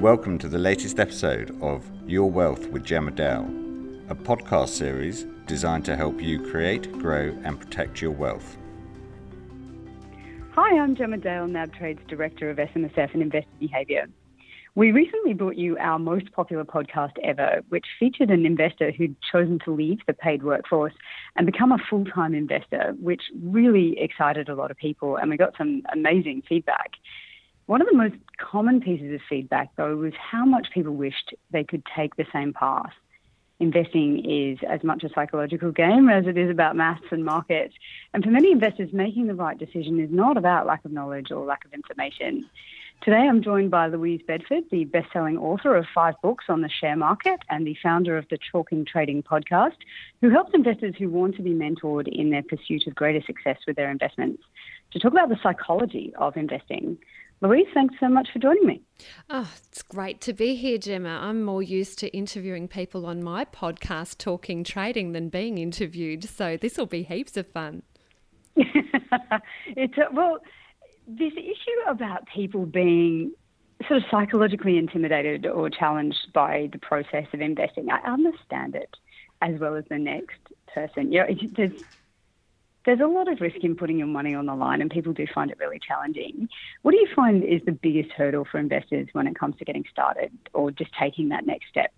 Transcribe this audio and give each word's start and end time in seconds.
Welcome 0.00 0.38
to 0.38 0.48
the 0.48 0.58
latest 0.58 1.00
episode 1.00 1.60
of 1.60 1.84
Your 2.06 2.30
Wealth 2.30 2.68
with 2.68 2.84
Gemma 2.84 3.10
Dale, 3.10 3.50
a 4.08 4.14
podcast 4.14 4.68
series 4.68 5.26
designed 5.46 5.84
to 5.86 5.96
help 5.96 6.22
you 6.22 6.40
create, 6.52 6.92
grow, 7.00 7.36
and 7.42 7.58
protect 7.58 8.00
your 8.00 8.12
wealth. 8.12 8.56
Hi, 10.54 10.78
I'm 10.78 10.94
Gemma 10.94 11.16
Dale, 11.16 11.48
NabTrade's 11.48 12.06
Director 12.06 12.48
of 12.48 12.58
SMSF 12.58 13.12
and 13.12 13.22
Investor 13.22 13.50
Behaviour. 13.58 14.06
We 14.76 14.92
recently 14.92 15.34
brought 15.34 15.56
you 15.56 15.76
our 15.78 15.98
most 15.98 16.30
popular 16.30 16.64
podcast 16.64 17.14
ever, 17.24 17.62
which 17.70 17.86
featured 17.98 18.30
an 18.30 18.46
investor 18.46 18.92
who'd 18.92 19.16
chosen 19.32 19.58
to 19.64 19.72
leave 19.72 19.98
the 20.06 20.14
paid 20.14 20.44
workforce 20.44 20.94
and 21.34 21.44
become 21.44 21.72
a 21.72 21.78
full 21.90 22.04
time 22.04 22.36
investor, 22.36 22.94
which 23.00 23.22
really 23.42 23.98
excited 23.98 24.48
a 24.48 24.54
lot 24.54 24.70
of 24.70 24.76
people, 24.76 25.16
and 25.16 25.28
we 25.28 25.36
got 25.36 25.56
some 25.58 25.82
amazing 25.92 26.44
feedback. 26.48 26.92
One 27.68 27.82
of 27.82 27.86
the 27.86 27.98
most 27.98 28.14
common 28.38 28.80
pieces 28.80 29.12
of 29.12 29.20
feedback, 29.28 29.68
though, 29.76 29.94
was 29.94 30.14
how 30.14 30.46
much 30.46 30.68
people 30.72 30.94
wished 30.94 31.34
they 31.50 31.64
could 31.64 31.82
take 31.94 32.16
the 32.16 32.24
same 32.32 32.54
path. 32.54 32.94
Investing 33.60 34.24
is 34.24 34.58
as 34.66 34.82
much 34.82 35.04
a 35.04 35.10
psychological 35.14 35.70
game 35.70 36.08
as 36.08 36.26
it 36.26 36.38
is 36.38 36.50
about 36.50 36.76
maths 36.76 37.04
and 37.10 37.26
markets. 37.26 37.74
And 38.14 38.24
for 38.24 38.30
many 38.30 38.52
investors, 38.52 38.88
making 38.94 39.26
the 39.26 39.34
right 39.34 39.58
decision 39.58 40.00
is 40.00 40.08
not 40.10 40.38
about 40.38 40.66
lack 40.66 40.82
of 40.86 40.92
knowledge 40.92 41.30
or 41.30 41.44
lack 41.44 41.66
of 41.66 41.74
information. 41.74 42.48
Today, 43.02 43.28
I'm 43.28 43.42
joined 43.42 43.70
by 43.70 43.88
Louise 43.88 44.22
Bedford, 44.26 44.64
the 44.70 44.86
best 44.86 45.12
selling 45.12 45.36
author 45.36 45.76
of 45.76 45.84
five 45.94 46.14
books 46.22 46.46
on 46.48 46.62
the 46.62 46.70
share 46.70 46.96
market 46.96 47.40
and 47.50 47.66
the 47.66 47.76
founder 47.82 48.16
of 48.16 48.24
the 48.30 48.38
Talking 48.50 48.86
Trading 48.86 49.22
podcast, 49.22 49.76
who 50.22 50.30
helps 50.30 50.54
investors 50.54 50.94
who 50.98 51.10
want 51.10 51.36
to 51.36 51.42
be 51.42 51.52
mentored 51.52 52.08
in 52.08 52.30
their 52.30 52.42
pursuit 52.42 52.86
of 52.86 52.94
greater 52.94 53.24
success 53.26 53.58
with 53.66 53.76
their 53.76 53.90
investments 53.90 54.42
to 54.92 54.98
talk 54.98 55.12
about 55.12 55.28
the 55.28 55.38
psychology 55.42 56.14
of 56.18 56.34
investing. 56.38 56.96
Louise, 57.40 57.66
thanks 57.72 57.94
so 58.00 58.08
much 58.08 58.30
for 58.32 58.40
joining 58.40 58.66
me. 58.66 58.82
Oh, 59.30 59.48
it's 59.68 59.82
great 59.82 60.20
to 60.22 60.32
be 60.32 60.56
here, 60.56 60.76
Gemma. 60.76 61.20
I'm 61.22 61.44
more 61.44 61.62
used 61.62 61.98
to 62.00 62.08
interviewing 62.08 62.66
people 62.66 63.06
on 63.06 63.22
my 63.22 63.44
podcast, 63.44 64.18
Talking 64.18 64.64
Trading, 64.64 65.12
than 65.12 65.28
being 65.28 65.58
interviewed. 65.58 66.24
So 66.24 66.56
this 66.56 66.76
will 66.76 66.86
be 66.86 67.04
heaps 67.04 67.36
of 67.36 67.46
fun. 67.46 67.82
it's, 68.56 69.96
uh, 69.96 70.06
well, 70.12 70.38
this 71.06 71.32
issue 71.34 71.88
about 71.88 72.26
people 72.26 72.66
being 72.66 73.32
sort 73.86 73.98
of 73.98 74.04
psychologically 74.10 74.76
intimidated 74.76 75.46
or 75.46 75.70
challenged 75.70 76.32
by 76.32 76.68
the 76.72 76.78
process 76.78 77.26
of 77.32 77.40
investing, 77.40 77.88
I 77.90 78.00
understand 78.00 78.74
it 78.74 78.96
as 79.40 79.60
well 79.60 79.76
as 79.76 79.84
the 79.88 79.98
next 79.98 80.40
person. 80.74 81.12
You 81.12 81.20
know, 81.20 81.26
there's 81.56 81.84
there's 82.84 83.00
a 83.00 83.06
lot 83.06 83.30
of 83.30 83.40
risk 83.40 83.56
in 83.62 83.76
putting 83.76 83.98
your 83.98 84.06
money 84.06 84.34
on 84.34 84.46
the 84.46 84.54
line, 84.54 84.80
and 84.80 84.90
people 84.90 85.12
do 85.12 85.26
find 85.34 85.50
it 85.50 85.58
really 85.58 85.78
challenging. 85.78 86.48
What 86.82 86.92
do 86.92 86.98
you 86.98 87.08
find 87.14 87.44
is 87.44 87.60
the 87.66 87.72
biggest 87.72 88.10
hurdle 88.12 88.46
for 88.50 88.58
investors 88.58 89.08
when 89.12 89.26
it 89.26 89.38
comes 89.38 89.56
to 89.58 89.64
getting 89.64 89.84
started 89.90 90.32
or 90.54 90.70
just 90.70 90.90
taking 90.98 91.28
that 91.30 91.46
next 91.46 91.68
step? 91.68 91.92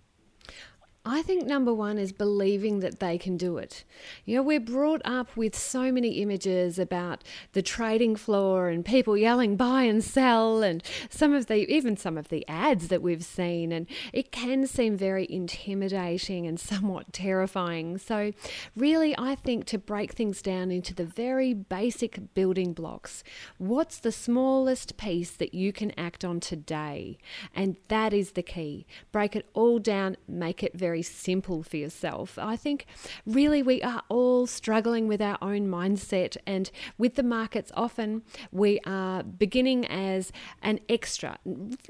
I 1.12 1.22
think 1.22 1.44
number 1.44 1.75
one 1.75 1.98
is 1.98 2.12
believing 2.12 2.78
that 2.80 3.00
they 3.00 3.19
can 3.19 3.36
do 3.36 3.58
it. 3.58 3.83
You 4.25 4.36
know, 4.36 4.44
we're 4.44 4.61
brought 4.61 5.03
up 5.05 5.36
with 5.36 5.58
so 5.58 5.91
many 5.91 6.22
images 6.22 6.78
about 6.78 7.25
the 7.53 7.62
trading 7.62 8.14
floor 8.14 8.69
and 8.69 8.84
people 8.84 9.16
yelling 9.16 9.56
buy 9.56 9.83
and 9.83 10.05
sell, 10.05 10.62
and 10.62 10.84
some 11.08 11.34
of 11.34 11.47
the, 11.47 11.69
even 11.69 11.97
some 11.97 12.16
of 12.16 12.28
the 12.28 12.47
ads 12.47 12.86
that 12.88 13.03
we've 13.03 13.25
seen, 13.25 13.72
and 13.72 13.88
it 14.12 14.31
can 14.31 14.69
seem 14.69 14.97
very 14.97 15.27
intimidating 15.28 16.47
and 16.47 16.61
somewhat 16.61 17.12
terrifying. 17.12 17.98
So, 17.98 18.31
really, 18.77 19.12
I 19.19 19.34
think 19.34 19.64
to 19.64 19.78
break 19.78 20.12
things 20.12 20.41
down 20.41 20.70
into 20.70 20.94
the 20.94 21.05
very 21.05 21.53
basic 21.53 22.34
building 22.34 22.72
blocks 22.72 23.25
what's 23.58 23.98
the 23.98 24.12
smallest 24.12 24.97
piece 24.97 25.33
that 25.33 25.55
you 25.55 25.72
can 25.72 25.91
act 25.98 26.25
on 26.25 26.38
today? 26.38 27.19
And 27.53 27.77
that 27.88 28.12
is 28.12 28.33
the 28.33 28.42
key. 28.42 28.86
Break 29.11 29.34
it 29.34 29.48
all 29.55 29.81
down, 29.81 30.16
make 30.28 30.62
it 30.62 30.75
very 30.75 31.00
very 31.01 31.03
simple 31.03 31.62
for 31.62 31.77
yourself. 31.79 32.39
I 32.39 32.56
think 32.56 32.87
really 33.27 33.62
we 33.62 33.83
are 33.83 34.03
all 34.09 34.47
struggling 34.47 35.09
with 35.09 35.22
our 35.22 35.38
own 35.41 35.66
mindset, 35.69 36.37
and 36.47 36.71
with 36.99 37.15
the 37.15 37.22
markets, 37.22 37.72
often 37.75 38.22
we 38.53 38.81
are 38.84 39.22
beginning 39.22 39.87
as 39.87 40.33
an 40.62 40.81
extra, 40.88 41.38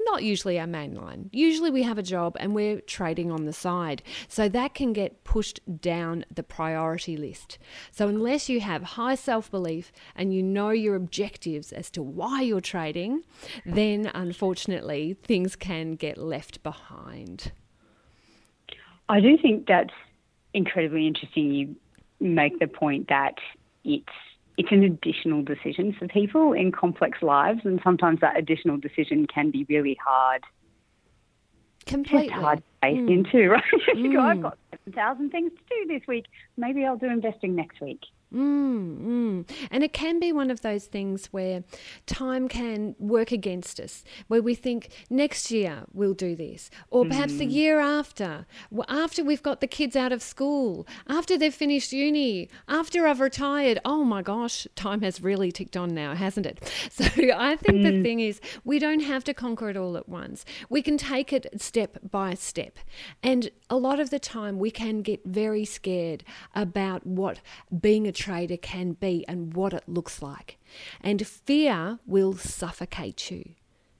not 0.01 0.23
usually 0.23 0.59
our 0.59 0.67
main 0.67 0.95
line. 0.95 1.29
Usually 1.33 1.71
we 1.71 1.83
have 1.83 1.97
a 1.97 2.03
job 2.03 2.37
and 2.39 2.55
we're 2.55 2.81
trading 2.81 3.31
on 3.31 3.45
the 3.45 3.53
side. 3.53 4.01
So 4.27 4.47
that 4.49 4.73
can 4.73 4.93
get 4.93 5.23
pushed 5.23 5.59
down 5.81 6.25
the 6.33 6.43
priority 6.43 7.17
list. 7.17 7.57
So 7.91 8.07
unless 8.07 8.49
you 8.49 8.61
have 8.61 8.83
high 8.97 9.15
self 9.15 9.51
belief 9.51 9.91
and 10.15 10.33
you 10.33 10.41
know 10.43 10.69
your 10.69 10.95
objectives 10.95 11.71
as 11.73 11.89
to 11.91 12.01
why 12.01 12.41
you're 12.41 12.61
trading, 12.61 13.23
then 13.65 14.09
unfortunately 14.13 15.17
things 15.23 15.55
can 15.55 15.95
get 15.95 16.17
left 16.17 16.63
behind. 16.63 17.51
I 19.11 19.19
do 19.19 19.37
think 19.37 19.67
that's 19.67 19.93
incredibly 20.53 21.05
interesting. 21.05 21.51
You 21.51 21.75
make 22.21 22.59
the 22.59 22.67
point 22.67 23.09
that 23.09 23.35
it's 23.83 24.05
it's 24.57 24.71
an 24.71 24.83
additional 24.83 25.43
decision 25.43 25.93
for 25.93 26.07
people 26.07 26.53
in 26.53 26.71
complex 26.71 27.21
lives, 27.21 27.59
and 27.65 27.81
sometimes 27.83 28.21
that 28.21 28.37
additional 28.37 28.77
decision 28.77 29.27
can 29.27 29.51
be 29.51 29.65
really 29.67 29.97
hard. 30.01 30.43
Completely 31.85 32.29
hard 32.29 32.63
mm. 32.83 33.11
into, 33.11 33.49
right? 33.49 33.63
you 33.95 34.13
go, 34.13 34.21
I've 34.21 34.41
got 34.41 34.57
seven 34.71 34.93
thousand 34.93 35.29
things 35.31 35.51
to 35.51 35.75
do 35.75 35.93
this 35.93 36.07
week. 36.07 36.25
Maybe 36.57 36.85
I'll 36.85 36.97
do 36.97 37.07
investing 37.07 37.55
next 37.55 37.81
week. 37.81 38.01
Mm, 38.33 39.01
mm. 39.01 39.49
And 39.69 39.83
it 39.83 39.91
can 39.91 40.19
be 40.19 40.31
one 40.31 40.49
of 40.51 40.61
those 40.61 40.85
things 40.85 41.27
where 41.27 41.63
time 42.05 42.47
can 42.47 42.95
work 42.97 43.31
against 43.31 43.79
us, 43.79 44.05
where 44.27 44.41
we 44.41 44.55
think 44.55 44.89
next 45.09 45.51
year 45.51 45.83
we'll 45.93 46.13
do 46.13 46.35
this, 46.35 46.69
or 46.89 47.05
perhaps 47.05 47.33
mm. 47.33 47.39
the 47.39 47.45
year 47.45 47.79
after, 47.79 48.45
after 48.87 49.23
we've 49.23 49.43
got 49.43 49.59
the 49.59 49.67
kids 49.67 49.97
out 49.97 50.13
of 50.13 50.21
school, 50.21 50.87
after 51.09 51.37
they've 51.37 51.53
finished 51.53 51.91
uni, 51.91 52.49
after 52.69 53.05
I've 53.05 53.19
retired. 53.19 53.79
Oh 53.83 54.05
my 54.05 54.21
gosh, 54.21 54.65
time 54.75 55.01
has 55.01 55.21
really 55.21 55.51
ticked 55.51 55.75
on 55.75 55.93
now, 55.93 56.15
hasn't 56.15 56.45
it? 56.45 56.59
So 56.91 57.05
I 57.05 57.55
think 57.55 57.83
the 57.83 57.91
mm. 57.91 58.03
thing 58.03 58.19
is, 58.19 58.39
we 58.63 58.77
don't 58.77 58.99
have 58.99 59.23
to 59.23 59.33
conquer 59.33 59.69
it 59.69 59.77
all 59.77 59.97
at 59.97 60.07
once. 60.07 60.45
We 60.69 60.81
can 60.81 60.97
take 60.97 61.33
it 61.33 61.47
step 61.59 61.97
by 62.11 62.33
step. 62.35 62.70
And 63.23 63.49
a 63.69 63.77
lot 63.77 63.99
of 63.99 64.09
the 64.09 64.19
time, 64.19 64.59
we 64.59 64.71
can 64.71 65.01
get 65.01 65.25
very 65.25 65.65
scared 65.65 66.23
about 66.53 67.05
what 67.05 67.39
being 67.79 68.07
a 68.07 68.11
trader 68.11 68.57
can 68.57 68.93
be 68.93 69.25
and 69.27 69.53
what 69.53 69.73
it 69.73 69.83
looks 69.87 70.21
like. 70.21 70.57
And 71.01 71.25
fear 71.25 71.99
will 72.05 72.35
suffocate 72.35 73.31
you, 73.31 73.51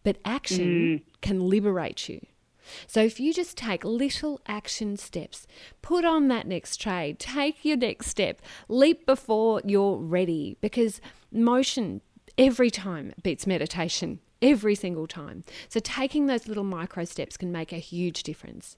but 0.04 0.18
action 0.26 0.68
mm. 0.68 1.02
can 1.22 1.50
liberate 1.50 2.10
you. 2.10 2.26
So 2.88 3.02
if 3.02 3.20
you 3.20 3.34
just 3.34 3.58
take 3.58 3.84
little 3.84 4.40
action 4.48 4.98
steps, 4.98 5.48
put 5.82 6.06
on 6.06 6.28
that 6.28 6.48
next 6.48 6.78
trade, 6.78 7.20
take 7.20 7.66
your 7.66 7.78
next 7.78 8.08
step, 8.08 8.42
leap 8.68 9.06
before 9.06 9.62
you're 9.66 9.98
ready, 9.98 10.58
because 10.62 11.02
motion 11.32 12.02
every 12.38 12.70
time 12.70 13.14
beats 13.24 13.48
meditation, 13.48 14.20
every 14.42 14.76
single 14.76 15.08
time. 15.08 15.44
So 15.70 15.80
taking 15.80 16.28
those 16.28 16.48
little 16.48 16.64
micro 16.64 17.06
steps 17.06 17.38
can 17.38 17.52
make 17.52 17.72
a 17.72 17.78
huge 17.78 18.24
difference. 18.24 18.78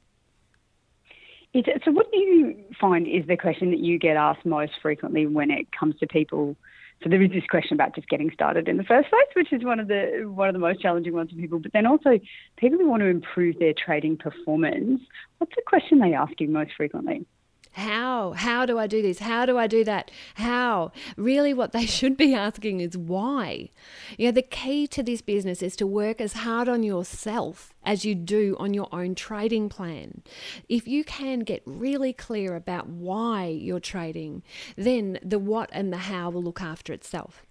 So, 1.85 1.91
what 1.91 2.11
do 2.11 2.17
you 2.17 2.63
find 2.81 3.07
is 3.07 3.27
the 3.27 3.37
question 3.37 3.69
that 3.69 3.79
you 3.79 3.99
get 3.99 4.17
asked 4.17 4.43
most 4.43 4.71
frequently 4.81 5.27
when 5.27 5.51
it 5.51 5.67
comes 5.71 5.95
to 5.99 6.07
people? 6.07 6.55
So 7.03 7.09
there 7.09 7.21
is 7.21 7.31
this 7.31 7.43
question 7.49 7.75
about 7.75 7.93
just 7.93 8.07
getting 8.07 8.31
started 8.31 8.67
in 8.67 8.77
the 8.77 8.83
first 8.83 9.09
place, 9.09 9.27
which 9.35 9.51
is 9.51 9.63
one 9.63 9.79
of 9.79 9.87
the 9.87 10.23
one 10.33 10.47
of 10.47 10.53
the 10.53 10.59
most 10.59 10.81
challenging 10.81 11.13
ones 11.13 11.29
for 11.29 11.35
people. 11.35 11.59
But 11.59 11.73
then 11.73 11.85
also 11.85 12.19
people 12.57 12.79
who 12.79 12.89
want 12.89 13.01
to 13.01 13.07
improve 13.07 13.59
their 13.59 13.73
trading 13.73 14.17
performance. 14.17 15.01
What's 15.37 15.53
the 15.55 15.61
question 15.65 15.99
they 15.99 16.13
ask 16.13 16.33
you 16.39 16.47
most 16.47 16.71
frequently? 16.75 17.25
How? 17.73 18.33
How 18.33 18.65
do 18.65 18.77
I 18.77 18.85
do 18.85 19.01
this? 19.01 19.19
How 19.19 19.45
do 19.45 19.57
I 19.57 19.65
do 19.65 19.83
that? 19.83 20.11
How? 20.35 20.91
Really, 21.17 21.53
what 21.53 21.71
they 21.71 21.85
should 21.97 22.15
be 22.15 22.33
asking 22.33 22.79
is 22.79 22.97
why. 22.97 23.69
You 24.17 24.27
know, 24.27 24.31
the 24.31 24.43
key 24.43 24.87
to 24.87 25.03
this 25.03 25.21
business 25.21 25.61
is 25.63 25.75
to 25.77 25.87
work 25.87 26.21
as 26.21 26.33
hard 26.33 26.69
on 26.69 26.83
yourself 26.83 27.73
as 27.83 28.05
you 28.05 28.13
do 28.15 28.55
on 28.59 28.73
your 28.73 28.87
own 28.91 29.15
trading 29.15 29.69
plan. 29.69 30.21
If 30.69 30.87
you 30.87 31.03
can 31.03 31.39
get 31.39 31.63
really 31.65 32.13
clear 32.13 32.55
about 32.55 32.87
why 32.87 33.47
you're 33.47 33.79
trading, 33.79 34.43
then 34.75 35.19
the 35.23 35.39
what 35.39 35.69
and 35.73 35.91
the 35.91 35.97
how 35.97 36.29
will 36.29 36.43
look 36.43 36.61
after 36.61 36.93
itself. 36.93 37.43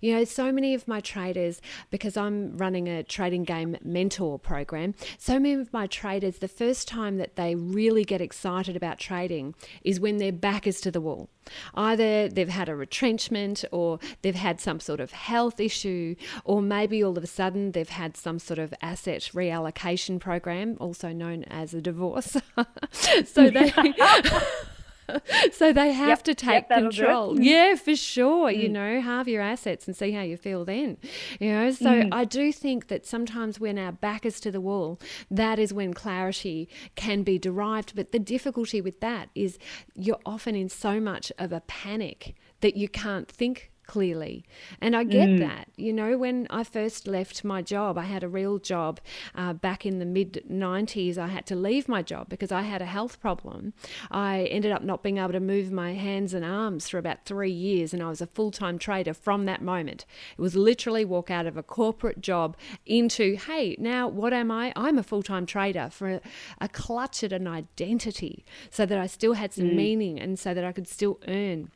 You 0.00 0.14
know, 0.14 0.24
so 0.24 0.52
many 0.52 0.74
of 0.74 0.86
my 0.88 1.00
traders, 1.00 1.60
because 1.90 2.16
I'm 2.16 2.56
running 2.56 2.88
a 2.88 3.02
trading 3.02 3.44
game 3.44 3.76
mentor 3.82 4.38
program, 4.38 4.94
so 5.18 5.34
many 5.38 5.54
of 5.54 5.72
my 5.72 5.86
traders, 5.86 6.38
the 6.38 6.48
first 6.48 6.88
time 6.88 7.18
that 7.18 7.36
they 7.36 7.54
really 7.54 8.04
get 8.04 8.20
excited 8.20 8.76
about 8.76 8.98
trading 8.98 9.54
is 9.82 10.00
when 10.00 10.18
their 10.18 10.32
back 10.32 10.66
is 10.66 10.80
to 10.82 10.90
the 10.90 11.00
wall. 11.00 11.28
Either 11.74 12.28
they've 12.28 12.48
had 12.48 12.68
a 12.68 12.74
retrenchment 12.74 13.64
or 13.70 13.98
they've 14.22 14.34
had 14.34 14.60
some 14.60 14.80
sort 14.80 15.00
of 15.00 15.12
health 15.12 15.60
issue, 15.60 16.14
or 16.44 16.60
maybe 16.60 17.02
all 17.02 17.16
of 17.16 17.24
a 17.24 17.28
sudden 17.28 17.72
they've 17.72 17.88
had 17.88 18.16
some 18.16 18.38
sort 18.38 18.58
of 18.58 18.74
asset 18.82 19.30
reallocation 19.32 20.18
program, 20.18 20.76
also 20.80 21.12
known 21.12 21.44
as 21.44 21.74
a 21.74 21.80
divorce. 21.80 22.36
so 23.24 23.50
they. 23.50 23.72
so 25.52 25.72
they 25.72 25.92
have 25.92 26.08
yep, 26.08 26.22
to 26.22 26.34
take 26.34 26.66
yep, 26.68 26.78
control. 26.78 27.34
Mm-hmm. 27.34 27.42
Yeah, 27.42 27.74
for 27.76 27.96
sure. 27.96 28.50
Mm. 28.50 28.62
You 28.62 28.68
know, 28.68 29.00
halve 29.00 29.28
your 29.28 29.42
assets 29.42 29.86
and 29.86 29.96
see 29.96 30.12
how 30.12 30.22
you 30.22 30.36
feel 30.36 30.64
then. 30.64 30.98
You 31.40 31.52
know, 31.52 31.70
so 31.70 31.90
mm. 31.90 32.08
I 32.12 32.24
do 32.24 32.52
think 32.52 32.88
that 32.88 33.06
sometimes 33.06 33.60
when 33.60 33.78
our 33.78 33.92
back 33.92 34.26
is 34.26 34.40
to 34.40 34.50
the 34.50 34.60
wall, 34.60 35.00
that 35.30 35.58
is 35.58 35.72
when 35.72 35.94
clarity 35.94 36.68
can 36.94 37.22
be 37.22 37.38
derived. 37.38 37.94
But 37.94 38.12
the 38.12 38.18
difficulty 38.18 38.80
with 38.80 39.00
that 39.00 39.30
is 39.34 39.58
you're 39.94 40.20
often 40.26 40.54
in 40.54 40.68
so 40.68 41.00
much 41.00 41.32
of 41.38 41.52
a 41.52 41.60
panic 41.60 42.34
that 42.60 42.76
you 42.76 42.88
can't 42.88 43.28
think 43.28 43.70
clearly. 43.86 44.44
And 44.80 44.96
I 44.96 45.04
get 45.04 45.28
mm. 45.28 45.38
that. 45.40 45.68
You 45.76 45.92
know, 45.92 46.18
when 46.18 46.46
I 46.50 46.64
first 46.64 47.06
left 47.06 47.44
my 47.44 47.62
job, 47.62 47.96
I 47.98 48.04
had 48.04 48.22
a 48.22 48.28
real 48.28 48.58
job 48.58 49.00
uh, 49.34 49.52
back 49.52 49.86
in 49.86 49.98
the 49.98 50.04
mid 50.04 50.44
90s. 50.50 51.18
I 51.18 51.28
had 51.28 51.46
to 51.46 51.56
leave 51.56 51.88
my 51.88 52.02
job 52.02 52.28
because 52.28 52.52
I 52.52 52.62
had 52.62 52.82
a 52.82 52.86
health 52.86 53.20
problem. 53.20 53.72
I 54.10 54.44
ended 54.44 54.72
up 54.72 54.82
not 54.82 55.02
being 55.02 55.18
able 55.18 55.32
to 55.32 55.40
move 55.40 55.70
my 55.70 55.94
hands 55.94 56.34
and 56.34 56.44
arms 56.44 56.88
for 56.88 56.98
about 56.98 57.24
three 57.24 57.50
years, 57.50 57.92
and 57.92 58.02
I 58.02 58.08
was 58.08 58.20
a 58.20 58.26
full 58.26 58.50
time 58.50 58.78
trader 58.78 59.14
from 59.14 59.44
that 59.46 59.62
moment. 59.62 60.04
It 60.36 60.40
was 60.40 60.56
literally 60.56 61.04
walk 61.04 61.30
out 61.30 61.46
of 61.46 61.56
a 61.56 61.62
corporate 61.62 62.20
job 62.20 62.56
into, 62.84 63.36
hey, 63.36 63.76
now 63.78 64.08
what 64.08 64.32
am 64.32 64.50
I? 64.50 64.72
I'm 64.76 64.98
a 64.98 65.02
full 65.02 65.22
time 65.22 65.46
trader 65.46 65.88
for 65.90 66.08
a, 66.08 66.20
a, 66.60 66.68
clutch 66.68 67.22
at 67.22 67.32
an 67.32 67.46
identity 67.46 68.44
so 68.70 68.84
that 68.86 68.98
I 68.98 69.06
still 69.06 69.34
had 69.34 69.52
some 69.52 69.70
mm. 69.70 69.76
meaning 69.76 70.20
and 70.20 70.38
so 70.38 70.52
that 70.54 70.64
I 70.64 70.72
could 70.72 70.88
still 70.88 71.18
earn. 71.26 71.70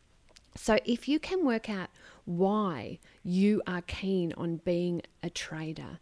So, 0.57 0.79
if 0.85 1.09
you 1.09 1.21
can 1.21 1.45
work 1.47 1.71
out 1.71 1.91
why 2.39 2.99
you 3.23 3.61
are 3.67 3.83
keen 3.83 4.33
on 4.35 4.57
being 4.59 5.03
a 5.23 5.31
trader, 5.31 5.99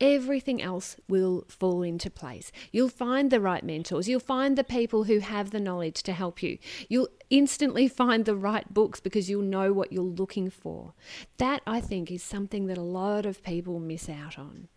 everything 0.00 0.60
else 0.60 0.96
will 1.08 1.44
fall 1.48 1.82
into 1.82 2.10
place. 2.10 2.52
You'll 2.72 2.88
find 2.88 3.30
the 3.30 3.40
right 3.40 3.64
mentors, 3.64 4.08
you'll 4.08 4.20
find 4.20 4.56
the 4.56 4.64
people 4.64 5.04
who 5.04 5.20
have 5.20 5.50
the 5.50 5.60
knowledge 5.60 6.02
to 6.04 6.12
help 6.12 6.42
you. 6.42 6.58
You'll 6.88 7.08
instantly 7.30 7.88
find 7.88 8.24
the 8.24 8.36
right 8.36 8.72
books 8.72 9.00
because 9.00 9.30
you'll 9.30 9.42
know 9.42 9.72
what 9.72 9.92
you're 9.92 10.02
looking 10.02 10.50
for. 10.50 10.94
That, 11.38 11.62
I 11.66 11.80
think, 11.80 12.10
is 12.10 12.22
something 12.22 12.66
that 12.66 12.78
a 12.78 12.82
lot 12.82 13.26
of 13.26 13.42
people 13.42 13.80
miss 13.80 14.08
out 14.08 14.38
on. 14.38 14.68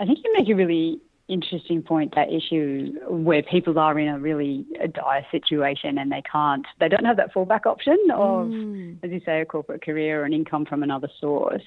I 0.00 0.06
think 0.06 0.18
you 0.24 0.32
make 0.32 0.48
a 0.48 0.54
really 0.54 1.00
interesting 1.28 1.82
point 1.82 2.14
that 2.14 2.28
issue 2.32 2.92
where 3.08 3.42
people 3.42 3.78
are 3.78 3.98
in 3.98 4.08
a 4.08 4.18
really 4.18 4.66
dire 4.92 5.24
situation 5.30 5.96
and 5.98 6.10
they 6.10 6.22
can't 6.30 6.66
they 6.80 6.88
don't 6.88 7.04
have 7.04 7.16
that 7.16 7.32
fallback 7.32 7.64
option 7.64 7.96
of 8.12 8.48
mm. 8.48 8.98
as 9.02 9.10
you 9.10 9.20
say 9.24 9.40
a 9.40 9.44
corporate 9.44 9.82
career 9.82 10.22
or 10.22 10.24
an 10.24 10.32
income 10.32 10.66
from 10.66 10.82
another 10.82 11.08
source 11.20 11.62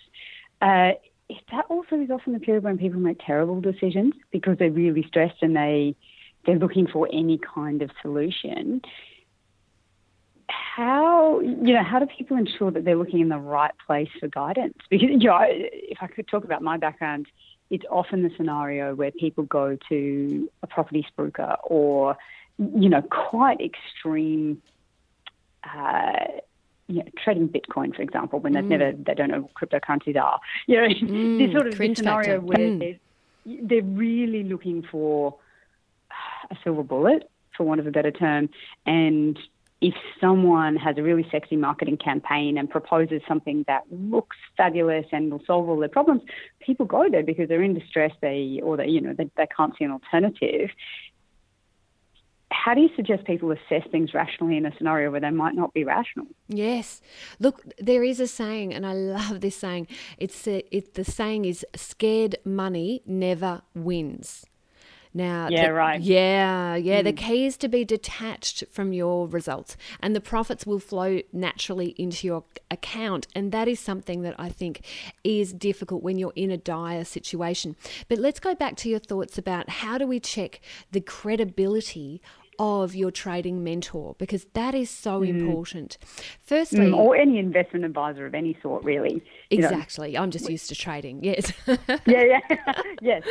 uh, 0.61 0.91
that 1.51 1.65
also 1.69 1.95
is 1.95 2.11
often 2.11 2.33
the 2.33 2.39
period 2.39 2.63
when 2.63 2.77
people 2.77 2.99
make 2.99 3.17
terrible 3.25 3.59
decisions 3.61 4.13
because 4.31 4.57
they're 4.59 4.71
really 4.71 5.03
stressed 5.07 5.41
and 5.41 5.55
they 5.55 5.95
they're 6.45 6.59
looking 6.59 6.85
for 6.85 7.07
any 7.11 7.39
kind 7.39 7.81
of 7.81 7.89
solution 8.01 8.81
how 10.49 11.39
you 11.39 11.73
know 11.73 11.83
how 11.83 11.97
do 11.99 12.05
people 12.05 12.37
ensure 12.37 12.69
that 12.69 12.85
they're 12.85 12.97
looking 12.97 13.21
in 13.21 13.29
the 13.29 13.37
right 13.37 13.73
place 13.87 14.09
for 14.19 14.27
guidance 14.27 14.77
because 14.89 15.09
you 15.09 15.17
know 15.17 15.39
if 15.41 15.97
i 16.01 16.07
could 16.07 16.27
talk 16.27 16.43
about 16.43 16.61
my 16.61 16.77
background 16.77 17.25
it's 17.69 17.85
often 17.89 18.23
the 18.23 18.31
scenario 18.37 18.95
where 18.95 19.11
people 19.11 19.43
go 19.45 19.77
to 19.89 20.49
a 20.61 20.67
property 20.67 21.05
spruiker 21.11 21.57
or, 21.63 22.15
you 22.57 22.89
know, 22.89 23.01
quite 23.01 23.59
extreme, 23.59 24.61
uh, 25.63 26.13
you 26.87 26.97
know, 26.97 27.05
trading 27.23 27.49
Bitcoin, 27.49 27.95
for 27.95 28.03
example, 28.03 28.39
when 28.39 28.53
they've 28.53 28.63
mm. 28.63 28.69
never, 28.69 28.91
they 28.91 29.13
don't 29.15 29.31
know 29.31 29.41
what 29.41 29.53
cryptocurrencies 29.55 30.21
are. 30.21 30.39
You 30.67 30.81
know, 30.81 30.87
mm, 30.87 31.37
this 31.39 31.51
sort 31.53 31.67
of 31.67 31.73
scenario 31.73 32.39
factor. 32.39 32.41
where 32.41 32.57
mm. 32.57 32.79
they're, 32.79 33.59
they're 33.63 33.83
really 33.83 34.43
looking 34.43 34.83
for 34.91 35.35
a 36.51 36.55
silver 36.63 36.83
bullet, 36.83 37.29
for 37.57 37.63
want 37.63 37.79
of 37.79 37.87
a 37.87 37.91
better 37.91 38.11
term, 38.11 38.49
and 38.85 39.39
if 39.85 39.93
someone 40.19 40.75
has 40.77 40.97
a 40.97 41.03
really 41.03 41.27
sexy 41.31 41.55
marketing 41.55 41.95
campaign 41.95 42.57
and 42.57 42.67
proposes 42.67 43.21
something 43.27 43.63
that 43.67 43.83
looks 43.91 44.35
fabulous 44.57 45.05
and 45.11 45.31
will 45.31 45.43
solve 45.45 45.69
all 45.69 45.77
their 45.77 45.89
problems, 45.89 46.23
people 46.59 46.87
go 46.87 47.07
there 47.07 47.21
because 47.21 47.47
they're 47.47 47.61
in 47.61 47.75
distress, 47.75 48.11
they 48.19 48.59
or 48.63 48.77
they 48.77 48.87
you 48.87 48.99
know 48.99 49.13
they, 49.15 49.29
they 49.37 49.45
can't 49.55 49.73
see 49.77 49.85
an 49.85 49.91
alternative. 49.91 50.71
How 52.49 52.73
do 52.73 52.81
you 52.81 52.89
suggest 52.95 53.25
people 53.25 53.51
assess 53.51 53.83
things 53.91 54.15
rationally 54.15 54.57
in 54.57 54.65
a 54.65 54.75
scenario 54.75 55.11
where 55.11 55.21
they 55.21 55.29
might 55.29 55.53
not 55.53 55.71
be 55.75 55.83
rational? 55.83 56.25
Yes, 56.47 56.99
look, 57.39 57.61
there 57.77 58.03
is 58.03 58.19
a 58.19 58.27
saying, 58.27 58.73
and 58.73 58.87
I 58.87 58.93
love 58.93 59.41
this 59.41 59.55
saying. 59.55 59.87
It's 60.17 60.47
a, 60.47 60.63
it, 60.75 60.95
the 60.95 61.03
saying 61.03 61.45
is 61.45 61.63
"scared 61.75 62.37
money 62.43 63.03
never 63.05 63.61
wins." 63.75 64.47
Now, 65.15 65.47
yeah, 65.49 65.67
the, 65.67 65.73
right. 65.73 66.01
Yeah, 66.01 66.75
yeah. 66.75 66.99
Mm. 66.99 67.05
The 67.05 67.13
key 67.13 67.45
is 67.45 67.55
to 67.57 67.69
be 67.69 67.85
detached 67.85 68.65
from 68.69 68.91
your 68.91 69.29
results, 69.29 69.77
and 70.01 70.13
the 70.13 70.19
profits 70.19 70.65
will 70.65 70.79
flow 70.79 71.21
naturally 71.31 71.95
into 71.97 72.27
your 72.27 72.43
account. 72.69 73.25
And 73.33 73.53
that 73.53 73.69
is 73.69 73.79
something 73.79 74.23
that 74.23 74.35
I 74.37 74.49
think 74.49 74.85
is 75.23 75.53
difficult 75.53 76.03
when 76.03 76.17
you're 76.17 76.33
in 76.35 76.51
a 76.51 76.57
dire 76.57 77.05
situation. 77.05 77.77
But 78.09 78.19
let's 78.19 78.41
go 78.41 78.53
back 78.53 78.75
to 78.77 78.89
your 78.89 78.99
thoughts 78.99 79.37
about 79.37 79.69
how 79.69 79.97
do 79.97 80.05
we 80.05 80.19
check 80.19 80.59
the 80.91 80.99
credibility 80.99 82.21
of 82.59 82.95
your 82.95 83.11
trading 83.11 83.63
mentor 83.63 84.15
because 84.17 84.45
that 84.53 84.73
is 84.75 84.89
so 84.89 85.21
mm. 85.21 85.29
important. 85.29 85.97
Firstly, 86.41 86.91
mm, 86.91 86.97
or 86.97 87.15
any 87.15 87.37
investment 87.37 87.85
advisor 87.85 88.25
of 88.25 88.33
any 88.33 88.57
sort, 88.61 88.83
really. 88.83 89.23
Exactly. 89.49 90.13
Know. 90.13 90.21
I'm 90.21 90.31
just 90.31 90.49
used 90.49 90.69
to 90.69 90.75
trading. 90.75 91.23
Yes. 91.23 91.51
yeah, 92.05 92.23
yeah. 92.23 92.39
yes. 93.01 93.23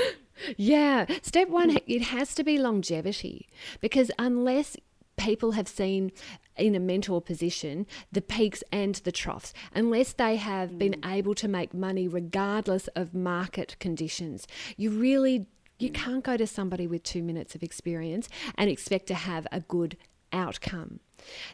Yeah. 0.57 1.07
Step 1.23 1.49
one, 1.49 1.79
it 1.87 2.03
has 2.03 2.35
to 2.35 2.45
be 2.45 2.59
longevity 2.59 3.49
because 3.81 4.11
unless 4.19 4.77
people 5.17 5.53
have 5.53 5.69
seen 5.69 6.11
in 6.57 6.75
a 6.75 6.81
mentor 6.81 7.21
position 7.21 7.87
the 8.13 8.21
peaks 8.21 8.63
and 8.73 8.97
the 8.97 9.13
troughs 9.13 9.53
unless 9.75 10.13
they 10.13 10.37
have 10.37 10.79
been 10.79 10.93
mm. 10.93 11.13
able 11.13 11.35
to 11.35 11.49
make 11.49 11.75
money 11.75 12.07
regardless 12.09 12.89
of 12.89 13.15
market 13.15 13.77
conditions 13.81 14.47
you 14.77 14.91
really 14.91 15.47
you 15.79 15.91
mm. 15.91 15.95
can't 15.95 16.25
go 16.25 16.37
to 16.37 16.47
somebody 16.47 16.87
with 16.87 17.03
two 17.03 17.23
minutes 17.23 17.55
of 17.55 17.63
experience 17.63 18.29
and 18.57 18.71
expect 18.71 19.07
to 19.09 19.15
have 19.15 19.47
a 19.53 19.61
good 19.61 19.97
outcome. 20.33 21.01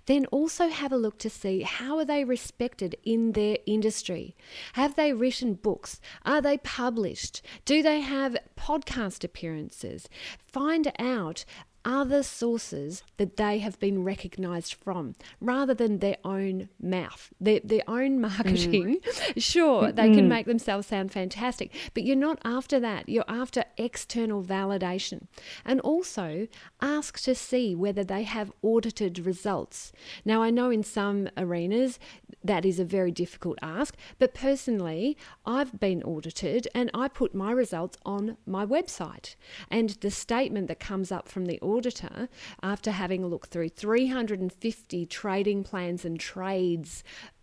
Then 0.07 0.27
also 0.27 0.69
have 0.69 0.91
a 0.91 0.97
look 0.97 1.19
to 1.19 1.31
see 1.31 1.61
how 1.63 1.99
are 1.99 2.05
they 2.05 2.25
respected 2.25 2.97
in 3.05 3.33
their 3.33 3.59
industry? 3.67 4.35
Have 4.73 4.97
they 4.97 5.13
written 5.13 5.55
books? 5.55 6.01
Are 6.25 6.41
they 6.41 6.59
published? 6.59 7.43
Do 7.65 7.83
they 7.83 8.01
have 8.01 8.37
podcast 8.57 9.23
appearances? 9.23 10.09
Find 10.39 10.93
out 10.99 11.45
other 11.85 12.23
sources 12.23 13.03
that 13.17 13.37
they 13.37 13.59
have 13.59 13.79
been 13.79 14.05
recognized 14.05 14.75
from 14.75 15.15
rather 15.41 15.75
than 15.75 15.99
their 15.99 16.17
own 16.25 16.69
mouth, 16.81 17.33
their, 17.41 17.61
their 17.65 17.83
own 17.89 18.21
marketing. 18.21 19.01
Mm. 19.01 19.33
sure, 19.43 19.93
they 19.93 20.09
mm. 20.09 20.15
can 20.15 20.29
make 20.29 20.47
themselves 20.47 20.87
sound 20.87 21.13
fantastic, 21.13 21.73
but 21.95 22.05
you're 22.05 22.17
not 22.17 22.39
after 22.45 22.79
that. 22.81 23.09
You're 23.09 23.25
after 23.29 23.65
external 23.77 24.43
validation. 24.43 25.27
And 25.65 25.81
also 25.81 26.49
ask 26.81 27.21
to 27.23 27.35
see 27.35 27.75
whether 27.75 28.05
they 28.05 28.23
have 28.25 28.53
audited 28.63 29.19
results. 29.21 29.93
Now, 30.25 30.43
I 30.43 30.51
know 30.51 30.71
in 30.71 30.83
some 30.83 31.29
arenas 31.37 31.99
that 32.43 32.65
is 32.65 32.79
a 32.79 32.85
very 32.85 33.11
difficult 33.11 33.59
ask, 33.63 33.97
but 34.19 34.35
personally, 34.35 35.17
I've 35.45 35.79
been 35.79 36.03
audited 36.03 36.69
and 36.75 36.91
I 36.95 37.09
put 37.09 37.35
my 37.35 37.53
results 37.53 37.99
on 38.05 38.37
my 38.47 38.65
website. 38.65 39.35
And 39.71 39.91
the 40.01 40.11
statement 40.11 40.69
that 40.69 40.81
comes 40.81 41.13
up 41.13 41.29
from 41.29 41.47
the 41.47 41.61
auditor 41.75 42.29
after 42.63 42.91
having 42.91 43.27
looked 43.27 43.51
through 43.51 43.71
350 43.71 45.07
trading 45.07 45.65
plans 45.65 46.05
and 46.05 46.19
trades 46.19 47.03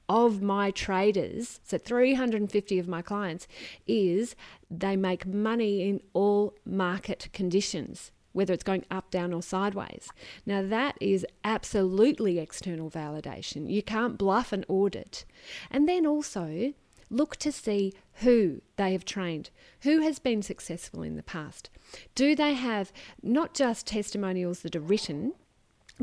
of 0.10 0.42
my 0.42 0.72
traders, 0.72 1.60
so 1.64 1.78
350 1.78 2.80
of 2.80 2.88
my 2.88 3.02
clients, 3.02 3.48
is 3.88 4.36
they 4.70 4.96
make 4.96 5.26
money 5.26 5.90
in 5.90 6.02
all 6.14 6.54
market 6.66 7.28
conditions, 7.34 8.12
whether 8.32 8.54
it's 8.54 8.64
going 8.64 8.86
up, 8.90 9.12
down, 9.12 9.34
or 9.34 9.42
sideways. 9.42 10.10
Now, 10.46 10.62
that 10.62 10.96
is 11.02 11.26
absolutely 11.44 12.40
external 12.40 12.90
validation. 12.90 13.70
You 13.70 13.84
can't 13.84 14.18
bluff 14.18 14.54
an 14.54 14.64
audit. 14.70 15.26
And 15.70 15.90
then 15.90 16.06
also, 16.06 16.74
look 17.10 17.36
to 17.38 17.52
see 17.52 17.94
who 18.22 18.62
they 18.76 18.92
have 18.92 19.06
trained, 19.06 19.50
who 19.82 20.02
has 20.02 20.20
been 20.20 20.42
successful 20.42 21.04
in 21.04 21.16
the 21.16 21.24
past. 21.24 21.70
Do 22.16 22.36
they 22.36 22.54
have 22.54 22.92
not 23.22 23.54
just 23.54 23.88
testimonials 23.88 24.62
that 24.62 24.76
are 24.76 24.82
written, 24.82 25.34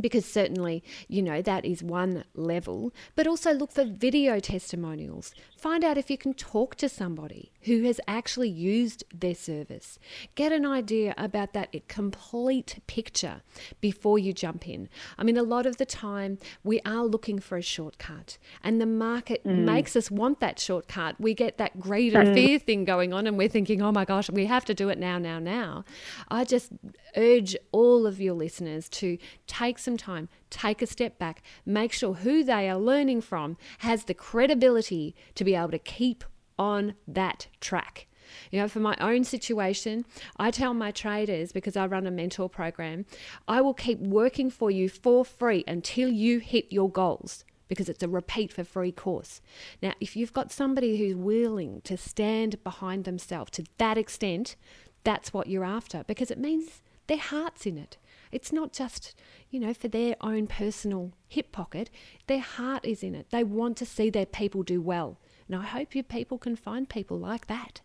because 0.01 0.25
certainly, 0.25 0.83
you 1.09 1.23
know, 1.23 1.41
that 1.41 1.65
is 1.65 1.83
one 1.83 2.25
level, 2.35 2.93
but 3.15 3.27
also 3.27 3.53
look 3.53 3.71
for 3.71 3.85
video 3.85 4.41
testimonials. 4.41 5.33
Find 5.57 5.85
out 5.85 5.99
if 5.99 6.11
you 6.11 6.19
can 6.19 6.35
talk 6.35 6.75
to 6.77 6.89
somebody 6.89 7.53
who 7.65 7.83
has 7.83 8.01
actually 8.07 8.49
used 8.49 9.05
their 9.13 9.35
service. 9.35 9.99
Get 10.35 10.53
an 10.53 10.67
idea 10.67 11.15
about 11.17 11.53
that 11.53 11.75
complete 11.89 12.81
picture 12.87 13.43
before 13.81 14.19
you 14.19 14.33
jump 14.33 14.69
in. 14.69 14.89
I 15.19 15.25
mean, 15.25 15.37
a 15.37 15.43
lot 15.43 15.67
of 15.67 15.77
the 15.77 15.87
time 15.87 16.39
we 16.63 16.81
are 16.85 17.05
looking 17.05 17.39
for 17.39 17.57
a 17.57 17.63
shortcut, 17.63 18.39
and 18.63 18.81
the 18.81 18.87
market 18.87 19.45
mm. 19.45 19.65
makes 19.65 19.97
us 19.97 20.11
want 20.11 20.41
that 20.41 20.59
shortcut. 20.59 21.17
We 21.19 21.35
get 21.35 21.59
that 21.59 21.81
greed 21.81 22.15
and 22.15 22.29
mm. 22.29 22.35
fear 22.35 22.59
thing 22.59 22.85
going 22.85 23.13
on, 23.13 23.27
and 23.27 23.37
we're 23.37 23.49
thinking, 23.49 23.83
oh 23.83 23.93
my 23.93 24.05
gosh, 24.05 24.31
we 24.31 24.47
have 24.47 24.65
to 24.67 24.75
do 24.75 24.89
it 24.89 24.99
now, 24.99 25.19
now, 25.19 25.39
now. 25.39 25.85
I 26.29 26.45
just 26.45 26.73
urge 27.17 27.57
all 27.73 28.07
of 28.07 28.21
your 28.21 28.35
listeners 28.35 28.89
to 28.91 29.19
take 29.47 29.79
some 29.79 29.97
time, 29.97 30.29
take 30.51 30.83
a 30.83 30.87
step 30.87 31.19
back, 31.19 31.43
make 31.65 31.93
sure 31.93 32.15
who 32.15 32.45
they 32.45 32.69
are 32.69 32.79
learning 32.79 33.21
from 33.21 33.57
has 33.79 34.05
the 34.05 34.15
credibility 34.15 35.15
to 35.35 35.45
be 35.45 35.55
able 35.55 35.71
to 35.71 35.79
keep 35.79 36.25
on 36.59 36.95
that 37.07 37.49
track. 37.61 38.07
You 38.51 38.61
know, 38.61 38.69
for 38.69 38.81
my 38.81 38.97
own 39.01 39.25
situation, 39.25 40.05
I 40.39 40.51
tell 40.51 40.75
my 40.75 40.91
traders 40.91 41.53
because 41.53 41.77
I 41.77 41.87
run 41.87 42.07
a 42.07 42.11
mentor 42.11 42.49
program, 42.49 43.05
I 43.47 43.61
will 43.61 43.75
keep 43.75 44.01
working 44.01 44.51
for 44.51 44.71
you 44.71 44.89
for 44.89 45.25
free 45.25 45.65
until 45.67 46.09
you 46.09 46.39
hit 46.39 46.73
your 46.73 46.91
goals 46.91 47.45
because 47.69 47.89
it's 47.89 48.03
a 48.03 48.09
repeat 48.09 48.53
for 48.53 48.65
free 48.65 48.93
course. 48.93 49.41
Now, 49.83 49.93
if 50.01 50.17
you've 50.17 50.33
got 50.33 50.53
somebody 50.53 50.99
who's 50.99 51.17
willing 51.17 51.81
to 51.83 51.97
stand 51.97 52.63
behind 52.63 53.05
themselves 53.05 53.51
to 53.53 53.65
that 53.79 53.99
extent, 53.99 54.57
that's 55.03 55.33
what 55.33 55.49
you're 55.49 55.65
after 55.65 56.05
because 56.07 56.31
it 56.31 56.39
means 56.39 56.83
their 57.07 57.19
heart's 57.19 57.67
in 57.67 57.79
it. 57.79 57.97
It's 58.33 58.53
not 58.53 58.73
just, 58.73 59.15
you 59.51 59.61
know, 59.61 59.73
for 59.73 59.89
their 59.89 60.17
own 60.21 60.47
personal 60.47 61.13
hip 61.29 61.53
pocket. 61.53 61.89
Their 62.27 62.41
heart 62.41 62.85
is 62.85 63.03
in 63.03 63.15
it. 63.15 63.31
They 63.31 63.45
want 63.45 63.77
to 63.79 63.87
see 63.87 64.11
their 64.11 64.27
people 64.27 64.63
do 64.63 64.81
well. 64.81 65.19
And 65.49 65.57
I 65.57 65.65
hope 65.65 65.95
your 65.95 66.05
people 66.05 66.39
can 66.39 66.57
find 66.57 66.89
people 66.89 67.19
like 67.19 67.47
that. 67.47 67.81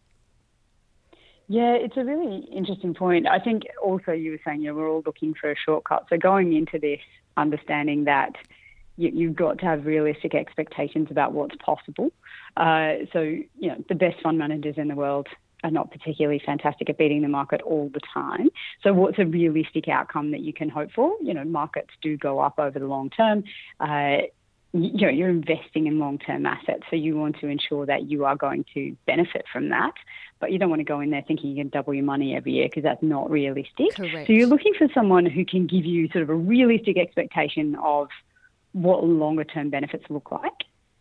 Yeah, 1.48 1.74
it's 1.74 1.98
a 1.98 2.06
really 2.06 2.48
interesting 2.54 2.94
point. 2.94 3.28
I 3.28 3.40
think 3.40 3.64
also 3.84 4.12
you 4.12 4.32
were 4.32 4.40
saying, 4.46 4.62
you 4.62 4.70
know, 4.70 4.76
we're 4.76 4.90
all 4.90 5.02
looking 5.04 5.34
for 5.34 5.52
a 5.52 5.56
shortcut. 5.56 6.06
So 6.10 6.18
going 6.18 6.54
into 6.54 6.78
this, 6.78 7.00
understanding 7.38 8.04
that 8.04 8.36
you, 8.98 9.30
have 9.30 9.36
got 9.36 9.58
to 9.60 9.66
have 9.66 9.86
realistic 9.86 10.36
expectations 10.36 11.08
about 11.10 11.32
what's 11.32 11.56
possible. 11.56 12.12
Uh, 12.56 13.06
so, 13.14 13.22
you 13.22 13.70
know, 13.70 13.84
the 13.88 13.96
best 13.96 14.22
fund 14.22 14.38
managers 14.38 14.76
in 14.78 14.90
the 14.90 14.96
world 14.96 15.28
are 15.64 15.72
not 15.72 15.92
particularly 15.92 16.42
fantastic 16.46 16.90
at 16.90 16.98
beating 16.98 17.22
the 17.22 17.28
market 17.28 17.62
all 17.62 17.90
the 17.94 18.02
time. 18.14 18.50
So, 18.84 18.94
what's 18.94 19.18
a 19.20 19.26
realistic 19.26 19.88
outcome 19.88 20.32
that 20.32 20.42
you 20.42 20.54
can 20.54 20.70
hope 20.70 20.92
for? 20.92 21.16
You 21.22 21.34
know, 21.34 21.44
markets 21.44 21.90
do 22.02 22.18
go 22.18 22.40
up 22.40 22.60
over 22.60 22.78
the 22.78 22.88
long 22.88 23.10
term. 23.10 23.44
Uh, 23.80 24.28
you 24.74 25.08
know, 25.08 25.10
you're 25.10 25.30
investing 25.30 25.88
in 25.88 25.98
long-term 26.00 26.46
assets, 26.46 26.84
so 26.90 26.96
you 26.96 27.18
want 27.18 27.40
to 27.40 27.48
ensure 27.48 27.86
that 27.86 28.10
you 28.10 28.26
are 28.26 28.36
going 28.36 28.66
to 28.76 28.96
benefit 29.08 29.46
from 29.52 29.70
that. 29.70 29.94
But 30.40 30.52
you 30.52 30.60
don't 30.60 30.70
want 30.70 30.80
to 30.80 30.86
go 30.86 31.00
in 31.00 31.10
there 31.10 31.24
thinking 31.28 31.50
you 31.50 31.64
can 31.64 31.70
double 31.70 31.94
your 31.94 32.06
money 32.06 32.36
every 32.36 32.54
year 32.54 32.68
because 32.68 32.84
that's 32.84 33.04
not 33.04 33.30
realistic. 33.30 33.96
Correct. 33.96 34.28
So 34.28 34.34
you're 34.34 34.48
looking 34.48 34.74
for 34.78 34.88
someone 34.94 35.26
who 35.26 35.44
can 35.44 35.68
give 35.68 35.86
you 35.86 36.08
sort 36.10 36.22
of 36.22 36.30
a 36.30 36.36
realistic 36.36 36.98
expectation 36.98 37.76
of 37.84 38.08
what 38.72 39.04
longer-term 39.04 39.70
benefits 39.70 40.06
look 40.10 40.32
like. 40.32 40.54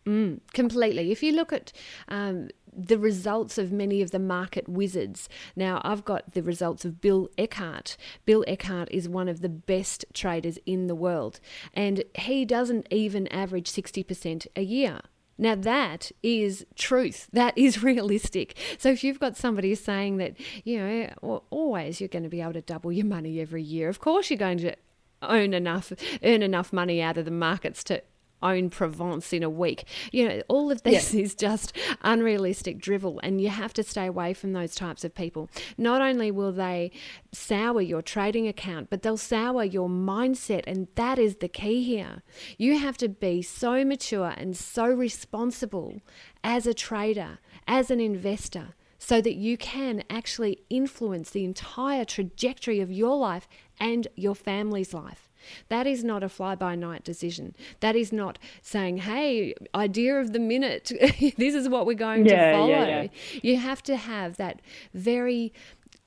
Mm, 0.05 0.39
completely. 0.53 1.11
If 1.11 1.21
you 1.21 1.33
look 1.33 1.53
at 1.53 1.71
um, 2.07 2.49
the 2.75 2.97
results 2.97 3.57
of 3.57 3.71
many 3.71 4.01
of 4.01 4.11
the 4.11 4.19
market 4.19 4.67
wizards. 4.67 5.29
Now, 5.55 5.81
I've 5.83 6.05
got 6.05 6.33
the 6.33 6.43
results 6.43 6.85
of 6.85 7.01
Bill 7.01 7.29
Eckhardt. 7.37 7.97
Bill 8.25 8.43
Eckhardt 8.47 8.89
is 8.91 9.09
one 9.09 9.27
of 9.27 9.41
the 9.41 9.49
best 9.49 10.05
traders 10.13 10.59
in 10.65 10.87
the 10.87 10.95
world, 10.95 11.39
and 11.73 12.03
he 12.15 12.45
doesn't 12.45 12.87
even 12.91 13.27
average 13.27 13.69
60% 13.71 14.47
a 14.55 14.61
year. 14.61 15.01
Now, 15.37 15.55
that 15.55 16.11
is 16.21 16.65
truth. 16.75 17.29
That 17.31 17.57
is 17.57 17.81
realistic. 17.91 18.57
So, 18.77 18.89
if 18.89 19.03
you've 19.03 19.19
got 19.19 19.37
somebody 19.37 19.73
saying 19.73 20.17
that, 20.17 20.35
you 20.65 20.79
know, 20.79 21.43
always 21.49 22.01
you're 22.01 22.09
going 22.09 22.23
to 22.23 22.29
be 22.29 22.41
able 22.41 22.53
to 22.53 22.61
double 22.61 22.91
your 22.91 23.05
money 23.05 23.39
every 23.39 23.63
year, 23.63 23.89
of 23.89 23.99
course 23.99 24.29
you're 24.29 24.37
going 24.37 24.57
to 24.59 24.75
own 25.21 25.53
enough, 25.53 25.91
earn 26.23 26.43
enough 26.43 26.73
money 26.73 27.01
out 27.01 27.17
of 27.17 27.25
the 27.25 27.31
markets 27.31 27.83
to 27.85 28.01
own 28.41 28.69
Provence 28.69 29.33
in 29.33 29.43
a 29.43 29.49
week. 29.49 29.85
You 30.11 30.27
know, 30.27 30.41
all 30.47 30.71
of 30.71 30.83
this 30.83 31.13
yeah. 31.13 31.21
is 31.21 31.35
just 31.35 31.75
unrealistic 32.01 32.79
drivel, 32.79 33.19
and 33.23 33.41
you 33.41 33.49
have 33.49 33.73
to 33.73 33.83
stay 33.83 34.05
away 34.05 34.33
from 34.33 34.53
those 34.53 34.75
types 34.75 35.03
of 35.03 35.15
people. 35.15 35.49
Not 35.77 36.01
only 36.01 36.31
will 36.31 36.51
they 36.51 36.91
sour 37.31 37.81
your 37.81 38.01
trading 38.01 38.47
account, 38.47 38.89
but 38.89 39.01
they'll 39.01 39.17
sour 39.17 39.63
your 39.63 39.89
mindset, 39.89 40.63
and 40.67 40.87
that 40.95 41.19
is 41.19 41.37
the 41.37 41.47
key 41.47 41.83
here. 41.83 42.23
You 42.57 42.79
have 42.79 42.97
to 42.97 43.09
be 43.09 43.41
so 43.41 43.83
mature 43.83 44.33
and 44.37 44.55
so 44.55 44.85
responsible 44.85 46.01
as 46.43 46.67
a 46.67 46.73
trader, 46.73 47.39
as 47.67 47.91
an 47.91 47.99
investor. 47.99 48.75
So 49.01 49.21
that 49.21 49.35
you 49.35 49.55
can 49.55 50.03
actually 50.09 50.63
influence 50.69 51.29
the 51.29 51.45
entire 51.45 52.03
trajectory 52.03 52.81
of 52.81 52.91
your 52.91 53.15
life 53.15 53.47
and 53.79 54.09
your 54.17 54.35
family's 54.35 54.93
life. 54.93 55.28
That 55.69 55.87
is 55.87 56.03
not 56.03 56.23
a 56.23 56.29
fly 56.29 56.55
by 56.55 56.75
night 56.75 57.03
decision. 57.03 57.55
That 57.79 57.95
is 57.95 58.11
not 58.11 58.39
saying, 58.61 58.97
hey, 58.99 59.53
idea 59.73 60.19
of 60.19 60.33
the 60.33 60.39
minute, 60.39 60.91
this 61.37 61.55
is 61.55 61.69
what 61.69 61.85
we're 61.85 61.93
going 61.93 62.25
yeah, 62.25 62.51
to 62.51 62.57
follow. 62.57 62.69
Yeah, 62.69 63.01
yeah. 63.01 63.07
You 63.41 63.57
have 63.57 63.83
to 63.83 63.95
have 63.95 64.37
that 64.37 64.61
very 64.93 65.53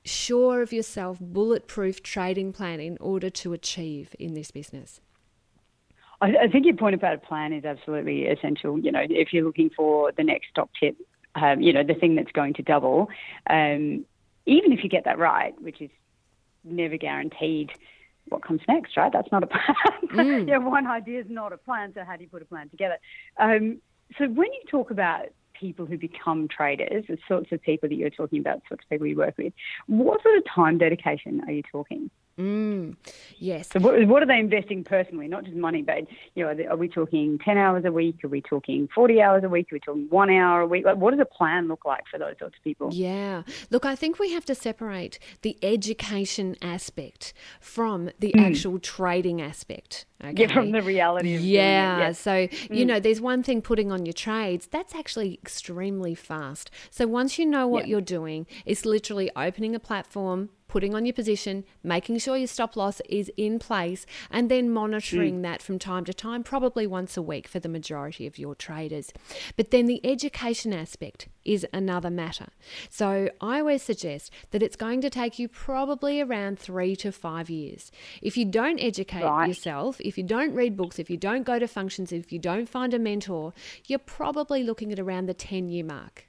sure 0.05 0.61
of 0.61 0.73
yourself, 0.73 1.17
bulletproof 1.19 2.03
trading 2.03 2.51
plan 2.51 2.79
in 2.79 2.97
order 2.99 3.29
to 3.29 3.53
achieve 3.53 4.15
in 4.19 4.33
this 4.33 4.51
business. 4.51 4.99
I, 6.21 6.47
think 6.47 6.65
your 6.65 6.75
point 6.75 6.95
about 6.95 7.15
a 7.15 7.17
plan 7.17 7.51
is 7.51 7.65
absolutely 7.65 8.27
essential. 8.27 8.79
You 8.79 8.93
know, 8.93 9.01
if 9.09 9.33
you're 9.33 9.43
looking 9.43 9.69
for 9.69 10.13
the 10.13 10.23
next 10.23 10.49
stock 10.49 10.69
tip, 10.79 10.95
um, 11.35 11.61
you 11.61 11.73
know, 11.73 11.83
the 11.83 11.95
thing 11.95 12.15
that's 12.15 12.31
going 12.31 12.53
to 12.53 12.63
double, 12.63 13.09
um, 13.49 14.05
even 14.45 14.71
if 14.71 14.83
you 14.83 14.89
get 14.89 15.03
that 15.03 15.17
right, 15.17 15.53
which 15.61 15.81
is 15.81 15.89
never 16.63 16.95
guaranteed, 16.95 17.71
what 18.29 18.43
comes 18.43 18.61
next, 18.67 18.97
right? 18.97 19.11
That's 19.11 19.31
not 19.31 19.43
a 19.43 19.47
plan. 19.47 19.65
Mm. 20.11 20.47
yeah, 20.47 20.57
one 20.57 20.87
idea 20.87 21.19
is 21.19 21.27
not 21.29 21.53
a 21.53 21.57
plan. 21.57 21.91
So 21.93 22.03
how 22.05 22.15
do 22.15 22.23
you 22.23 22.29
put 22.29 22.41
a 22.41 22.45
plan 22.45 22.69
together? 22.69 22.97
Um, 23.39 23.81
so 24.17 24.25
when 24.25 24.51
you 24.53 24.61
talk 24.69 24.91
about 24.91 25.27
people 25.53 25.85
who 25.85 25.97
become 25.97 26.47
traders, 26.47 27.05
the 27.07 27.17
sorts 27.27 27.51
of 27.51 27.61
people 27.61 27.89
that 27.89 27.95
you're 27.95 28.09
talking 28.09 28.39
about, 28.39 28.57
the 28.57 28.63
sorts 28.69 28.83
of 28.85 28.89
people 28.89 29.07
you 29.07 29.17
work 29.17 29.35
with, 29.37 29.53
what 29.87 30.21
sort 30.21 30.37
of 30.37 30.43
time 30.53 30.77
dedication 30.77 31.41
are 31.47 31.51
you 31.51 31.63
talking? 31.71 32.09
Mm, 32.39 32.95
yes. 33.37 33.69
So 33.71 33.79
what, 33.79 34.07
what, 34.07 34.23
are 34.23 34.25
they 34.25 34.39
investing 34.39 34.83
personally, 34.83 35.27
not 35.27 35.43
just 35.43 35.55
money, 35.55 35.83
but 35.83 36.07
you 36.33 36.43
know, 36.43 36.49
are, 36.49 36.55
they, 36.55 36.65
are, 36.65 36.75
we 36.75 36.87
talking 36.87 37.37
ten 37.37 37.59
hours 37.59 37.85
a 37.85 37.91
week? 37.91 38.23
Are 38.23 38.27
we 38.27 38.41
talking 38.41 38.89
forty 38.93 39.21
hours 39.21 39.43
a 39.43 39.49
week? 39.49 39.71
Are 39.71 39.75
we 39.75 39.79
talking 39.79 40.07
one 40.09 40.31
hour 40.31 40.61
a 40.61 40.67
week? 40.67 40.83
Like, 40.83 40.97
what 40.97 41.11
does 41.11 41.19
a 41.19 41.25
plan 41.25 41.67
look 41.67 41.85
like 41.85 42.03
for 42.09 42.17
those 42.17 42.33
sorts 42.39 42.55
of 42.57 42.63
people? 42.63 42.89
Yeah. 42.91 43.43
Look, 43.69 43.85
I 43.85 43.95
think 43.95 44.17
we 44.17 44.31
have 44.31 44.45
to 44.45 44.55
separate 44.55 45.19
the 45.43 45.57
education 45.61 46.55
aspect 46.59 47.33
from 47.59 48.09
the 48.17 48.33
mm. 48.35 48.41
actual 48.41 48.79
trading 48.79 49.39
aspect. 49.39 50.05
Okay. 50.23 50.33
Yeah, 50.43 50.53
from 50.53 50.71
the 50.71 50.81
reality 50.81 51.35
of 51.35 51.41
yeah. 51.41 51.99
yeah. 51.99 52.11
So, 52.13 52.31
mm. 52.31 52.75
you 52.75 52.85
know, 52.85 52.99
there's 52.99 53.21
one 53.21 53.43
thing 53.43 53.61
putting 53.61 53.91
on 53.91 54.05
your 54.05 54.13
trades, 54.13 54.67
that's 54.67 54.95
actually 54.95 55.35
extremely 55.35 56.15
fast. 56.15 56.71
So 56.89 57.07
once 57.07 57.37
you 57.37 57.45
know 57.45 57.67
what 57.67 57.85
yeah. 57.85 57.91
you're 57.91 58.01
doing, 58.01 58.47
it's 58.65 58.85
literally 58.85 59.29
opening 59.35 59.75
a 59.75 59.79
platform, 59.79 60.49
putting 60.73 60.95
on 60.95 61.05
your 61.05 61.13
position, 61.13 61.63
making 61.83 62.17
sure 62.17 62.35
your 62.35 62.47
stop 62.47 62.75
loss 62.75 62.99
is 63.07 63.31
in 63.37 63.59
place, 63.59 64.07
and 64.31 64.49
then 64.49 64.71
monitoring 64.71 65.37
mm. 65.37 65.41
that 65.43 65.61
from 65.61 65.77
time 65.77 66.03
to 66.03 66.11
time, 66.11 66.41
probably 66.41 66.87
once 66.87 67.15
a 67.15 67.21
week 67.21 67.47
for 67.47 67.59
the 67.59 67.69
majority 67.69 68.25
of 68.25 68.39
your 68.39 68.55
traders. 68.55 69.13
But 69.55 69.69
then 69.69 69.85
the 69.85 70.03
education 70.03 70.73
aspect 70.73 71.27
is 71.45 71.63
another 71.71 72.09
matter. 72.09 72.47
So 72.89 73.29
I 73.39 73.59
always 73.59 73.83
suggest 73.83 74.31
that 74.49 74.63
it's 74.63 74.75
going 74.75 75.01
to 75.01 75.11
take 75.11 75.37
you 75.37 75.47
probably 75.47 76.19
around 76.19 76.57
three 76.57 76.95
to 76.95 77.11
five 77.11 77.51
years. 77.51 77.91
If 78.23 78.35
you 78.35 78.45
don't 78.45 78.79
educate 78.79 79.25
right. 79.25 79.47
yourself, 79.47 80.01
if 80.01 80.17
you 80.17 80.23
don't 80.23 80.55
read 80.55 80.75
books, 80.75 80.97
if 80.97 81.07
you 81.07 81.17
don't 81.17 81.43
go 81.43 81.59
to 81.59 81.67
functions, 81.67 82.11
if 82.11 82.31
you 82.31 82.39
don't 82.39 82.67
find 82.67 82.95
a 82.95 82.99
mentor, 82.99 83.53
you're 83.85 83.99
probably 83.99 84.63
looking 84.63 84.91
at 84.91 84.97
around 84.97 85.27
the 85.27 85.35
10 85.35 85.69
year 85.69 85.83
mark. 85.83 86.25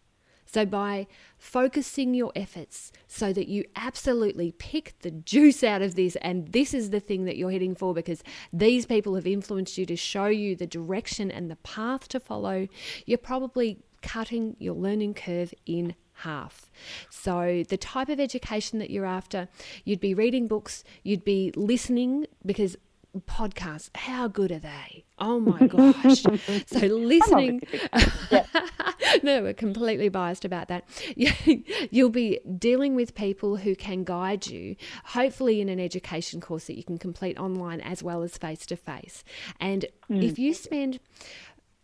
So, 0.54 0.64
by 0.64 1.08
focusing 1.36 2.14
your 2.14 2.30
efforts 2.36 2.92
so 3.08 3.32
that 3.32 3.48
you 3.48 3.64
absolutely 3.74 4.52
pick 4.52 4.94
the 5.00 5.10
juice 5.10 5.64
out 5.64 5.82
of 5.82 5.96
this, 5.96 6.14
and 6.22 6.46
this 6.52 6.72
is 6.72 6.90
the 6.90 7.00
thing 7.00 7.24
that 7.24 7.36
you're 7.36 7.50
heading 7.50 7.74
for 7.74 7.92
because 7.92 8.22
these 8.52 8.86
people 8.86 9.16
have 9.16 9.26
influenced 9.26 9.76
you 9.76 9.84
to 9.86 9.96
show 9.96 10.26
you 10.26 10.54
the 10.54 10.68
direction 10.68 11.28
and 11.28 11.50
the 11.50 11.56
path 11.56 12.06
to 12.06 12.20
follow, 12.20 12.68
you're 13.04 13.18
probably 13.18 13.80
cutting 14.00 14.54
your 14.60 14.74
learning 14.74 15.14
curve 15.14 15.52
in 15.66 15.96
half. 16.18 16.70
So, 17.10 17.64
the 17.68 17.76
type 17.76 18.08
of 18.08 18.20
education 18.20 18.78
that 18.78 18.90
you're 18.90 19.04
after, 19.04 19.48
you'd 19.84 19.98
be 19.98 20.14
reading 20.14 20.46
books, 20.46 20.84
you'd 21.02 21.24
be 21.24 21.50
listening 21.56 22.28
because 22.46 22.76
podcasts, 23.20 23.90
how 23.96 24.28
good 24.28 24.50
are 24.52 24.58
they? 24.58 25.04
Oh 25.18 25.40
my 25.40 25.66
gosh. 25.66 26.22
so 26.66 26.86
listening 26.86 27.62
No, 29.22 29.42
we're 29.42 29.54
completely 29.54 30.08
biased 30.08 30.44
about 30.44 30.68
that. 30.68 30.84
You'll 31.90 32.10
be 32.10 32.40
dealing 32.58 32.94
with 32.94 33.14
people 33.14 33.56
who 33.56 33.76
can 33.76 34.04
guide 34.04 34.46
you, 34.46 34.76
hopefully 35.04 35.60
in 35.60 35.68
an 35.68 35.80
education 35.80 36.40
course 36.40 36.66
that 36.66 36.76
you 36.76 36.84
can 36.84 36.98
complete 36.98 37.38
online 37.38 37.80
as 37.80 38.02
well 38.02 38.22
as 38.22 38.36
face 38.36 38.66
to 38.66 38.76
face. 38.76 39.24
And 39.60 39.86
mm. 40.10 40.22
if 40.22 40.38
you 40.38 40.54
spend 40.54 41.00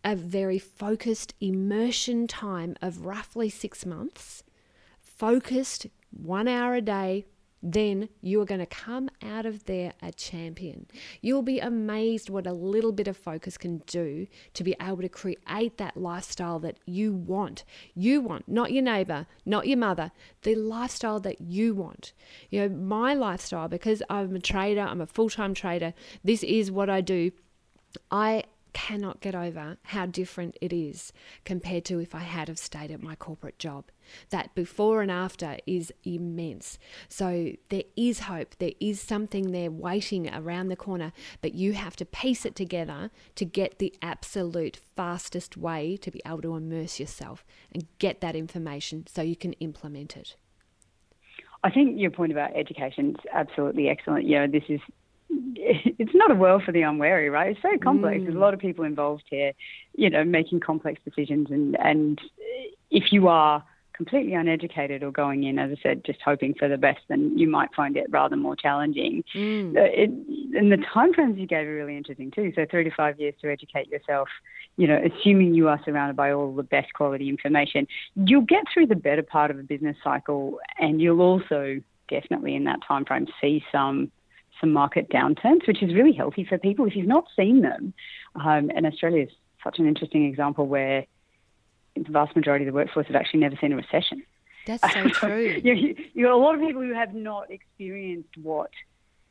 a 0.03 0.15
very 0.15 0.59
focused 0.59 1.33
immersion 1.39 2.27
time 2.27 2.75
of 2.81 3.05
roughly 3.05 3.49
6 3.49 3.85
months, 3.85 4.43
focused 4.99 5.87
1 6.11 6.47
hour 6.47 6.75
a 6.75 6.81
day 6.81 7.25
then 7.63 8.09
you 8.21 8.41
are 8.41 8.45
going 8.45 8.59
to 8.59 8.65
come 8.65 9.09
out 9.21 9.45
of 9.45 9.65
there 9.65 9.93
a 10.01 10.11
champion. 10.11 10.87
You'll 11.21 11.41
be 11.41 11.59
amazed 11.59 12.29
what 12.29 12.47
a 12.47 12.53
little 12.53 12.91
bit 12.91 13.07
of 13.07 13.17
focus 13.17 13.57
can 13.57 13.79
do 13.87 14.27
to 14.53 14.63
be 14.63 14.75
able 14.81 15.01
to 15.01 15.09
create 15.09 15.77
that 15.77 15.97
lifestyle 15.97 16.59
that 16.59 16.77
you 16.85 17.13
want. 17.13 17.63
You 17.93 18.21
want, 18.21 18.47
not 18.47 18.71
your 18.71 18.83
neighbor, 18.83 19.27
not 19.45 19.67
your 19.67 19.77
mother, 19.77 20.11
the 20.41 20.55
lifestyle 20.55 21.19
that 21.21 21.41
you 21.41 21.75
want. 21.75 22.13
You 22.49 22.61
know, 22.61 22.75
my 22.75 23.13
lifestyle, 23.13 23.67
because 23.67 24.01
I'm 24.09 24.35
a 24.35 24.39
trader, 24.39 24.81
I'm 24.81 25.01
a 25.01 25.07
full 25.07 25.29
time 25.29 25.53
trader, 25.53 25.93
this 26.23 26.43
is 26.43 26.71
what 26.71 26.89
I 26.89 27.01
do. 27.01 27.31
I 28.09 28.43
cannot 28.73 29.19
get 29.19 29.35
over 29.35 29.77
how 29.83 30.05
different 30.05 30.57
it 30.61 30.71
is 30.73 31.11
compared 31.43 31.85
to 31.85 31.99
if 31.99 32.15
I 32.15 32.19
had 32.19 32.47
have 32.47 32.57
stayed 32.57 32.91
at 32.91 33.01
my 33.01 33.15
corporate 33.15 33.59
job. 33.59 33.85
That 34.29 34.53
before 34.55 35.01
and 35.01 35.11
after 35.11 35.57
is 35.65 35.91
immense. 36.03 36.77
So 37.09 37.53
there 37.69 37.83
is 37.95 38.21
hope. 38.21 38.55
There 38.59 38.73
is 38.79 39.01
something 39.01 39.51
there 39.51 39.71
waiting 39.71 40.33
around 40.33 40.69
the 40.69 40.75
corner, 40.75 41.13
but 41.41 41.53
you 41.53 41.73
have 41.73 41.95
to 41.97 42.05
piece 42.05 42.45
it 42.45 42.55
together 42.55 43.11
to 43.35 43.45
get 43.45 43.79
the 43.79 43.93
absolute 44.01 44.79
fastest 44.95 45.57
way 45.57 45.97
to 45.97 46.11
be 46.11 46.21
able 46.25 46.41
to 46.41 46.55
immerse 46.55 46.99
yourself 46.99 47.43
and 47.73 47.87
get 47.99 48.21
that 48.21 48.35
information 48.35 49.05
so 49.07 49.21
you 49.21 49.35
can 49.35 49.53
implement 49.53 50.15
it. 50.17 50.35
I 51.63 51.69
think 51.69 51.99
your 51.99 52.11
point 52.11 52.31
about 52.31 52.55
education 52.55 53.11
is 53.11 53.25
absolutely 53.31 53.87
excellent. 53.87 54.25
You 54.25 54.39
know, 54.39 54.47
this 54.47 54.63
is 54.67 54.79
it's 55.55 56.13
not 56.13 56.31
a 56.31 56.35
world 56.35 56.63
for 56.63 56.71
the 56.71 56.81
unwary, 56.81 57.29
right? 57.29 57.51
It's 57.51 57.61
very 57.61 57.77
complex. 57.77 58.17
Mm. 58.17 58.23
There's 58.23 58.35
a 58.35 58.37
mm. 58.37 58.41
lot 58.41 58.53
of 58.53 58.59
people 58.59 58.83
involved 58.83 59.23
here, 59.29 59.53
you 59.95 60.09
know, 60.09 60.23
making 60.23 60.59
complex 60.59 60.99
decisions. 61.05 61.49
And, 61.49 61.77
and 61.79 62.19
if 62.89 63.11
you 63.11 63.27
are 63.27 63.63
completely 63.93 64.33
uneducated 64.33 65.03
or 65.03 65.11
going 65.11 65.43
in, 65.43 65.59
as 65.59 65.71
I 65.71 65.81
said, 65.81 66.03
just 66.05 66.19
hoping 66.23 66.53
for 66.53 66.67
the 66.67 66.77
best, 66.77 66.99
then 67.07 67.37
you 67.37 67.49
might 67.49 67.73
find 67.75 67.97
it 67.97 68.07
rather 68.09 68.35
more 68.35 68.55
challenging. 68.55 69.23
Mm. 69.35 69.75
Uh, 69.75 69.81
it, 69.81 70.09
and 70.55 70.71
the 70.71 70.83
time 70.93 71.13
frames 71.13 71.37
you 71.37 71.47
gave 71.47 71.67
are 71.67 71.75
really 71.75 71.97
interesting 71.97 72.31
too. 72.31 72.51
So 72.55 72.65
three 72.69 72.83
to 72.83 72.91
five 72.91 73.19
years 73.19 73.35
to 73.41 73.51
educate 73.51 73.89
yourself, 73.89 74.27
you 74.77 74.87
know, 74.87 74.99
assuming 75.03 75.53
you 75.53 75.67
are 75.67 75.79
surrounded 75.85 76.15
by 76.15 76.31
all 76.31 76.53
the 76.55 76.63
best 76.63 76.93
quality 76.93 77.29
information, 77.29 77.87
you'll 78.15 78.41
get 78.41 78.63
through 78.73 78.87
the 78.87 78.95
better 78.95 79.23
part 79.23 79.51
of 79.51 79.59
a 79.59 79.63
business 79.63 79.97
cycle 80.03 80.59
and 80.79 81.01
you'll 81.01 81.21
also 81.21 81.81
definitely 82.09 82.55
in 82.55 82.65
that 82.65 82.79
time 82.87 83.05
frame 83.05 83.27
see 83.39 83.63
some 83.71 84.11
some 84.59 84.71
market 84.71 85.09
downturns, 85.09 85.65
which 85.67 85.81
is 85.81 85.93
really 85.93 86.13
healthy 86.13 86.45
for 86.45 86.57
people. 86.57 86.85
If 86.85 86.95
you've 86.95 87.07
not 87.07 87.25
seen 87.35 87.61
them, 87.61 87.93
um, 88.35 88.69
and 88.75 88.85
Australia 88.85 89.23
is 89.23 89.29
such 89.63 89.79
an 89.79 89.87
interesting 89.87 90.25
example 90.25 90.67
where 90.67 91.05
the 91.95 92.11
vast 92.11 92.35
majority 92.35 92.65
of 92.65 92.73
the 92.73 92.75
workforce 92.75 93.07
have 93.07 93.15
actually 93.15 93.41
never 93.41 93.55
seen 93.59 93.73
a 93.73 93.75
recession. 93.75 94.23
That's 94.65 94.93
so 94.93 95.09
true. 95.09 95.59
you, 95.63 95.95
you, 96.13 96.23
know, 96.23 96.35
a 96.35 96.41
lot 96.41 96.55
of 96.55 96.61
people 96.61 96.81
who 96.81 96.93
have 96.93 97.13
not 97.13 97.49
experienced 97.49 98.37
what 98.41 98.71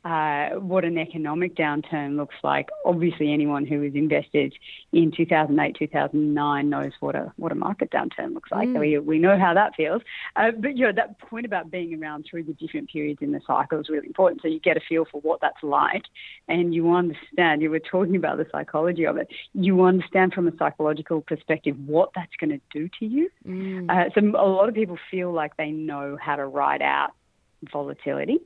uh, 0.03 0.49
what 0.59 0.83
an 0.83 0.97
economic 0.97 1.55
downturn 1.55 2.17
looks 2.17 2.35
like. 2.43 2.69
Obviously, 2.85 3.31
anyone 3.31 3.65
who 3.65 3.83
has 3.83 3.93
invested 3.93 4.53
in 4.91 5.11
2008, 5.15 5.75
2009 5.77 6.69
knows 6.69 6.91
what 7.01 7.15
a 7.15 7.31
what 7.37 7.51
a 7.51 7.55
market 7.55 7.91
downturn 7.91 8.33
looks 8.33 8.49
like. 8.51 8.67
Mm. 8.67 8.79
We, 8.79 8.97
we 8.97 9.19
know 9.19 9.37
how 9.37 9.53
that 9.53 9.75
feels. 9.75 10.01
Uh, 10.35 10.51
but 10.57 10.75
you 10.75 10.87
know 10.87 10.91
that 10.91 11.19
point 11.19 11.45
about 11.45 11.69
being 11.69 12.01
around 12.01 12.25
through 12.29 12.43
the 12.43 12.53
different 12.53 12.89
periods 12.89 13.19
in 13.21 13.31
the 13.31 13.41
cycle 13.45 13.79
is 13.79 13.89
really 13.89 14.07
important. 14.07 14.41
So 14.41 14.47
you 14.47 14.59
get 14.59 14.75
a 14.75 14.81
feel 14.89 15.05
for 15.05 15.21
what 15.21 15.39
that's 15.39 15.61
like, 15.61 16.03
and 16.47 16.73
you 16.73 16.93
understand. 16.93 17.61
You 17.61 17.69
were 17.69 17.79
talking 17.79 18.15
about 18.15 18.37
the 18.37 18.47
psychology 18.51 19.05
of 19.05 19.17
it. 19.17 19.27
You 19.53 19.83
understand 19.83 20.33
from 20.33 20.47
a 20.47 20.57
psychological 20.57 21.21
perspective 21.21 21.77
what 21.85 22.09
that's 22.15 22.35
going 22.39 22.49
to 22.49 22.61
do 22.73 22.89
to 22.99 23.05
you. 23.05 23.29
Mm. 23.47 23.89
Uh, 23.89 24.09
so 24.15 24.21
a 24.21 24.49
lot 24.49 24.67
of 24.67 24.73
people 24.73 24.97
feel 25.11 25.31
like 25.31 25.57
they 25.57 25.69
know 25.69 26.17
how 26.19 26.37
to 26.37 26.45
ride 26.45 26.81
out 26.81 27.11
volatility 27.71 28.39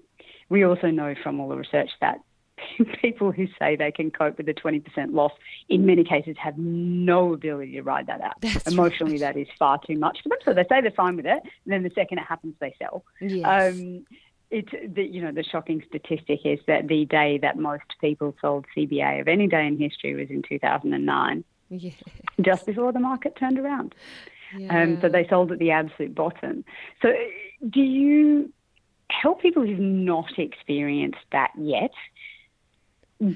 we 0.50 0.64
also 0.64 0.88
know 0.88 1.16
from 1.24 1.40
all 1.40 1.50
the 1.50 1.58
research 1.58 1.90
that 2.02 2.20
people 3.02 3.32
who 3.32 3.48
say 3.60 3.76
they 3.76 3.92
can 3.92 4.12
cope 4.12 4.38
with 4.38 4.48
a 4.50 4.54
20% 4.54 4.84
loss 5.14 5.32
in 5.70 5.86
many 5.86 6.04
cases 6.04 6.36
have 6.38 6.58
no 6.58 7.34
ability 7.34 7.74
to 7.74 7.82
ride 7.82 8.08
that 8.08 8.22
out. 8.22 8.40
That's 8.42 8.68
Emotionally, 8.68 9.14
right. 9.14 9.34
that 9.34 9.38
is 9.38 9.48
far 9.58 9.80
too 9.86 9.98
much 9.98 10.20
for 10.24 10.30
them. 10.30 10.38
So 10.46 10.54
they 10.54 10.64
say 10.64 10.82
they're 10.82 10.92
fine 10.92 11.16
with 11.18 11.26
it, 11.26 11.42
and 11.42 11.74
then 11.74 11.84
the 11.84 11.92
second 11.94 12.20
it 12.20 12.26
happens, 12.26 12.56
they 12.60 12.76
sell. 12.80 13.04
Yes. 13.20 13.74
Um, 13.76 14.06
it's 14.52 14.72
the 14.72 15.04
you 15.04 15.22
know 15.22 15.32
the 15.32 15.44
shocking 15.44 15.84
statistic 15.88 16.42
is 16.46 16.60
that 16.68 16.88
the 16.88 17.06
day 17.06 17.40
that 17.40 17.58
most 17.58 17.84
people 18.00 18.36
sold 18.40 18.66
CBA 18.78 19.22
of 19.22 19.28
any 19.28 19.48
day 19.48 19.66
in 19.66 19.78
history 19.78 20.14
was 20.14 20.30
in 20.30 20.44
2009, 20.44 21.44
yes. 21.70 21.94
just 22.42 22.66
before 22.66 22.92
the 22.92 23.00
market 23.00 23.36
turned 23.36 23.60
around. 23.60 23.96
Yeah. 24.56 24.84
Um, 24.84 25.02
so 25.02 25.10
they 25.10 25.28
sold 25.28 25.52
at 25.52 25.60
the 25.60 25.72
absolute 25.72 26.14
bottom. 26.14 26.64
So 27.02 27.12
do 27.68 27.82
you 27.82 28.54
help 29.10 29.42
people 29.42 29.66
who've 29.66 29.80
not 29.80 30.38
experienced 30.38 31.20
that 31.32 31.52
yet 31.58 31.92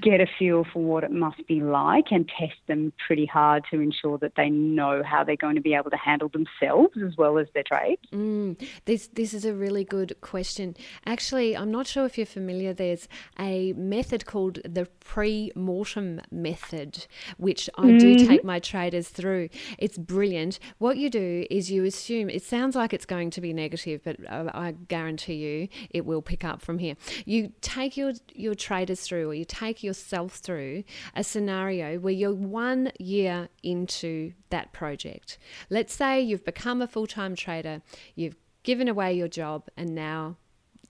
get 0.02 0.20
a 0.20 0.28
feel 0.38 0.66
for 0.74 0.84
what 0.84 1.04
it 1.06 1.12
must 1.12 1.46
be 1.48 1.62
like 1.62 2.12
and 2.12 2.30
test 2.38 2.58
them 2.68 2.92
pretty 3.08 3.26
hard 3.26 3.64
to 3.72 3.80
ensure 3.80 4.18
that 4.18 4.34
they 4.36 4.50
know 4.50 5.02
how 5.04 5.24
they're 5.24 5.38
going 5.38 5.56
to 5.56 5.62
be 5.62 5.74
able 5.74 5.90
to 5.90 5.98
handle 5.98 6.30
themselves 6.30 6.98
as 7.06 7.16
well 7.18 7.38
as 7.38 7.48
their 7.54 7.64
trade? 7.64 7.98
Mm, 8.14 8.62
this 8.86 9.08
this 9.14 9.34
is 9.34 9.46
a 9.46 9.54
really 9.54 9.86
good 9.86 10.20
question. 10.20 10.76
Actually, 11.06 11.56
I'm 11.56 11.72
not 11.72 11.88
sure 11.88 12.06
if 12.06 12.18
you're 12.18 12.26
familiar. 12.26 12.74
There's 12.74 13.08
a 13.40 13.72
method 13.74 14.26
called 14.26 14.60
the 14.66 14.88
pre-mortem 15.00 16.22
method, 16.30 17.08
which 17.38 17.70
I 17.78 17.86
mm-hmm. 17.86 17.98
do 17.98 18.28
take 18.28 18.44
my 18.44 18.60
traders 18.60 19.08
through. 19.08 19.50
It's 19.78 19.98
brilliant. 19.98 20.60
What 20.78 20.98
you 20.98 21.10
do 21.10 21.46
is 21.50 21.72
you 21.72 21.86
assume 21.86 22.30
it 22.30 22.44
sounds 22.44 22.76
like 22.76 22.94
it's 22.94 23.06
going 23.06 23.30
to 23.32 23.42
be 23.42 23.54
negative, 23.54 24.02
but 24.04 24.18
I 24.30 24.76
guarantee 24.90 25.36
you 25.36 25.68
it 25.90 26.06
will 26.06 26.22
pick 26.22 26.44
up 26.44 26.62
from 26.62 26.80
here. 26.80 26.96
You 27.26 27.54
take 27.62 27.96
your 27.96 28.12
your 28.34 28.56
traders 28.56 29.02
through, 29.02 29.30
or 29.30 29.34
you 29.34 29.46
take 29.46 29.69
take 29.70 29.84
yourself 29.84 30.34
through 30.36 30.84
a 31.16 31.24
scenario 31.24 32.00
where 32.00 32.14
you're 32.14 32.34
one 32.34 32.92
year 33.00 33.50
into 33.62 34.34
that 34.50 34.74
project. 34.74 35.38
Let's 35.70 35.94
say 35.94 36.20
you've 36.22 36.46
become 36.46 36.82
a 36.82 36.88
full 36.88 37.08
time 37.08 37.36
trader, 37.36 37.82
you've 38.16 38.36
given 38.64 38.88
away 38.88 39.14
your 39.14 39.28
job, 39.28 39.68
and 39.78 39.94
now 39.94 40.38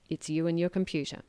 it's 0.10 0.30
you 0.30 0.48
and 0.48 0.60
your 0.60 0.70
computer. 0.70 1.22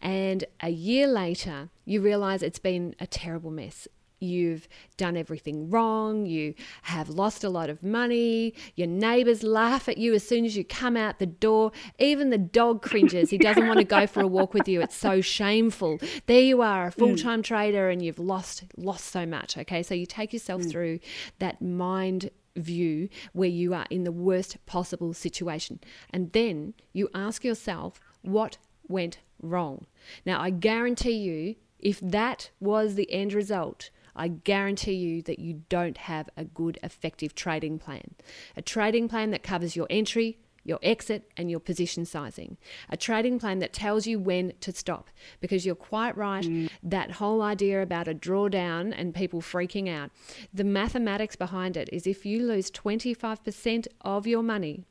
And 0.00 0.44
a 0.60 0.70
year 0.70 1.06
later, 1.06 1.68
you 1.84 2.00
realize 2.00 2.42
it's 2.42 2.58
been 2.58 2.94
a 3.00 3.06
terrible 3.06 3.50
mess 3.50 3.88
you've 4.24 4.68
done 4.96 5.16
everything 5.16 5.70
wrong, 5.70 6.26
you 6.26 6.54
have 6.82 7.08
lost 7.08 7.44
a 7.44 7.48
lot 7.48 7.70
of 7.70 7.82
money, 7.82 8.54
your 8.74 8.88
neighbors 8.88 9.42
laugh 9.42 9.88
at 9.88 9.98
you 9.98 10.14
as 10.14 10.26
soon 10.26 10.44
as 10.44 10.56
you 10.56 10.64
come 10.64 10.96
out 10.96 11.18
the 11.18 11.26
door. 11.26 11.72
Even 11.98 12.30
the 12.30 12.38
dog 12.38 12.82
cringes. 12.82 13.30
He 13.30 13.38
doesn't 13.38 13.66
want 13.66 13.78
to 13.78 13.84
go 13.84 14.06
for 14.06 14.20
a 14.20 14.26
walk 14.26 14.54
with 14.54 14.68
you. 14.68 14.80
It's 14.80 14.96
so 14.96 15.20
shameful. 15.20 15.98
There 16.26 16.40
you 16.40 16.62
are, 16.62 16.86
a 16.86 16.90
mm. 16.90 16.94
full-time 16.94 17.40
mm. 17.40 17.44
trader 17.44 17.88
and 17.90 18.02
you've 18.02 18.18
lost 18.18 18.64
lost 18.76 19.06
so 19.06 19.26
much, 19.26 19.56
okay? 19.58 19.82
So 19.82 19.94
you 19.94 20.06
take 20.06 20.32
yourself 20.32 20.62
mm. 20.62 20.70
through 20.70 21.00
that 21.38 21.60
mind 21.62 22.30
view 22.56 23.08
where 23.32 23.48
you 23.48 23.74
are 23.74 23.86
in 23.90 24.04
the 24.04 24.12
worst 24.12 24.64
possible 24.66 25.12
situation. 25.12 25.80
And 26.10 26.32
then 26.32 26.74
you 26.92 27.08
ask 27.14 27.44
yourself 27.44 28.00
what 28.22 28.58
went 28.88 29.18
wrong. 29.40 29.86
Now, 30.24 30.40
I 30.40 30.50
guarantee 30.50 31.12
you 31.12 31.56
if 31.78 32.00
that 32.00 32.50
was 32.60 32.94
the 32.94 33.10
end 33.12 33.34
result, 33.34 33.90
I 34.16 34.28
guarantee 34.28 34.94
you 34.94 35.22
that 35.22 35.38
you 35.38 35.62
don't 35.68 35.98
have 35.98 36.28
a 36.36 36.44
good, 36.44 36.78
effective 36.82 37.34
trading 37.34 37.78
plan. 37.78 38.14
A 38.56 38.62
trading 38.62 39.08
plan 39.08 39.30
that 39.30 39.42
covers 39.42 39.74
your 39.76 39.86
entry, 39.90 40.38
your 40.64 40.78
exit, 40.82 41.30
and 41.36 41.50
your 41.50 41.60
position 41.60 42.04
sizing. 42.04 42.56
A 42.88 42.96
trading 42.96 43.38
plan 43.38 43.58
that 43.58 43.72
tells 43.72 44.06
you 44.06 44.18
when 44.18 44.52
to 44.60 44.72
stop. 44.72 45.10
Because 45.40 45.66
you're 45.66 45.74
quite 45.74 46.16
right, 46.16 46.44
mm. 46.44 46.70
that 46.82 47.12
whole 47.12 47.42
idea 47.42 47.82
about 47.82 48.08
a 48.08 48.14
drawdown 48.14 48.92
and 48.96 49.14
people 49.14 49.40
freaking 49.40 49.88
out, 49.88 50.10
the 50.52 50.64
mathematics 50.64 51.36
behind 51.36 51.76
it 51.76 51.88
is 51.92 52.06
if 52.06 52.24
you 52.24 52.46
lose 52.46 52.70
25% 52.70 53.86
of 54.00 54.26
your 54.26 54.42
money, 54.42 54.84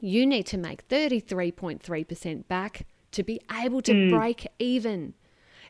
you 0.00 0.26
need 0.26 0.46
to 0.46 0.58
make 0.58 0.88
33.3% 0.88 2.48
back 2.48 2.86
to 3.12 3.22
be 3.22 3.40
able 3.52 3.82
to 3.82 3.92
mm. 3.92 4.10
break 4.10 4.48
even. 4.58 5.14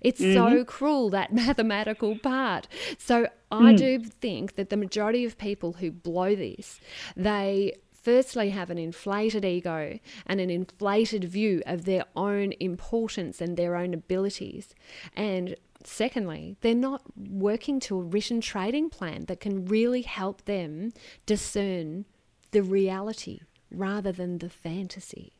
It's 0.00 0.20
mm-hmm. 0.20 0.34
so 0.34 0.64
cruel, 0.64 1.10
that 1.10 1.32
mathematical 1.32 2.18
part. 2.18 2.68
So 2.98 3.28
I 3.50 3.72
mm. 3.72 3.76
do 3.76 3.98
think 4.00 4.54
that 4.54 4.70
the 4.70 4.76
majority 4.76 5.24
of 5.24 5.38
people 5.38 5.74
who 5.74 5.90
blow 5.90 6.34
this, 6.34 6.80
they 7.16 7.74
firstly 7.92 8.50
have 8.50 8.70
an 8.70 8.78
inflated 8.78 9.44
ego 9.44 9.98
and 10.26 10.40
an 10.40 10.50
inflated 10.50 11.24
view 11.24 11.62
of 11.66 11.84
their 11.84 12.04
own 12.16 12.52
importance 12.58 13.40
and 13.40 13.56
their 13.56 13.76
own 13.76 13.94
abilities. 13.94 14.74
And 15.14 15.56
secondly, 15.84 16.56
they're 16.60 16.74
not 16.74 17.02
working 17.16 17.78
to 17.80 17.98
a 17.98 18.02
written 18.02 18.40
trading 18.40 18.90
plan 18.90 19.26
that 19.26 19.40
can 19.40 19.66
really 19.66 20.02
help 20.02 20.44
them 20.44 20.92
discern 21.26 22.04
the 22.50 22.62
reality 22.62 23.40
rather 23.70 24.12
than 24.12 24.38
the 24.38 24.50
fantasy 24.50 25.32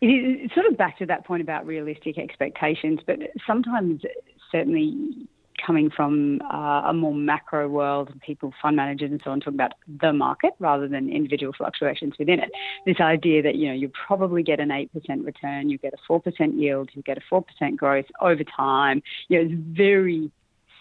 it's 0.00 0.54
sort 0.54 0.66
of 0.66 0.76
back 0.76 0.98
to 0.98 1.06
that 1.06 1.24
point 1.26 1.42
about 1.42 1.66
realistic 1.66 2.18
expectations, 2.18 3.00
but 3.06 3.18
sometimes 3.46 4.02
certainly 4.50 5.28
coming 5.64 5.90
from 5.90 6.40
uh, 6.52 6.82
a 6.86 6.92
more 6.92 7.14
macro 7.14 7.68
world, 7.68 8.12
people, 8.24 8.52
fund 8.62 8.76
managers, 8.76 9.10
and 9.10 9.20
so 9.24 9.30
on, 9.30 9.40
talking 9.40 9.54
about 9.54 9.72
the 10.00 10.12
market 10.12 10.52
rather 10.58 10.88
than 10.88 11.10
individual 11.10 11.52
fluctuations 11.52 12.14
within 12.18 12.38
it. 12.38 12.50
This 12.86 13.00
idea 13.00 13.42
that 13.42 13.56
you 13.56 13.68
know 13.68 13.74
you 13.74 13.90
probably 14.06 14.42
get 14.42 14.60
an 14.60 14.70
eight 14.70 14.92
percent 14.92 15.24
return, 15.24 15.68
you 15.68 15.78
get 15.78 15.92
a 15.92 15.98
four 16.06 16.20
percent 16.20 16.54
yield, 16.54 16.90
you 16.94 17.02
get 17.02 17.18
a 17.18 17.22
four 17.28 17.42
percent 17.42 17.76
growth 17.76 18.06
over 18.20 18.44
time. 18.44 19.02
You 19.28 19.38
know, 19.38 19.50
it's 19.50 19.60
very 19.76 20.30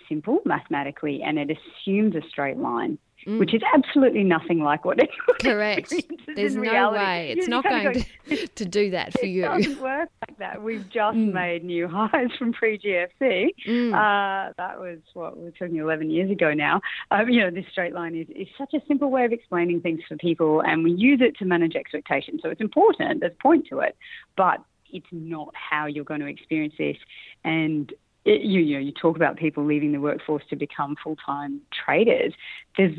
simple 0.08 0.40
mathematically, 0.46 1.22
and 1.24 1.38
it 1.40 1.58
assumes 1.58 2.16
a 2.16 2.22
straight 2.30 2.58
line 2.58 2.98
mm. 3.28 3.40
which 3.40 3.54
is 3.54 3.62
absolutely 3.74 4.24
nothing 4.24 4.60
like 4.60 4.86
what 4.86 5.00
it 5.04 5.10
Correct. 5.42 5.94
There's 6.36 6.56
no 6.56 6.62
reality. 6.62 7.04
way. 7.04 7.36
It's 7.38 7.48
not 7.48 7.63
going 7.63 7.94
go, 7.94 8.36
to, 8.36 8.48
to 8.48 8.66
do 8.66 8.92
that 8.92 9.13
for 9.13 9.26
it 9.26 9.30
you. 9.30 9.46
It 9.46 9.63
doesn't 9.63 9.82
work 9.82 10.10
like 10.28 10.38
that. 10.40 10.63
We've 10.63 10.88
just 10.90 11.18
mm. 11.18 11.34
made 11.34 11.63
new 11.63 11.88
highs 11.92 12.30
from 12.38 12.54
pre 12.54 12.78
GFC. 12.80 13.50
Mm. 13.68 13.94
Uh, 13.94 14.54
that 14.58 14.80
was 14.80 15.00
what 15.13 15.38
we're 15.38 15.52
talking 15.52 15.78
11 15.78 16.10
years 16.10 16.32
ago 16.32 16.54
now. 16.54 16.82
Um, 17.12 17.30
you 17.30 17.42
know, 17.42 17.52
this 17.52 17.66
straight 17.72 17.94
line 17.94 18.16
is, 18.16 18.28
is 18.36 18.48
such 18.58 18.74
a 18.74 18.80
simple 18.88 19.12
way 19.12 19.26
of 19.26 19.32
explaining 19.32 19.82
things 19.82 20.02
for 20.08 20.18
people, 20.18 20.62
and 20.62 20.84
we 20.84 20.92
use 20.92 21.20
it 21.22 21.38
to 21.38 21.46
manage 21.46 21.76
expectations. 21.76 22.42
So 22.44 22.50
it's 22.50 22.62
important. 22.62 23.20
There's 23.20 23.34
a 23.34 23.44
point 23.44 23.68
to 23.70 23.80
it, 23.80 23.96
but 24.36 24.63
it's 24.92 25.08
not 25.12 25.54
how 25.54 25.86
you're 25.86 26.06
going 26.06 26.22
to 26.22 26.28
experience 26.28 26.76
this. 26.78 26.98
And 27.44 27.92
it, 28.26 28.42
you, 28.42 28.62
you 28.62 28.76
know, 28.76 28.82
you 28.82 28.92
talk 28.92 29.16
about 29.16 29.38
people 29.38 29.66
leaving 29.66 29.92
the 29.92 30.00
workforce 30.00 30.44
to 30.50 30.56
become 30.56 30.96
full-time 31.02 31.62
traders. 31.72 32.34
There's 32.78 32.98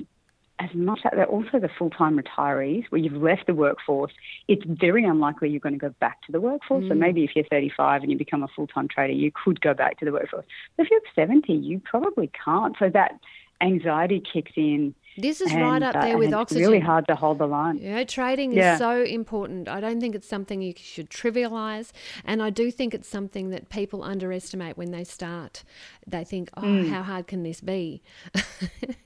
as 0.61 0.71
much 0.75 1.01
as 1.05 1.13
they're 1.15 1.27
also 1.27 1.59
the 1.61 1.71
full-time 1.79 2.19
retirees 2.19 2.85
where 2.91 3.01
you've 3.01 3.23
left 3.23 3.47
the 3.47 3.55
workforce, 3.55 4.13
it's 4.49 4.65
very 4.67 5.05
unlikely 5.05 5.49
you're 5.51 5.61
going 5.61 5.75
to 5.75 5.79
go 5.79 5.95
back 6.01 6.23
to 6.23 6.33
the 6.33 6.41
workforce. 6.41 6.85
Mm. 6.85 6.89
So 6.89 6.95
maybe 6.95 7.25
if 7.25 7.31
you're 7.37 7.45
35 7.51 8.03
and 8.03 8.11
you 8.11 8.19
become 8.19 8.43
a 8.43 8.49
full-time 8.49 8.89
trader, 8.89 9.13
you 9.13 9.31
could 9.33 9.61
go 9.61 9.75
back 9.75 9.99
to 10.01 10.05
the 10.05 10.13
workforce. 10.13 10.47
But 10.77 10.87
if 10.87 10.91
you're 10.91 11.01
70, 11.15 11.53
you 11.53 11.81
probably 11.85 12.31
can't. 12.45 12.75
So 12.79 12.91
that 12.91 13.13
anxiety 13.61 14.21
kicks 14.21 14.53
in 14.57 14.95
this 15.19 15.41
is 15.41 15.53
and, 15.53 15.63
right 15.63 15.83
up 15.83 15.95
there 15.95 16.15
uh, 16.15 16.19
with 16.19 16.33
oxygen. 16.33 16.63
It's 16.63 16.69
really 16.69 16.81
hard 16.81 17.07
to 17.09 17.15
hold 17.15 17.39
the 17.39 17.47
line. 17.47 17.79
Yeah, 17.79 18.05
trading 18.05 18.53
yeah. 18.53 18.75
is 18.75 18.79
so 18.79 19.03
important. 19.03 19.69
I 19.69 19.81
don't 19.81 20.01
think 20.01 20.15
it's 20.15 20.29
something 20.29 20.63
you 20.63 20.75
should 20.77 21.11
trivialize, 21.11 21.93
and 22.25 22.43
I 22.43 22.51
do 22.51 22.71
think 22.71 22.95
it's 22.95 23.09
something 23.09 23.51
that 23.51 23.69
people 23.69 24.03
underestimate 24.03 24.77
when 24.77 24.91
they 24.91 25.05
start. 25.05 25.65
They 26.07 26.25
think, 26.25 26.51
"Oh, 26.57 26.63
mm. 26.63 26.89
how 26.89 27.03
hard 27.03 27.27
can 27.27 27.43
this 27.43 27.61
be?" 27.61 28.03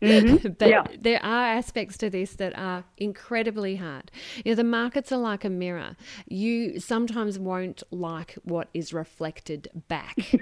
mm-hmm. 0.02 0.48
but 0.58 0.68
yeah. 0.68 0.84
there 1.00 1.22
are 1.24 1.46
aspects 1.46 1.96
to 1.98 2.10
this 2.10 2.36
that 2.36 2.56
are 2.58 2.84
incredibly 2.98 3.76
hard. 3.76 4.10
You 4.44 4.52
know, 4.52 4.56
the 4.56 4.64
markets 4.64 5.12
are 5.12 5.18
like 5.18 5.44
a 5.44 5.50
mirror. 5.50 5.96
You 6.26 6.78
sometimes 6.78 7.38
won't 7.38 7.82
like 7.90 8.34
what 8.42 8.68
is 8.74 8.92
reflected 8.92 9.68
back. 9.88 10.16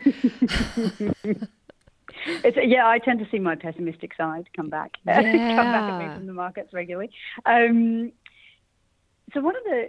It's, 2.45 2.57
yeah, 2.63 2.87
I 2.89 2.99
tend 2.99 3.19
to 3.21 3.27
see 3.31 3.39
my 3.39 3.57
pessimistic 3.57 4.15
side 4.17 4.49
come 4.55 4.71
back, 4.71 4.93
yeah. 5.07 5.23
come 5.23 5.57
back 5.57 5.93
at 5.93 5.99
me 5.99 6.15
from 6.15 6.27
the 6.27 6.33
markets 6.33 6.73
regularly. 6.73 7.11
Um, 7.47 8.13
so 9.33 9.41
one 9.41 9.57
of 9.57 9.63
the 9.65 9.89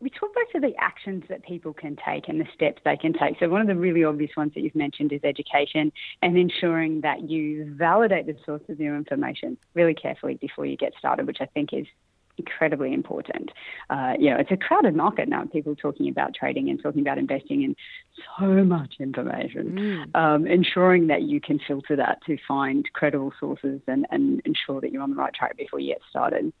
we 0.00 0.10
talk 0.10 0.34
back 0.34 0.50
to 0.52 0.60
the 0.60 0.74
actions 0.78 1.24
that 1.30 1.42
people 1.44 1.72
can 1.72 1.96
take 2.06 2.28
and 2.28 2.38
the 2.38 2.46
steps 2.54 2.82
they 2.84 2.96
can 2.96 3.14
take. 3.14 3.38
So 3.40 3.48
one 3.48 3.62
of 3.62 3.66
the 3.66 3.74
really 3.74 4.04
obvious 4.04 4.30
ones 4.36 4.52
that 4.54 4.60
you've 4.60 4.74
mentioned 4.74 5.12
is 5.12 5.20
education 5.24 5.90
and 6.20 6.36
ensuring 6.36 7.00
that 7.00 7.30
you 7.30 7.74
validate 7.74 8.26
the 8.26 8.36
source 8.44 8.60
of 8.68 8.78
your 8.78 8.96
information 8.96 9.56
really 9.72 9.94
carefully 9.94 10.34
before 10.34 10.66
you 10.66 10.76
get 10.76 10.92
started, 10.98 11.26
which 11.26 11.38
I 11.40 11.46
think 11.46 11.72
is 11.72 11.86
incredibly 12.38 12.92
important. 12.92 13.50
Uh, 13.90 14.14
you 14.18 14.30
know, 14.30 14.36
it's 14.36 14.50
a 14.50 14.56
crowded 14.56 14.94
market 14.94 15.28
now. 15.28 15.44
People 15.44 15.74
talking 15.74 16.08
about 16.08 16.34
trading 16.34 16.68
and 16.68 16.82
talking 16.82 17.00
about 17.00 17.18
investing 17.18 17.64
and 17.64 17.76
so 18.38 18.46
much 18.64 18.94
information. 19.00 20.08
Mm. 20.14 20.16
Um, 20.16 20.46
ensuring 20.46 21.06
that 21.08 21.22
you 21.22 21.40
can 21.40 21.60
filter 21.66 21.96
that 21.96 22.18
to 22.26 22.36
find 22.46 22.88
credible 22.92 23.32
sources 23.38 23.80
and, 23.86 24.06
and 24.10 24.40
ensure 24.44 24.80
that 24.80 24.92
you're 24.92 25.02
on 25.02 25.10
the 25.10 25.16
right 25.16 25.34
track 25.34 25.56
before 25.56 25.80
you 25.80 25.92
get 25.92 26.02
started. 26.10 26.52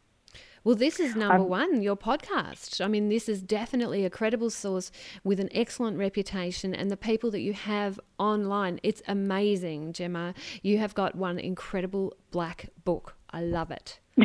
Well, 0.64 0.74
this 0.74 0.98
is 0.98 1.14
number 1.14 1.42
um, 1.42 1.48
one, 1.50 1.82
your 1.82 1.94
podcast. 1.94 2.82
I 2.82 2.88
mean, 2.88 3.10
this 3.10 3.28
is 3.28 3.42
definitely 3.42 4.06
a 4.06 4.10
credible 4.10 4.48
source 4.48 4.90
with 5.22 5.38
an 5.38 5.50
excellent 5.52 5.98
reputation, 5.98 6.74
and 6.74 6.90
the 6.90 6.96
people 6.96 7.30
that 7.32 7.40
you 7.40 7.52
have 7.52 8.00
online, 8.18 8.80
it's 8.82 9.02
amazing, 9.06 9.92
Gemma. 9.92 10.32
You 10.62 10.78
have 10.78 10.94
got 10.94 11.16
one 11.16 11.38
incredible 11.38 12.14
black 12.30 12.70
book. 12.82 13.14
I 13.34 13.40
love 13.40 13.72
it. 13.72 13.98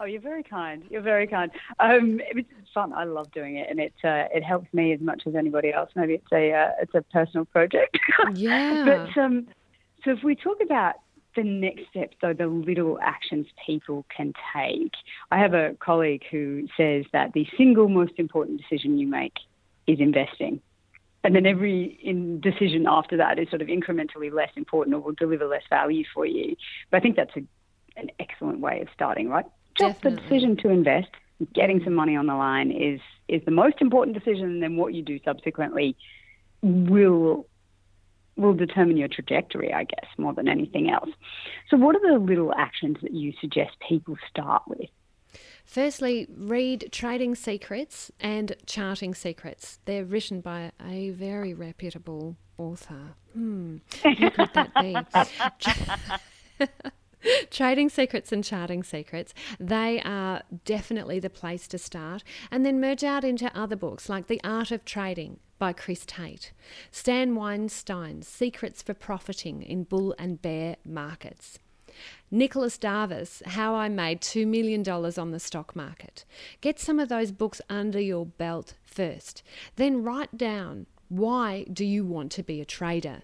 oh, 0.00 0.04
you're 0.04 0.20
very 0.20 0.42
kind. 0.42 0.82
You're 0.90 1.00
very 1.00 1.26
kind. 1.26 1.50
Um, 1.80 2.20
it's 2.28 2.46
fun. 2.74 2.92
I 2.92 3.04
love 3.04 3.32
doing 3.32 3.56
it, 3.56 3.68
and 3.70 3.80
it 3.80 3.94
uh, 4.04 4.28
it 4.34 4.44
helps 4.44 4.72
me 4.74 4.92
as 4.92 5.00
much 5.00 5.22
as 5.26 5.34
anybody 5.34 5.72
else. 5.72 5.88
Maybe 5.96 6.12
it's 6.12 6.30
a 6.30 6.52
uh, 6.52 6.72
it's 6.82 6.94
a 6.94 7.00
personal 7.00 7.46
project. 7.46 7.98
yeah. 8.34 8.84
but 8.84 9.18
um, 9.18 9.48
so 10.04 10.10
if 10.10 10.22
we 10.22 10.36
talk 10.36 10.58
about 10.62 10.96
the 11.36 11.42
next 11.42 11.84
step, 11.88 12.12
though, 12.20 12.34
the 12.34 12.48
little 12.48 12.98
actions 13.00 13.46
people 13.64 14.04
can 14.14 14.34
take. 14.54 14.92
I 15.30 15.38
have 15.38 15.54
a 15.54 15.74
colleague 15.80 16.24
who 16.30 16.68
says 16.76 17.06
that 17.14 17.32
the 17.32 17.46
single 17.56 17.88
most 17.88 18.12
important 18.18 18.60
decision 18.60 18.98
you 18.98 19.06
make 19.06 19.38
is 19.86 20.00
investing. 20.00 20.60
And 21.24 21.34
then 21.34 21.44
every 21.44 21.98
decision 22.40 22.86
after 22.86 23.16
that 23.16 23.38
is 23.38 23.48
sort 23.48 23.60
of 23.60 23.68
incrementally 23.68 24.32
less 24.32 24.50
important 24.54 24.94
or 24.94 25.00
will 25.00 25.12
deliver 25.12 25.46
less 25.46 25.64
value 25.68 26.04
for 26.14 26.24
you. 26.24 26.56
But 26.90 26.98
I 26.98 27.00
think 27.00 27.16
that's 27.16 27.36
a 27.36 27.42
an 27.96 28.10
excellent 28.18 28.60
way 28.60 28.80
of 28.80 28.88
starting, 28.94 29.28
right? 29.28 29.46
Just 29.78 30.02
Definitely. 30.02 30.10
the 30.10 30.22
decision 30.22 30.56
to 30.58 30.68
invest, 30.70 31.08
getting 31.54 31.82
some 31.84 31.94
money 31.94 32.16
on 32.16 32.26
the 32.26 32.34
line 32.34 32.70
is 32.70 33.00
is 33.28 33.44
the 33.44 33.50
most 33.50 33.80
important 33.80 34.16
decision, 34.16 34.44
and 34.44 34.62
then 34.62 34.76
what 34.76 34.94
you 34.94 35.02
do 35.02 35.18
subsequently 35.24 35.96
will 36.62 37.46
will 38.36 38.54
determine 38.54 38.96
your 38.96 39.08
trajectory, 39.08 39.72
I 39.72 39.84
guess, 39.84 40.06
more 40.18 40.34
than 40.34 40.48
anything 40.48 40.90
else. 40.90 41.10
So, 41.70 41.76
what 41.76 41.96
are 41.96 42.12
the 42.12 42.18
little 42.18 42.52
actions 42.54 42.98
that 43.02 43.12
you 43.12 43.32
suggest 43.40 43.72
people 43.86 44.16
start 44.30 44.62
with? 44.66 44.88
Firstly, 45.64 46.28
read 46.34 46.88
Trading 46.92 47.34
Secrets 47.34 48.12
and 48.20 48.54
Charting 48.66 49.14
Secrets. 49.14 49.80
They're 49.84 50.04
written 50.04 50.40
by 50.40 50.72
a 50.84 51.10
very 51.10 51.54
reputable 51.54 52.36
author. 52.56 53.14
Hmm, 53.32 53.78
who 54.02 54.30
could 54.30 54.50
that 54.54 54.72
be? 56.58 56.66
Trading 57.50 57.88
Secrets 57.88 58.32
and 58.32 58.44
Charting 58.44 58.82
Secrets, 58.82 59.34
they 59.58 60.00
are 60.02 60.42
definitely 60.64 61.18
the 61.18 61.30
place 61.30 61.66
to 61.68 61.78
start. 61.78 62.22
And 62.50 62.64
then 62.64 62.80
merge 62.80 63.04
out 63.04 63.24
into 63.24 63.56
other 63.56 63.76
books 63.76 64.08
like 64.08 64.26
The 64.26 64.40
Art 64.44 64.70
of 64.70 64.84
Trading 64.84 65.40
by 65.58 65.72
Chris 65.72 66.04
Tate, 66.06 66.52
Stan 66.90 67.34
Weinstein's 67.34 68.28
Secrets 68.28 68.82
for 68.82 68.94
Profiting 68.94 69.62
in 69.62 69.84
Bull 69.84 70.14
and 70.18 70.40
Bear 70.42 70.76
Markets. 70.84 71.58
Nicholas 72.30 72.76
Darvas, 72.76 73.44
How 73.46 73.74
I 73.74 73.88
Made 73.88 74.20
$2 74.20 74.46
Million 74.46 74.86
on 74.86 75.30
the 75.30 75.40
Stock 75.40 75.74
Market. 75.74 76.24
Get 76.60 76.78
some 76.78 77.00
of 77.00 77.08
those 77.08 77.32
books 77.32 77.60
under 77.70 78.00
your 78.00 78.26
belt 78.26 78.74
first. 78.84 79.42
Then 79.76 80.02
write 80.02 80.36
down 80.36 80.86
why 81.08 81.64
do 81.72 81.84
you 81.84 82.04
want 82.04 82.32
to 82.32 82.42
be 82.42 82.60
a 82.60 82.64
trader? 82.64 83.22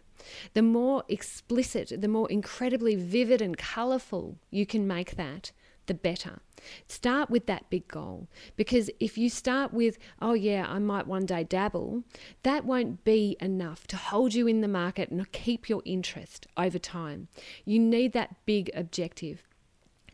The 0.55 0.63
more 0.63 1.05
explicit, 1.09 2.01
the 2.01 2.09
more 2.09 2.31
incredibly 2.31 2.95
vivid 2.95 3.41
and 3.41 3.57
colourful 3.57 4.39
you 4.51 4.67
can 4.67 4.87
make 4.87 5.17
that, 5.17 5.53
the 5.87 5.95
better. 5.95 6.41
Start 6.87 7.29
with 7.29 7.47
that 7.47 7.69
big 7.71 7.89
goal 7.89 8.29
because 8.57 8.89
if 9.01 9.19
you 9.19 9.29
start 9.29 9.73
with, 9.73 9.99
oh 10.21 10.35
yeah, 10.35 10.67
I 10.69 10.79
might 10.79 11.07
one 11.07 11.27
day 11.27 11.45
dabble, 11.45 12.05
that 12.45 12.65
won't 12.65 13.05
be 13.05 13.37
enough 13.41 13.87
to 13.89 13.97
hold 13.97 14.35
you 14.35 14.47
in 14.47 14.61
the 14.61 14.69
market 14.69 15.11
and 15.11 15.31
keep 15.33 15.69
your 15.69 15.83
interest 15.85 16.47
over 16.57 16.79
time. 16.79 17.29
You 17.65 17.79
need 17.79 18.13
that 18.13 18.37
big 18.47 18.71
objective. 18.75 19.43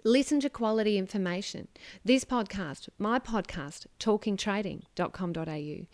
Listen 0.04 0.40
to 0.40 0.48
quality 0.48 0.96
information. 0.96 1.68
This 2.04 2.24
podcast, 2.24 2.88
my 2.98 3.18
podcast, 3.18 3.86
talkingtrading.com.au. 4.00 5.86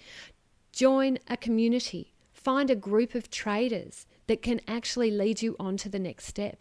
Join 0.73 1.19
a 1.29 1.37
community 1.37 2.14
Find 2.45 2.69
a 2.69 2.77
group 2.77 3.15
of 3.15 3.31
traders 3.31 4.05
that 4.27 4.43
can 4.43 4.61
actually 4.69 5.11
lead 5.11 5.41
you 5.41 5.57
on 5.59 5.79
to 5.79 5.89
the 5.89 5.99
next 5.99 6.27
step 6.27 6.59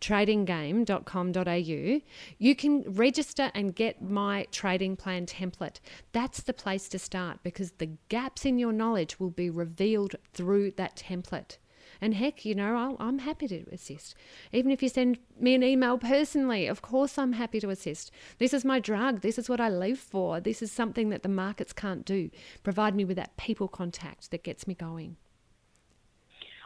tradinggame.com.au, 0.00 2.00
you 2.38 2.54
can 2.54 2.84
register 2.86 3.50
and 3.56 3.74
get 3.74 4.00
my 4.00 4.46
trading 4.52 4.94
plan 4.94 5.26
template. 5.26 5.80
That's 6.12 6.40
the 6.40 6.52
place 6.52 6.88
to 6.90 7.00
start 7.00 7.42
because 7.42 7.72
the 7.72 7.90
gaps 8.08 8.44
in 8.44 8.60
your 8.60 8.72
knowledge 8.72 9.18
will 9.18 9.30
be 9.30 9.50
revealed 9.50 10.14
through 10.32 10.70
that 10.76 10.94
template. 10.94 11.58
And 12.00 12.14
heck, 12.14 12.44
you 12.44 12.54
know, 12.54 12.96
i 12.98 13.08
am 13.08 13.20
happy 13.20 13.48
to 13.48 13.64
assist. 13.72 14.14
Even 14.52 14.70
if 14.70 14.82
you 14.82 14.88
send 14.88 15.18
me 15.38 15.54
an 15.54 15.62
email 15.62 15.98
personally, 15.98 16.66
of 16.66 16.82
course 16.82 17.18
I'm 17.18 17.32
happy 17.32 17.60
to 17.60 17.70
assist. 17.70 18.10
This 18.38 18.54
is 18.54 18.64
my 18.64 18.78
drug. 18.78 19.20
This 19.20 19.38
is 19.38 19.48
what 19.48 19.60
I 19.60 19.68
live 19.68 19.98
for. 19.98 20.40
This 20.40 20.62
is 20.62 20.70
something 20.70 21.10
that 21.10 21.22
the 21.22 21.28
markets 21.28 21.72
can't 21.72 22.04
do. 22.04 22.30
Provide 22.62 22.94
me 22.94 23.04
with 23.04 23.16
that 23.16 23.36
people 23.36 23.68
contact 23.68 24.30
that 24.30 24.44
gets 24.44 24.66
me 24.66 24.74
going. 24.74 25.16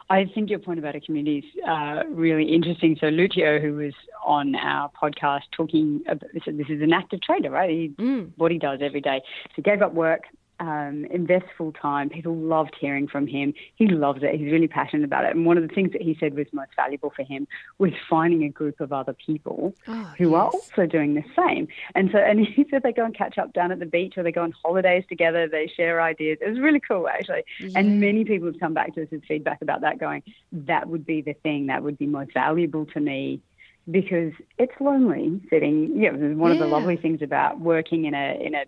I 0.09 0.25
think 0.25 0.49
your 0.49 0.59
point 0.59 0.79
about 0.79 0.95
a 0.95 0.99
community 0.99 1.39
is 1.39 1.63
uh, 1.67 2.03
really 2.09 2.53
interesting. 2.53 2.97
So 2.99 3.07
Lucio, 3.07 3.59
who 3.59 3.73
was 3.75 3.93
on 4.25 4.55
our 4.55 4.91
podcast 4.91 5.41
talking, 5.51 6.01
about, 6.07 6.29
this 6.33 6.69
is 6.69 6.81
an 6.81 6.93
active 6.93 7.21
trader, 7.21 7.49
right? 7.49 7.69
He, 7.69 7.89
mm. 7.97 8.31
What 8.35 8.51
he 8.51 8.59
does 8.59 8.79
every 8.81 9.01
day. 9.01 9.21
So 9.49 9.53
he 9.57 9.61
gave 9.61 9.81
up 9.81 9.93
work, 9.93 10.23
um, 10.59 11.05
invest 11.11 11.45
full 11.57 11.71
time. 11.71 12.09
People 12.09 12.35
loved 12.35 12.75
hearing 12.79 13.07
from 13.07 13.27
him. 13.27 13.53
He 13.75 13.87
loves 13.87 14.21
it. 14.23 14.35
He's 14.39 14.51
really 14.51 14.67
passionate 14.67 15.03
about 15.03 15.25
it. 15.25 15.35
And 15.35 15.45
one 15.45 15.57
of 15.57 15.67
the 15.67 15.73
things 15.73 15.91
that 15.93 16.01
he 16.01 16.15
said 16.19 16.35
was 16.35 16.47
most 16.53 16.71
valuable 16.75 17.11
for 17.15 17.23
him 17.23 17.47
was 17.79 17.91
finding 18.09 18.43
a 18.43 18.49
group 18.49 18.79
of 18.79 18.93
other 18.93 19.13
people 19.13 19.73
oh, 19.87 20.13
who 20.17 20.31
yes. 20.31 20.33
are 20.33 20.45
also 20.45 20.85
doing 20.85 21.15
the 21.15 21.23
same. 21.35 21.67
And 21.95 22.09
so, 22.11 22.17
and 22.17 22.39
he 22.55 22.65
said 22.69 22.83
they 22.83 22.93
go 22.93 23.05
and 23.05 23.15
catch 23.15 23.37
up 23.37 23.53
down 23.53 23.71
at 23.71 23.79
the 23.79 23.85
beach 23.85 24.13
or 24.17 24.23
they 24.23 24.31
go 24.31 24.43
on 24.43 24.53
holidays 24.63 25.03
together. 25.09 25.47
They 25.47 25.67
share 25.67 26.01
ideas. 26.01 26.37
It 26.41 26.49
was 26.49 26.59
really 26.59 26.79
cool, 26.79 27.07
actually. 27.07 27.43
Yeah. 27.59 27.79
And 27.79 27.99
many 27.99 28.23
people 28.23 28.47
have 28.47 28.59
come 28.59 28.73
back 28.73 28.95
to 28.95 29.03
us 29.03 29.09
with 29.11 29.23
feedback 29.25 29.61
about 29.61 29.81
that, 29.81 29.99
going, 29.99 30.23
that 30.51 30.87
would 30.87 31.05
be 31.05 31.21
the 31.21 31.33
thing 31.33 31.67
that 31.67 31.83
would 31.83 31.97
be 31.97 32.05
most 32.05 32.33
valuable 32.33 32.85
to 32.87 32.99
me 32.99 33.41
because 33.89 34.31
it's 34.57 34.73
lonely 34.79 35.41
sitting. 35.49 35.91
Yeah, 35.95 36.11
one 36.11 36.51
yeah. 36.51 36.53
of 36.55 36.59
the 36.59 36.67
lovely 36.67 36.95
things 36.95 37.21
about 37.21 37.59
working 37.59 38.05
in 38.05 38.13
a 38.13 38.39
in 38.41 38.55
a 38.55 38.63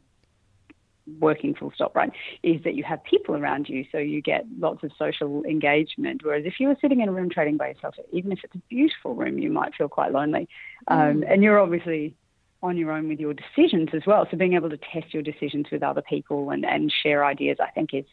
working 1.20 1.54
full 1.54 1.72
stop, 1.74 1.96
right, 1.96 2.12
is 2.44 2.64
that 2.64 2.76
you 2.76 2.84
have 2.84 3.04
people 3.04 3.36
around 3.36 3.70
you, 3.70 3.86
so 3.92 3.98
you 3.98 4.22
get 4.22 4.46
lots 4.60 4.84
of 4.84 4.92
social 4.98 5.44
engagement. 5.44 6.22
Whereas 6.24 6.46
if 6.46 6.60
you 6.60 6.68
were 6.68 6.78
sitting 6.82 7.02
in 7.02 7.10
a 7.10 7.12
room 7.12 7.30
trading 7.30 7.58
by 7.58 7.70
yourself, 7.70 7.96
even 8.12 8.32
if 8.32 8.40
it's 8.44 8.56
a 8.56 8.62
beautiful 8.70 9.16
room, 9.16 9.38
you 9.40 9.52
might 9.52 9.76
feel 9.76 9.90
quite 9.90 10.12
lonely. 10.12 10.48
Um, 10.88 11.22
mm. 11.22 11.32
and 11.32 11.44
you're 11.44 11.60
obviously 11.60 12.16
on 12.64 12.78
your 12.78 12.92
own 12.92 13.08
with 13.08 13.20
your 13.20 13.34
decisions 13.34 13.90
as 13.94 14.02
well. 14.08 14.28
So 14.30 14.38
being 14.38 14.54
able 14.54 14.70
to 14.70 14.78
test 14.78 15.14
your 15.14 15.24
decisions 15.24 15.68
with 15.72 15.84
other 15.84 16.02
people 16.02 16.50
and, 16.50 16.66
and 16.66 16.92
share 16.92 17.24
ideas, 17.24 17.58
I 17.62 17.70
think, 17.70 17.94
is 17.94 18.06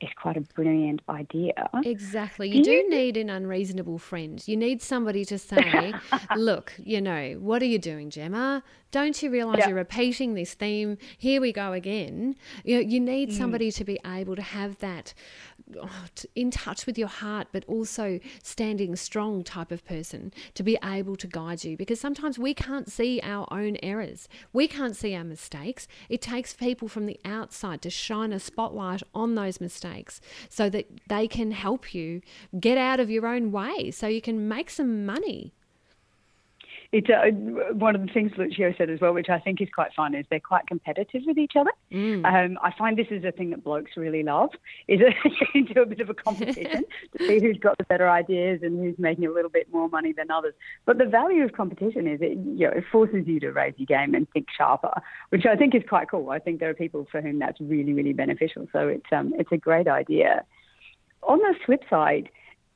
is 0.00 0.10
quite 0.16 0.36
a 0.36 0.40
brilliant 0.40 1.00
idea. 1.08 1.70
Exactly. 1.84 2.48
You 2.54 2.62
do, 2.62 2.88
need 2.88 3.16
an 3.16 3.30
unreasonable 3.30 3.98
friend. 3.98 4.42
You 4.46 4.56
need 4.56 4.82
somebody 4.82 5.24
to 5.24 5.38
say, 5.38 5.94
look, 6.36 6.72
you 6.78 7.00
know, 7.00 7.36
what 7.38 7.62
are 7.62 7.66
you 7.66 7.78
doing, 7.78 8.10
Gemma? 8.10 8.62
Don't 8.92 9.20
you 9.22 9.30
realize 9.30 9.66
you're 9.66 9.74
repeating 9.74 10.34
this 10.34 10.54
theme? 10.54 10.96
Here 11.18 11.40
we 11.40 11.52
go 11.52 11.72
again. 11.72 12.36
You 12.64 12.76
know, 12.76 12.80
you 12.82 13.00
need 13.00 13.30
mm. 13.30 13.32
somebody 13.36 13.70
to 13.72 13.84
be 13.84 13.98
able 14.06 14.36
to 14.36 14.42
have 14.42 14.78
that 14.78 15.12
oh, 15.80 15.90
in 16.34 16.50
touch 16.50 16.86
with 16.86 16.96
your 16.96 17.08
heart, 17.08 17.48
but 17.52 17.64
also 17.66 18.20
standing 18.42 18.96
strong 18.96 19.42
type 19.42 19.72
of 19.72 19.84
person 19.84 20.32
to 20.54 20.62
be 20.62 20.78
able 20.84 21.16
to 21.16 21.26
guide 21.26 21.64
you 21.64 21.76
because 21.76 22.00
sometimes 22.00 22.38
we 22.38 22.54
can't 22.54 22.90
see 22.90 23.20
our 23.22 23.46
own 23.50 23.76
errors. 23.82 24.28
We 24.52 24.68
can't 24.68 24.96
see 24.96 25.14
our 25.14 25.24
mistakes. 25.24 25.88
It 26.08 26.22
takes 26.22 26.54
people 26.54 26.88
from 26.88 27.06
the 27.06 27.18
outside 27.24 27.82
to 27.82 27.90
shine 27.90 28.32
a 28.32 28.38
spotlight 28.38 29.02
on 29.14 29.34
those 29.34 29.60
mistakes 29.60 29.85
so 30.48 30.68
that 30.70 30.86
they 31.08 31.26
can 31.28 31.50
help 31.50 31.94
you 31.94 32.20
get 32.58 32.78
out 32.78 33.00
of 33.00 33.10
your 33.10 33.26
own 33.26 33.52
way 33.52 33.90
so 33.90 34.06
you 34.06 34.20
can 34.20 34.48
make 34.48 34.70
some 34.70 35.06
money 35.06 35.52
it's 36.96 37.10
uh, 37.10 37.74
one 37.74 37.94
of 37.94 38.00
the 38.00 38.10
things 38.10 38.32
Lucio 38.38 38.72
said 38.78 38.88
as 38.88 39.00
well, 39.02 39.12
which 39.12 39.28
I 39.28 39.38
think 39.38 39.60
is 39.60 39.68
quite 39.74 39.92
fun, 39.92 40.14
is 40.14 40.24
they're 40.30 40.40
quite 40.40 40.66
competitive 40.66 41.22
with 41.26 41.36
each 41.36 41.52
other. 41.54 41.70
Mm. 41.92 42.24
Um, 42.24 42.58
I 42.62 42.72
find 42.76 42.96
this 42.96 43.08
is 43.10 43.22
a 43.22 43.32
thing 43.32 43.50
that 43.50 43.62
blokes 43.62 43.92
really 43.98 44.22
love, 44.22 44.50
is 44.88 45.00
into 45.54 45.82
a 45.82 45.86
bit 45.86 46.00
of 46.00 46.08
a 46.08 46.14
competition 46.14 46.84
to 47.18 47.26
see 47.26 47.38
who's 47.38 47.58
got 47.58 47.76
the 47.76 47.84
better 47.84 48.08
ideas 48.08 48.60
and 48.62 48.82
who's 48.82 48.98
making 48.98 49.26
a 49.26 49.30
little 49.30 49.50
bit 49.50 49.70
more 49.70 49.90
money 49.90 50.12
than 50.12 50.30
others. 50.30 50.54
But 50.86 50.96
the 50.96 51.04
value 51.04 51.44
of 51.44 51.52
competition 51.52 52.06
is 52.06 52.20
it, 52.22 52.38
you 52.38 52.66
know, 52.66 52.70
it 52.70 52.84
forces 52.90 53.26
you 53.26 53.40
to 53.40 53.50
raise 53.50 53.74
your 53.76 53.86
game 53.86 54.14
and 54.14 54.26
think 54.30 54.46
sharper, 54.56 55.02
which 55.28 55.44
I 55.44 55.54
think 55.54 55.74
is 55.74 55.82
quite 55.86 56.10
cool. 56.10 56.30
I 56.30 56.38
think 56.38 56.60
there 56.60 56.70
are 56.70 56.74
people 56.74 57.06
for 57.12 57.20
whom 57.20 57.38
that's 57.38 57.60
really, 57.60 57.92
really 57.92 58.14
beneficial. 58.14 58.68
So 58.72 58.88
it's 58.88 59.12
um, 59.12 59.34
it's 59.38 59.52
a 59.52 59.58
great 59.58 59.86
idea. 59.86 60.44
On 61.24 61.38
the 61.38 61.54
flip 61.66 61.82
side, 61.90 62.30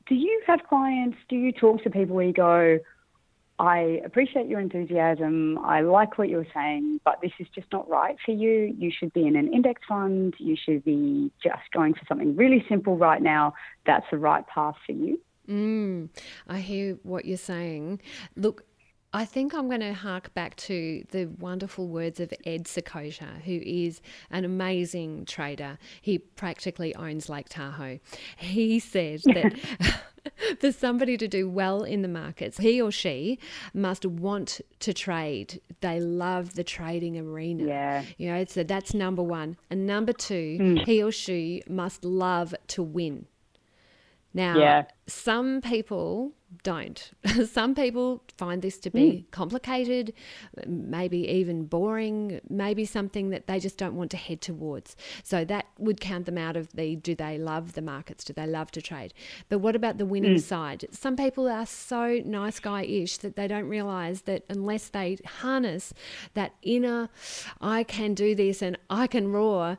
do 0.05 0.13
you 0.13 0.43
have 0.45 0.59
clients? 0.69 1.17
Do 1.27 1.37
you 1.37 1.51
talk 1.51 1.81
to 1.83 1.89
people 1.89 2.15
where 2.15 2.27
you 2.27 2.33
go? 2.33 2.79
I 3.61 4.01
appreciate 4.03 4.47
your 4.47 4.59
enthusiasm. 4.59 5.59
I 5.63 5.81
like 5.81 6.17
what 6.17 6.29
you're 6.29 6.47
saying, 6.51 6.99
but 7.05 7.19
this 7.21 7.31
is 7.39 7.45
just 7.53 7.67
not 7.71 7.87
right 7.87 8.17
for 8.25 8.31
you. 8.31 8.75
You 8.75 8.91
should 8.91 9.13
be 9.13 9.27
in 9.27 9.35
an 9.35 9.53
index 9.53 9.83
fund. 9.87 10.33
You 10.39 10.55
should 10.55 10.83
be 10.83 11.31
just 11.43 11.61
going 11.71 11.93
for 11.93 12.01
something 12.07 12.35
really 12.35 12.65
simple 12.67 12.97
right 12.97 13.21
now. 13.21 13.53
That's 13.85 14.05
the 14.09 14.17
right 14.17 14.43
path 14.47 14.77
for 14.83 14.93
you. 14.93 15.21
Mm, 15.47 16.09
I 16.47 16.57
hear 16.57 16.97
what 17.03 17.25
you're 17.25 17.37
saying. 17.37 18.01
Look, 18.35 18.63
I 19.13 19.25
think 19.25 19.53
I'm 19.53 19.67
going 19.67 19.81
to 19.81 19.93
hark 19.93 20.33
back 20.33 20.55
to 20.57 21.03
the 21.11 21.25
wonderful 21.25 21.87
words 21.87 22.21
of 22.21 22.33
Ed 22.45 22.63
Seykota, 22.63 23.41
who 23.41 23.59
is 23.63 24.01
an 24.29 24.45
amazing 24.45 25.25
trader. 25.25 25.77
He 26.01 26.17
practically 26.17 26.95
owns 26.95 27.27
Lake 27.27 27.49
Tahoe. 27.49 27.99
He 28.37 28.79
said 28.79 29.21
that 29.25 29.53
for 30.59 30.71
somebody 30.71 31.17
to 31.17 31.27
do 31.27 31.49
well 31.49 31.83
in 31.83 32.03
the 32.03 32.07
markets, 32.07 32.57
he 32.57 32.81
or 32.81 32.89
she 32.89 33.37
must 33.73 34.05
want 34.05 34.61
to 34.79 34.93
trade. 34.93 35.59
They 35.81 35.99
love 35.99 36.53
the 36.53 36.63
trading 36.63 37.17
arena. 37.17 37.65
Yeah. 37.65 38.05
You 38.17 38.31
know, 38.31 38.45
so 38.45 38.63
that's 38.63 38.93
number 38.93 39.23
one. 39.23 39.57
And 39.69 39.85
number 39.85 40.13
two, 40.13 40.57
mm. 40.59 40.85
he 40.85 41.03
or 41.03 41.11
she 41.11 41.63
must 41.67 42.05
love 42.05 42.55
to 42.67 42.81
win. 42.81 43.25
Now, 44.33 44.57
yeah. 44.57 44.83
some 45.07 45.61
people 45.61 46.33
don't. 46.63 47.11
some 47.51 47.75
people 47.75 48.23
find 48.37 48.61
this 48.61 48.77
to 48.79 48.89
be 48.89 48.99
mm. 48.99 49.31
complicated, 49.31 50.13
maybe 50.65 51.29
even 51.29 51.65
boring, 51.65 52.41
maybe 52.49 52.85
something 52.85 53.29
that 53.29 53.47
they 53.47 53.59
just 53.59 53.77
don't 53.77 53.95
want 53.95 54.11
to 54.11 54.17
head 54.17 54.41
towards. 54.41 54.95
So 55.23 55.45
that 55.45 55.65
would 55.79 55.99
count 55.99 56.25
them 56.25 56.37
out 56.37 56.55
of 56.55 56.71
the 56.73 56.95
do 56.95 57.15
they 57.15 57.37
love 57.37 57.73
the 57.73 57.81
markets? 57.81 58.23
Do 58.23 58.33
they 58.33 58.47
love 58.47 58.71
to 58.71 58.81
trade? 58.81 59.13
But 59.49 59.59
what 59.59 59.75
about 59.75 59.97
the 59.97 60.05
winning 60.05 60.35
mm. 60.35 60.41
side? 60.41 60.85
Some 60.91 61.15
people 61.15 61.47
are 61.47 61.65
so 61.65 62.21
nice 62.25 62.59
guy 62.59 62.83
ish 62.83 63.17
that 63.17 63.35
they 63.35 63.47
don't 63.47 63.67
realize 63.67 64.23
that 64.23 64.43
unless 64.49 64.89
they 64.89 65.17
harness 65.25 65.93
that 66.33 66.53
inner, 66.61 67.09
I 67.59 67.83
can 67.83 68.13
do 68.13 68.35
this 68.35 68.61
and 68.61 68.77
I 68.89 69.07
can 69.07 69.31
roar, 69.31 69.77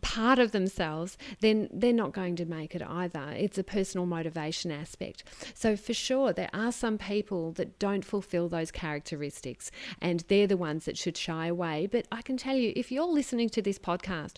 part 0.00 0.38
of 0.38 0.52
themselves, 0.52 1.18
then 1.40 1.68
they're 1.72 1.92
not 1.92 2.12
going 2.12 2.36
to 2.36 2.44
make 2.44 2.74
it 2.74 2.82
either. 2.82 3.34
It's 3.36 3.58
a 3.58 3.64
personal 3.64 4.06
motivation 4.06 4.70
aspect. 4.70 5.24
So, 5.54 5.76
for 5.76 5.94
sure, 5.94 6.32
there 6.32 6.50
are 6.52 6.72
some 6.72 6.98
people 6.98 7.52
that 7.52 7.78
don't 7.78 8.04
fulfill 8.04 8.48
those 8.48 8.70
characteristics, 8.70 9.70
and 10.00 10.24
they're 10.28 10.46
the 10.46 10.56
ones 10.56 10.84
that 10.86 10.96
should 10.96 11.16
shy 11.16 11.46
away. 11.46 11.86
But 11.90 12.06
I 12.10 12.22
can 12.22 12.36
tell 12.36 12.56
you, 12.56 12.72
if 12.74 12.90
you're 12.90 13.04
listening 13.06 13.48
to 13.50 13.62
this 13.62 13.78
podcast, 13.78 14.36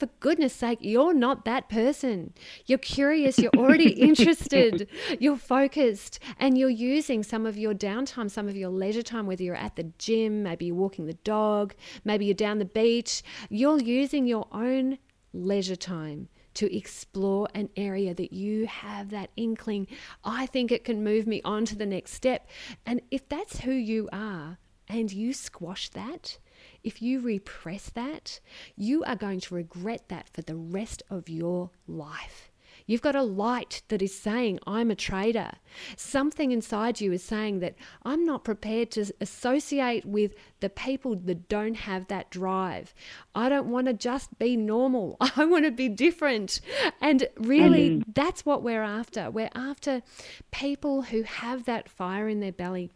for 0.00 0.06
goodness 0.18 0.54
sake, 0.54 0.78
you're 0.80 1.14
not 1.14 1.44
that 1.44 1.68
person. 1.68 2.32
You're 2.66 2.78
curious, 2.78 3.38
you're 3.38 3.52
already 3.56 3.90
interested, 4.08 4.88
you're 5.20 5.36
focused, 5.36 6.18
and 6.38 6.56
you're 6.56 6.70
using 6.70 7.22
some 7.22 7.46
of 7.46 7.56
your 7.56 7.74
downtime, 7.74 8.30
some 8.30 8.48
of 8.48 8.56
your 8.56 8.70
leisure 8.70 9.02
time, 9.02 9.26
whether 9.26 9.42
you're 9.42 9.54
at 9.54 9.76
the 9.76 9.84
gym, 9.98 10.42
maybe 10.42 10.66
you're 10.66 10.74
walking 10.74 11.06
the 11.06 11.14
dog, 11.14 11.74
maybe 12.04 12.24
you're 12.24 12.34
down 12.34 12.58
the 12.58 12.64
beach. 12.64 13.22
You're 13.50 13.80
using 13.80 14.26
your 14.26 14.48
own 14.50 14.98
leisure 15.32 15.76
time 15.76 16.28
to 16.54 16.74
explore 16.76 17.48
an 17.54 17.68
area 17.76 18.14
that 18.14 18.32
you 18.32 18.66
have 18.66 19.10
that 19.10 19.30
inkling. 19.36 19.86
I 20.24 20.46
think 20.46 20.72
it 20.72 20.84
can 20.84 21.04
move 21.04 21.26
me 21.26 21.40
on 21.44 21.64
to 21.66 21.76
the 21.76 21.86
next 21.86 22.12
step. 22.14 22.48
And 22.84 23.00
if 23.10 23.28
that's 23.28 23.60
who 23.60 23.72
you 23.72 24.08
are 24.12 24.58
and 24.88 25.12
you 25.12 25.32
squash 25.32 25.90
that, 25.90 26.38
if 26.82 27.02
you 27.02 27.20
repress 27.20 27.90
that, 27.90 28.40
you 28.76 29.04
are 29.04 29.16
going 29.16 29.40
to 29.40 29.54
regret 29.54 30.08
that 30.08 30.28
for 30.32 30.42
the 30.42 30.56
rest 30.56 31.02
of 31.10 31.28
your 31.28 31.70
life. 31.86 32.50
You've 32.86 33.02
got 33.02 33.14
a 33.14 33.22
light 33.22 33.82
that 33.86 34.02
is 34.02 34.18
saying, 34.18 34.58
I'm 34.66 34.90
a 34.90 34.96
trader. 34.96 35.52
Something 35.96 36.50
inside 36.50 37.00
you 37.00 37.12
is 37.12 37.22
saying 37.22 37.60
that 37.60 37.76
I'm 38.02 38.24
not 38.24 38.42
prepared 38.42 38.90
to 38.92 39.12
associate 39.20 40.04
with 40.04 40.34
the 40.58 40.70
people 40.70 41.14
that 41.14 41.48
don't 41.48 41.76
have 41.76 42.08
that 42.08 42.30
drive. 42.30 42.92
I 43.32 43.48
don't 43.48 43.68
want 43.68 43.86
to 43.86 43.92
just 43.92 44.36
be 44.40 44.56
normal. 44.56 45.16
I 45.36 45.44
want 45.44 45.66
to 45.66 45.70
be 45.70 45.88
different. 45.88 46.60
And 47.00 47.28
really, 47.36 47.90
mm-hmm. 47.90 48.10
that's 48.12 48.44
what 48.44 48.64
we're 48.64 48.82
after. 48.82 49.30
We're 49.30 49.50
after 49.54 50.02
people 50.50 51.02
who 51.02 51.22
have 51.22 51.66
that 51.66 51.88
fire 51.88 52.28
in 52.28 52.40
their 52.40 52.50
belly 52.50 52.90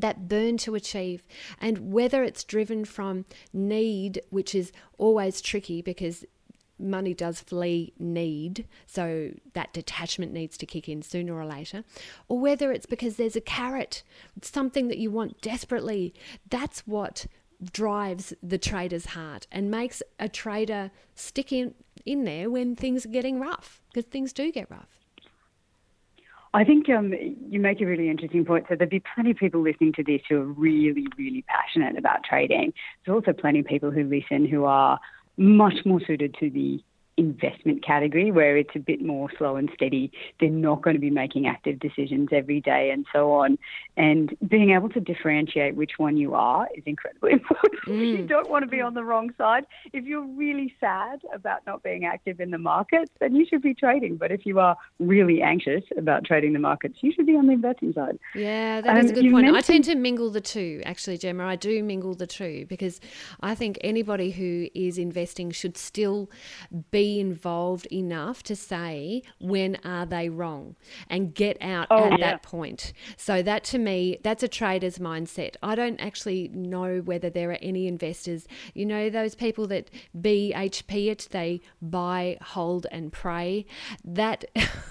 that 0.00 0.28
burn 0.28 0.56
to 0.58 0.74
achieve 0.74 1.26
and 1.60 1.92
whether 1.92 2.22
it's 2.22 2.44
driven 2.44 2.84
from 2.84 3.24
need 3.52 4.20
which 4.30 4.54
is 4.54 4.72
always 4.98 5.40
tricky 5.40 5.82
because 5.82 6.24
money 6.80 7.14
does 7.14 7.40
flee 7.40 7.92
need, 7.98 8.66
so 8.86 9.30
that 9.52 9.72
detachment 9.72 10.32
needs 10.32 10.56
to 10.58 10.66
kick 10.66 10.88
in 10.88 11.02
sooner 11.02 11.34
or 11.34 11.44
later, 11.44 11.84
or 12.28 12.38
whether 12.38 12.72
it's 12.72 12.86
because 12.86 13.16
there's 13.16 13.36
a 13.36 13.40
carrot, 13.40 14.02
something 14.42 14.88
that 14.88 14.98
you 14.98 15.10
want 15.10 15.40
desperately. 15.40 16.14
That's 16.48 16.86
what 16.86 17.26
drives 17.72 18.32
the 18.42 18.58
trader's 18.58 19.06
heart 19.06 19.46
and 19.52 19.70
makes 19.70 20.02
a 20.18 20.28
trader 20.28 20.90
stick 21.14 21.52
in, 21.52 21.74
in 22.06 22.24
there 22.24 22.48
when 22.48 22.74
things 22.74 23.04
are 23.04 23.10
getting 23.10 23.38
rough, 23.38 23.82
because 23.92 24.08
things 24.10 24.32
do 24.32 24.50
get 24.50 24.70
rough. 24.70 24.99
I 26.52 26.64
think 26.64 26.88
um, 26.88 27.12
you 27.48 27.60
make 27.60 27.80
a 27.80 27.86
really 27.86 28.10
interesting 28.10 28.44
point. 28.44 28.66
So 28.68 28.74
there'd 28.74 28.90
be 28.90 29.02
plenty 29.14 29.30
of 29.30 29.36
people 29.36 29.62
listening 29.62 29.92
to 29.94 30.02
this 30.02 30.20
who 30.28 30.40
are 30.40 30.44
really, 30.44 31.06
really 31.16 31.44
passionate 31.46 31.96
about 31.96 32.24
trading. 32.24 32.72
There's 33.04 33.14
also 33.14 33.32
plenty 33.32 33.60
of 33.60 33.66
people 33.66 33.92
who 33.92 34.02
listen 34.04 34.46
who 34.46 34.64
are 34.64 34.98
much 35.36 35.84
more 35.84 36.00
suited 36.04 36.34
to 36.40 36.50
the 36.50 36.82
investment 37.20 37.84
category 37.84 38.32
where 38.32 38.56
it's 38.56 38.74
a 38.74 38.78
bit 38.78 39.02
more 39.02 39.28
slow 39.36 39.56
and 39.56 39.70
steady. 39.74 40.10
They're 40.40 40.48
not 40.48 40.80
going 40.82 40.94
to 40.94 41.00
be 41.00 41.10
making 41.10 41.46
active 41.46 41.78
decisions 41.78 42.30
every 42.32 42.60
day 42.60 42.90
and 42.90 43.04
so 43.12 43.32
on. 43.32 43.58
And 43.98 44.34
being 44.48 44.70
able 44.70 44.88
to 44.88 45.00
differentiate 45.00 45.76
which 45.76 45.92
one 45.98 46.16
you 46.16 46.34
are 46.34 46.66
is 46.74 46.82
incredibly 46.86 47.32
important. 47.40 47.80
Mm. 47.86 48.18
you 48.18 48.26
don't 48.26 48.48
want 48.48 48.64
to 48.64 48.70
be 48.70 48.80
on 48.80 48.94
the 48.94 49.04
wrong 49.04 49.30
side. 49.36 49.66
If 49.92 50.04
you're 50.06 50.24
really 50.24 50.74
sad 50.80 51.20
about 51.34 51.60
not 51.66 51.82
being 51.82 52.06
active 52.06 52.40
in 52.40 52.50
the 52.50 52.58
markets, 52.58 53.10
then 53.20 53.36
you 53.36 53.44
should 53.48 53.62
be 53.62 53.74
trading. 53.74 54.16
But 54.16 54.32
if 54.32 54.46
you 54.46 54.58
are 54.58 54.76
really 54.98 55.42
anxious 55.42 55.84
about 55.98 56.24
trading 56.24 56.54
the 56.54 56.58
markets, 56.58 56.96
you 57.02 57.12
should 57.12 57.26
be 57.26 57.36
on 57.36 57.46
the 57.46 57.52
investing 57.52 57.92
side. 57.92 58.18
Yeah, 58.34 58.80
that 58.80 58.96
um, 58.96 59.04
is 59.04 59.10
a 59.10 59.14
good 59.14 59.30
point. 59.30 59.54
I 59.54 59.60
tend 59.60 59.84
to 59.84 59.94
mingle 59.94 60.30
the 60.30 60.40
two, 60.40 60.80
actually, 60.86 61.18
Gemma. 61.18 61.44
I 61.44 61.56
do 61.56 61.82
mingle 61.82 62.14
the 62.14 62.26
two 62.26 62.64
because 62.66 62.98
I 63.40 63.54
think 63.54 63.78
anybody 63.82 64.30
who 64.30 64.68
is 64.74 64.96
investing 64.96 65.50
should 65.50 65.76
still 65.76 66.30
be 66.90 67.09
involved 67.18 67.86
enough 67.90 68.42
to 68.44 68.54
say 68.54 69.22
when 69.40 69.76
are 69.84 70.06
they 70.06 70.28
wrong 70.28 70.76
and 71.08 71.34
get 71.34 71.56
out 71.60 71.88
oh, 71.90 72.04
at 72.04 72.18
yeah. 72.18 72.30
that 72.30 72.42
point. 72.42 72.92
So 73.16 73.42
that 73.42 73.64
to 73.64 73.78
me, 73.78 74.18
that's 74.22 74.42
a 74.42 74.48
trader's 74.48 74.98
mindset. 74.98 75.56
I 75.62 75.74
don't 75.74 75.98
actually 75.98 76.48
know 76.48 76.98
whether 76.98 77.30
there 77.30 77.50
are 77.50 77.58
any 77.62 77.86
investors, 77.86 78.46
you 78.74 78.84
know, 78.86 79.10
those 79.10 79.34
people 79.34 79.66
that 79.68 79.90
BHP 80.18 81.10
it, 81.10 81.28
they 81.30 81.60
buy, 81.80 82.36
hold 82.42 82.86
and 82.92 83.12
pray. 83.12 83.66
That 84.04 84.44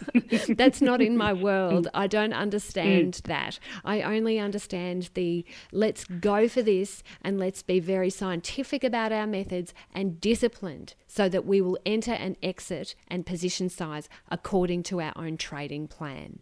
that's 0.49 0.81
not 0.81 1.01
in 1.01 1.15
my 1.15 1.33
world. 1.33 1.87
I 1.93 2.07
don't 2.07 2.33
understand 2.33 3.13
mm. 3.13 3.21
that. 3.23 3.59
I 3.85 4.01
only 4.01 4.39
understand 4.39 5.09
the 5.13 5.45
let's 5.71 6.05
go 6.05 6.47
for 6.47 6.61
this 6.61 7.03
and 7.21 7.39
let's 7.39 7.61
be 7.61 7.79
very 7.79 8.09
scientific 8.09 8.83
about 8.83 9.11
our 9.11 9.27
methods 9.27 9.73
and 9.93 10.19
disciplined 10.19 10.95
so 11.07 11.29
that 11.29 11.45
we 11.45 11.61
will 11.61 11.77
enter 11.85 12.08
and 12.13 12.35
exit 12.41 12.95
and 13.07 13.25
position 13.25 13.69
size 13.69 14.09
according 14.29 14.83
to 14.83 15.01
our 15.01 15.13
own 15.15 15.37
trading 15.37 15.87
plan. 15.87 16.39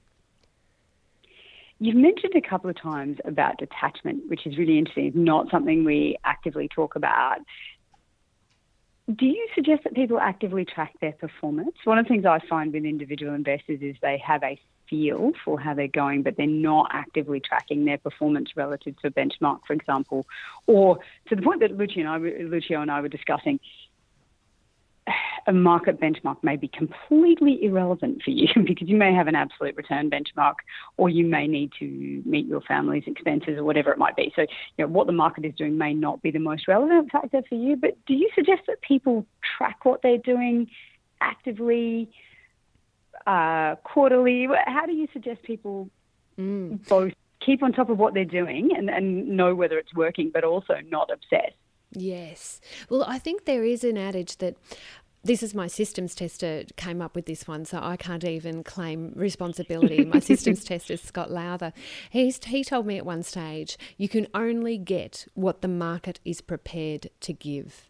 You've 1.80 1.96
mentioned 1.96 2.34
a 2.36 2.42
couple 2.42 2.70
of 2.70 2.82
times 2.82 3.20
about 3.24 3.60
detachment, 3.60 4.30
which 4.30 4.48
is 4.48 4.58
really 4.58 4.80
interesting. 4.80 5.06
It's 5.06 5.16
not 5.16 5.52
something 5.52 5.86
we 5.86 6.18
actively 6.24 6.68
talk 6.68 6.96
about. 6.96 7.38
Do 9.16 9.26
you 9.26 9.48
suggest 9.56 9.84
that 9.84 9.94
people 9.94 10.20
actively 10.20 10.66
track 10.66 10.94
their 11.00 11.14
performance? 11.14 11.76
One 11.86 11.98
of 11.98 12.06
the 12.06 12.10
things 12.10 12.26
I 12.26 12.40
find 12.50 12.74
with 12.74 12.84
individual 12.84 13.34
investors 13.34 13.80
is 13.82 13.96
they 14.02 14.18
have 14.26 14.44
a 14.44 14.60
feel 14.90 15.32
for 15.46 15.60
how 15.60 15.74
they're 15.74 15.88
going, 15.88 16.24
but 16.24 16.36
they're 16.36 16.48
not 16.48 16.90
actively 16.92 17.40
tracking 17.40 17.86
their 17.86 17.98
performance 17.98 18.50
relative 18.56 19.00
to 19.02 19.08
a 19.08 19.12
benchmark, 19.12 19.60
for 19.66 19.74
example, 19.74 20.26
or 20.66 21.00
to 21.30 21.36
the 21.36 21.42
point 21.42 21.62
that 21.62 21.78
Lucio 21.78 22.82
and 22.82 22.92
I 22.92 23.02
were 23.02 23.08
discussing 23.08 23.60
a 25.48 25.54
market 25.54 26.00
benchmark 26.00 26.38
may 26.44 26.56
be 26.56 26.68
completely 26.68 27.64
irrelevant 27.64 28.22
for 28.24 28.32
you 28.32 28.48
because 28.66 28.90
you 28.90 28.98
may 28.98 29.14
have 29.14 29.28
an 29.28 29.36
absolute 29.36 29.76
return 29.76 30.10
benchmark 30.10 30.56
or 30.98 31.10
you 31.10 31.26
may 31.26 31.48
need 31.48 31.72
to 31.80 32.22
meet 32.26 32.46
your 32.46 32.62
family's 32.62 33.04
expenses 33.08 33.58
or 33.58 33.64
whatever 33.64 33.92
it 33.92 33.98
might 33.98 34.16
be. 34.16 34.32
So, 34.36 34.42
you 34.42 34.86
know, 34.86 34.88
what 34.88 35.08
the 35.08 35.14
market 35.14 35.46
is 35.46 35.54
doing 35.56 35.78
may 35.78 35.94
not 35.94 36.22
be 36.22 36.32
the 36.32 36.40
most 36.40 36.68
relevant 36.68 37.12
factor 37.12 37.42
for 37.48 37.56
you, 37.56 37.76
but 37.76 37.98
do 38.06 38.14
you 38.14 38.30
suggest 38.36 38.64
that 38.68 38.82
people 38.82 39.26
track 39.58 39.86
what 39.86 40.02
they're 40.02 40.18
doing 40.18 40.68
actively, 41.22 42.10
uh, 43.26 43.76
quarterly? 43.84 44.48
How 44.66 44.86
do 44.86 44.94
you 44.94 45.08
suggest 45.14 45.44
people 45.44 45.90
mm. 46.38 46.86
both 46.88 47.14
keep 47.40 47.64
on 47.64 47.72
top 47.72 47.90
of 47.90 47.98
what 47.98 48.14
they're 48.14 48.26
doing 48.26 48.72
and, 48.76 48.90
and 48.90 49.30
know 49.30 49.56
whether 49.56 49.78
it's 49.78 49.94
working, 49.94 50.32
but 50.34 50.44
also 50.44 50.76
not 50.90 51.10
obsess? 51.12 51.54
Yes. 51.92 52.60
Well, 52.90 53.04
I 53.04 53.20
think 53.20 53.46
there 53.46 53.64
is 53.64 53.84
an 53.84 53.98
adage 53.98 54.38
that 54.38 54.56
this 55.24 55.44
is 55.44 55.54
my 55.54 55.68
systems 55.68 56.16
tester 56.16 56.64
came 56.78 57.02
up 57.02 57.16
with 57.16 57.26
this 57.26 57.48
one, 57.48 57.66
so 57.66 57.80
I 57.82 57.98
can't 57.98 58.24
even 58.24 58.64
claim 58.64 59.12
responsibility. 59.16 60.06
My 60.14 60.20
systems 60.20 60.64
tester 60.64 60.94
is 60.94 61.02
Scott 61.02 61.30
Lowther. 61.30 61.74
He's, 62.10 62.42
he 62.46 62.64
told 62.64 62.86
me 62.86 62.98
at 62.98 63.06
one 63.06 63.24
stage, 63.24 63.78
you 63.98 64.08
can 64.08 64.28
only 64.34 64.78
get 64.78 65.28
what 65.34 65.62
the 65.62 65.68
market 65.68 66.22
is 66.24 66.40
prepared 66.40 67.10
to 67.20 67.34
give. 67.34 67.90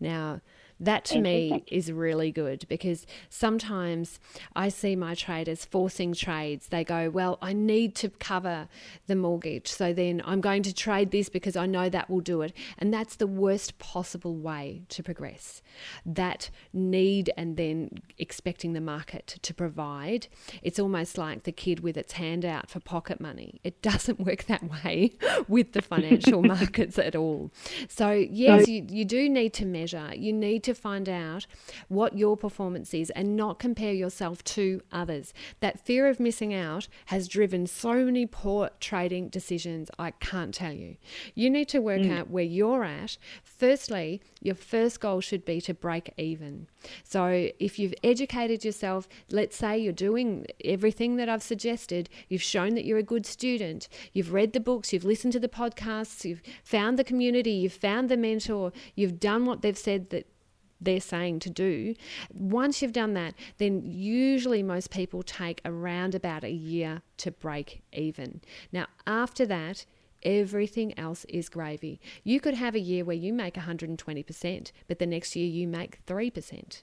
Now, 0.00 0.40
that 0.84 1.04
to 1.06 1.20
me 1.20 1.64
is 1.66 1.90
really 1.92 2.30
good 2.30 2.66
because 2.68 3.06
sometimes 3.28 4.18
I 4.54 4.68
see 4.68 4.96
my 4.96 5.14
traders 5.14 5.64
forcing 5.64 6.12
trades. 6.14 6.68
They 6.68 6.84
go, 6.84 7.10
Well, 7.10 7.38
I 7.42 7.52
need 7.52 7.94
to 7.96 8.08
cover 8.10 8.68
the 9.06 9.16
mortgage. 9.16 9.68
So 9.68 9.92
then 9.92 10.22
I'm 10.24 10.40
going 10.40 10.62
to 10.64 10.74
trade 10.74 11.10
this 11.10 11.28
because 11.28 11.56
I 11.56 11.66
know 11.66 11.88
that 11.88 12.08
will 12.08 12.20
do 12.20 12.42
it. 12.42 12.52
And 12.78 12.92
that's 12.92 13.16
the 13.16 13.26
worst 13.26 13.78
possible 13.78 14.36
way 14.36 14.82
to 14.90 15.02
progress. 15.02 15.62
That 16.04 16.50
need 16.72 17.30
and 17.36 17.56
then 17.56 17.90
expecting 18.18 18.72
the 18.72 18.80
market 18.80 19.38
to 19.42 19.54
provide. 19.54 20.28
It's 20.62 20.78
almost 20.78 21.18
like 21.18 21.44
the 21.44 21.52
kid 21.52 21.80
with 21.80 21.96
its 21.96 22.14
hand 22.14 22.44
out 22.44 22.70
for 22.70 22.80
pocket 22.80 23.20
money. 23.20 23.60
It 23.64 23.82
doesn't 23.94 24.20
work 24.20 24.44
that 24.44 24.62
way 24.84 25.12
with 25.48 25.72
the 25.72 25.82
financial 25.82 26.42
markets 26.54 26.98
at 26.98 27.16
all. 27.16 27.50
So, 27.88 28.10
yes, 28.10 28.68
you, 28.68 28.86
you 28.88 29.04
do 29.04 29.28
need 29.28 29.52
to 29.54 29.66
measure. 29.66 30.12
You 30.14 30.32
need 30.32 30.62
to 30.64 30.73
find 30.74 31.08
out 31.08 31.46
what 31.88 32.18
your 32.18 32.36
performance 32.36 32.92
is 32.94 33.10
and 33.10 33.36
not 33.36 33.58
compare 33.58 33.92
yourself 33.92 34.42
to 34.44 34.80
others. 34.92 35.32
That 35.60 35.84
fear 35.84 36.08
of 36.08 36.20
missing 36.20 36.52
out 36.52 36.88
has 37.06 37.28
driven 37.28 37.66
so 37.66 38.04
many 38.04 38.26
poor 38.26 38.70
trading 38.80 39.28
decisions, 39.28 39.90
I 39.98 40.10
can't 40.12 40.54
tell 40.54 40.72
you. 40.72 40.96
You 41.34 41.50
need 41.50 41.68
to 41.68 41.80
work 41.80 42.02
mm. 42.02 42.18
out 42.18 42.30
where 42.30 42.44
you're 42.44 42.84
at. 42.84 43.16
Firstly, 43.42 44.20
your 44.40 44.54
first 44.54 45.00
goal 45.00 45.20
should 45.20 45.44
be 45.44 45.60
to 45.62 45.74
break 45.74 46.12
even. 46.16 46.66
So 47.02 47.50
if 47.58 47.78
you've 47.78 47.94
educated 48.02 48.64
yourself, 48.64 49.08
let's 49.30 49.56
say 49.56 49.78
you're 49.78 49.92
doing 49.92 50.46
everything 50.64 51.16
that 51.16 51.28
I've 51.28 51.42
suggested, 51.42 52.08
you've 52.28 52.42
shown 52.42 52.74
that 52.74 52.84
you're 52.84 52.98
a 52.98 53.02
good 53.02 53.26
student, 53.26 53.88
you've 54.12 54.32
read 54.32 54.52
the 54.52 54.60
books, 54.60 54.92
you've 54.92 55.04
listened 55.04 55.32
to 55.32 55.40
the 55.40 55.48
podcasts, 55.48 56.24
you've 56.24 56.42
found 56.62 56.98
the 56.98 57.04
community, 57.04 57.52
you've 57.52 57.72
found 57.72 58.08
the 58.08 58.16
mentor, 58.16 58.72
you've 58.94 59.20
done 59.20 59.46
what 59.46 59.62
they've 59.62 59.78
said 59.78 60.10
that 60.10 60.26
they're 60.84 61.00
saying 61.00 61.40
to 61.40 61.50
do. 61.50 61.94
Once 62.32 62.80
you've 62.80 62.92
done 62.92 63.14
that, 63.14 63.34
then 63.58 63.82
usually 63.84 64.62
most 64.62 64.90
people 64.90 65.22
take 65.22 65.60
around 65.64 66.14
about 66.14 66.44
a 66.44 66.50
year 66.50 67.02
to 67.18 67.30
break 67.30 67.82
even. 67.92 68.40
Now, 68.72 68.86
after 69.06 69.46
that, 69.46 69.86
everything 70.22 70.98
else 70.98 71.24
is 71.26 71.48
gravy. 71.48 72.00
You 72.22 72.40
could 72.40 72.54
have 72.54 72.74
a 72.74 72.80
year 72.80 73.04
where 73.04 73.16
you 73.16 73.32
make 73.32 73.54
120%, 73.54 74.72
but 74.88 74.98
the 74.98 75.06
next 75.06 75.36
year 75.36 75.46
you 75.46 75.68
make 75.68 76.04
3% 76.06 76.82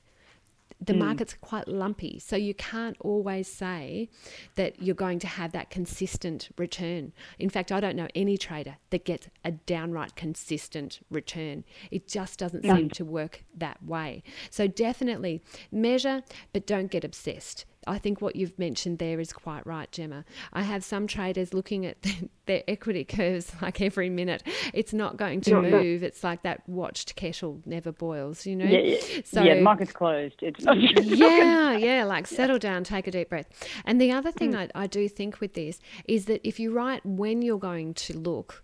the 0.82 0.94
mm. 0.94 1.00
market's 1.00 1.36
quite 1.40 1.68
lumpy. 1.68 2.20
So 2.20 2.36
you 2.36 2.54
can't 2.54 2.98
always 3.00 3.48
say 3.48 4.10
that 4.56 4.82
you're 4.82 4.96
going 4.96 5.20
to 5.20 5.28
have 5.28 5.52
that 5.52 5.70
consistent 5.70 6.50
return. 6.58 7.14
In 7.38 7.50
fact, 7.50 7.72
I 7.72 7.80
don't 7.80 7.96
know 7.96 8.08
any 8.16 8.38
trader 8.38 8.78
that 8.90 9.06
gets 9.06 9.28
a 9.46 9.52
downright 9.52 10.16
consistent 10.16 11.06
return. 11.12 11.64
It 11.92 12.08
just 12.08 12.40
doesn't 12.40 12.64
no. 12.64 12.76
seem 12.76 12.90
to 12.92 13.06
work 13.06 13.44
that 13.56 13.84
way. 13.84 14.24
So 14.50 14.68
definitely 14.68 15.44
measure, 15.72 16.24
but 16.52 16.66
don't 16.66 16.90
get 16.90 17.04
obsessed. 17.04 17.66
I 17.88 17.98
think 17.98 18.22
what 18.22 18.36
you've 18.36 18.58
mentioned 18.60 19.00
there 19.00 19.20
is 19.20 19.34
quite 19.34 19.66
right, 19.66 19.92
Gemma. 19.92 20.24
I 20.54 20.62
have 20.62 20.84
some 20.84 21.08
traders 21.08 21.54
looking 21.54 21.86
at 21.86 21.98
their 22.46 22.64
equity 22.68 23.04
curves 23.04 23.52
like 23.62 23.82
every 23.82 24.10
minute. 24.10 24.44
It's 24.74 24.94
not 24.94 25.18
going 25.18 25.42
to 25.42 25.62
move. 25.62 26.04
It's 26.04 26.24
like 26.24 26.44
that 26.44 26.68
watched 26.68 27.16
kettle 27.16 27.62
never 27.66 27.92
boils, 27.92 28.46
you 28.46 28.56
know? 28.56 28.66
Yeah, 28.66 28.80
yeah. 28.80 29.22
So, 29.26 29.42
yeah 29.42 29.56
the 29.56 29.62
market's 29.62 29.92
closed. 29.92 30.36
It's 30.42 30.64
not, 30.64 30.78
yeah, 31.04 31.76
yeah, 31.78 32.04
like 32.04 32.28
settle 32.28 32.60
down, 32.60 32.84
take 32.84 33.08
a 33.08 33.12
deep 33.12 33.30
breath. 33.30 33.48
And 33.86 34.00
the 34.00 34.12
other 34.12 34.32
thing 34.32 34.54
mm. 34.54 34.70
I, 34.76 34.84
I 34.84 34.88
do 34.88 35.10
think 35.10 35.40
with 35.40 35.54
this 35.54 35.80
is 36.06 36.26
that 36.26 36.48
if 36.48 36.60
you 36.60 36.72
write 36.72 37.06
when 37.06 37.42
you're 37.42 37.60
going 37.60 37.94
to 37.96 38.18
look, 38.18 38.64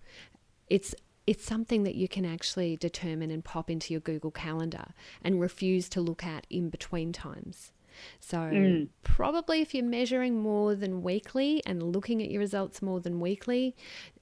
it's 0.70 0.94
it's 1.26 1.46
something 1.46 1.84
that 1.84 1.96
you 1.96 2.08
can 2.08 2.26
actually 2.26 2.78
determine 2.78 3.32
and 3.32 3.44
pop 3.44 3.70
into 3.70 3.94
your 3.94 4.00
Google 4.00 4.32
Calendar 4.32 4.94
and 5.22 5.42
refuse 5.42 5.90
to 5.90 6.00
look 6.00 6.24
at 6.24 6.48
in 6.50 6.70
between 6.70 7.12
times. 7.12 7.74
So, 8.20 8.38
mm. 8.38 8.88
probably 9.04 9.62
if 9.62 9.74
you're 9.74 9.86
measuring 9.86 10.42
more 10.42 10.76
than 10.76 11.02
weekly 11.02 11.62
and 11.66 11.82
looking 11.84 12.22
at 12.22 12.30
your 12.30 12.40
results 12.40 12.82
more 12.82 13.00
than 13.00 13.20
weekly, 13.20 13.76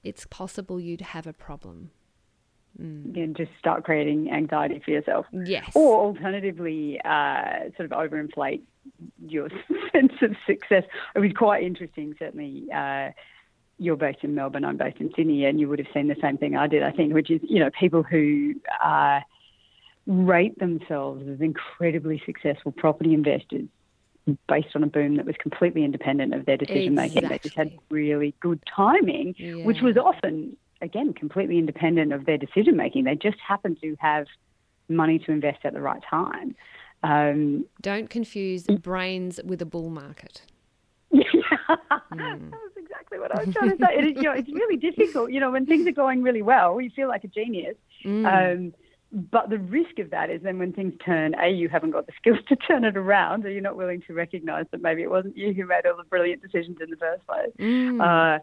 it's 0.04 0.26
possible 0.26 0.80
you'd 0.80 1.00
have 1.00 1.26
a 1.26 1.32
problem. 1.32 1.90
mm. 2.80 3.16
and 3.16 3.36
just 3.36 3.50
start 3.58 3.84
creating 3.84 4.30
anxiety 4.30 4.80
for 4.84 4.90
yourself. 4.90 5.26
Yes. 5.32 5.70
Or 5.74 6.00
alternatively, 6.06 7.00
uh, 7.04 7.70
sort 7.76 7.90
of 7.90 7.92
overinflate 7.92 8.62
your 9.26 9.48
sense 9.92 10.12
of 10.22 10.36
success. 10.46 10.84
It 11.14 11.20
was 11.20 11.32
quite 11.36 11.62
interesting, 11.62 12.14
certainly. 12.18 12.66
Uh, 12.74 13.10
you're 13.78 13.96
based 13.96 14.20
in 14.22 14.34
Melbourne, 14.34 14.64
I'm 14.64 14.76
based 14.76 14.98
in 15.00 15.12
Sydney, 15.16 15.44
and 15.44 15.60
you 15.60 15.68
would 15.68 15.78
have 15.78 15.88
seen 15.92 16.08
the 16.08 16.16
same 16.22 16.38
thing 16.38 16.56
I 16.56 16.66
did, 16.66 16.82
I 16.82 16.92
think, 16.92 17.12
which 17.12 17.30
is, 17.30 17.40
you 17.42 17.58
know, 17.58 17.70
people 17.78 18.02
who 18.02 18.54
uh, 18.82 19.20
rate 20.06 20.58
themselves 20.58 21.26
as 21.28 21.40
incredibly 21.40 22.22
successful 22.24 22.72
property 22.72 23.12
investors 23.12 23.68
based 24.48 24.74
on 24.74 24.82
a 24.82 24.86
boom 24.86 25.16
that 25.16 25.26
was 25.26 25.36
completely 25.40 25.84
independent 25.84 26.34
of 26.34 26.46
their 26.46 26.56
decision 26.56 26.94
making. 26.94 27.18
Exactly. 27.18 27.38
They 27.38 27.42
just 27.42 27.56
had 27.56 27.78
really 27.90 28.34
good 28.40 28.60
timing, 28.74 29.34
yeah. 29.38 29.64
which 29.64 29.80
was 29.82 29.96
often, 29.96 30.56
again, 30.80 31.12
completely 31.14 31.58
independent 31.58 32.12
of 32.12 32.26
their 32.26 32.38
decision 32.38 32.76
making. 32.76 33.04
They 33.04 33.14
just 33.14 33.38
happened 33.46 33.78
to 33.82 33.96
have 34.00 34.26
money 34.88 35.18
to 35.20 35.30
invest 35.30 35.58
at 35.64 35.74
the 35.74 35.80
right 35.80 36.02
time. 36.08 36.56
Um, 37.02 37.66
Don't 37.82 38.10
confuse 38.10 38.64
brains 38.64 39.40
with 39.44 39.62
a 39.62 39.66
bull 39.66 39.90
market. 39.90 40.42
Yeah, 41.12 42.36
mm. 42.36 42.50
that's 42.50 42.76
exactly 42.76 43.18
what 43.18 43.36
I 43.36 43.44
was 43.44 43.54
trying 43.54 43.70
to 43.70 43.76
say. 43.76 43.98
It 43.98 44.04
is, 44.04 44.16
you 44.16 44.22
know, 44.22 44.32
it's 44.32 44.48
really 44.48 44.76
difficult. 44.76 45.32
You 45.32 45.40
know, 45.40 45.50
when 45.50 45.66
things 45.66 45.86
are 45.86 45.92
going 45.92 46.22
really 46.22 46.40
well, 46.40 46.80
you 46.80 46.90
feel 46.90 47.08
like 47.08 47.24
a 47.24 47.28
genius. 47.28 47.76
Mm. 48.04 48.54
Um, 48.54 48.74
but 49.12 49.50
the 49.50 49.58
risk 49.58 49.98
of 49.98 50.10
that 50.10 50.30
is 50.30 50.42
then 50.42 50.58
when 50.58 50.72
things 50.72 50.94
turn, 51.04 51.34
A, 51.40 51.48
you 51.48 51.68
haven't 51.68 51.92
got 51.92 52.06
the 52.06 52.12
skills 52.16 52.38
to 52.48 52.56
turn 52.56 52.84
it 52.84 52.96
around, 52.96 53.44
or 53.44 53.50
you're 53.50 53.62
not 53.62 53.76
willing 53.76 54.02
to 54.06 54.14
recognize 54.14 54.66
that 54.72 54.82
maybe 54.82 55.02
it 55.02 55.10
wasn't 55.10 55.36
you 55.36 55.52
who 55.52 55.66
made 55.66 55.86
all 55.86 55.96
the 55.96 56.04
brilliant 56.04 56.42
decisions 56.42 56.78
in 56.80 56.90
the 56.90 56.96
first 56.96 57.26
place. 57.26 57.50
Mm. 57.58 58.00
Uh, 58.00 58.40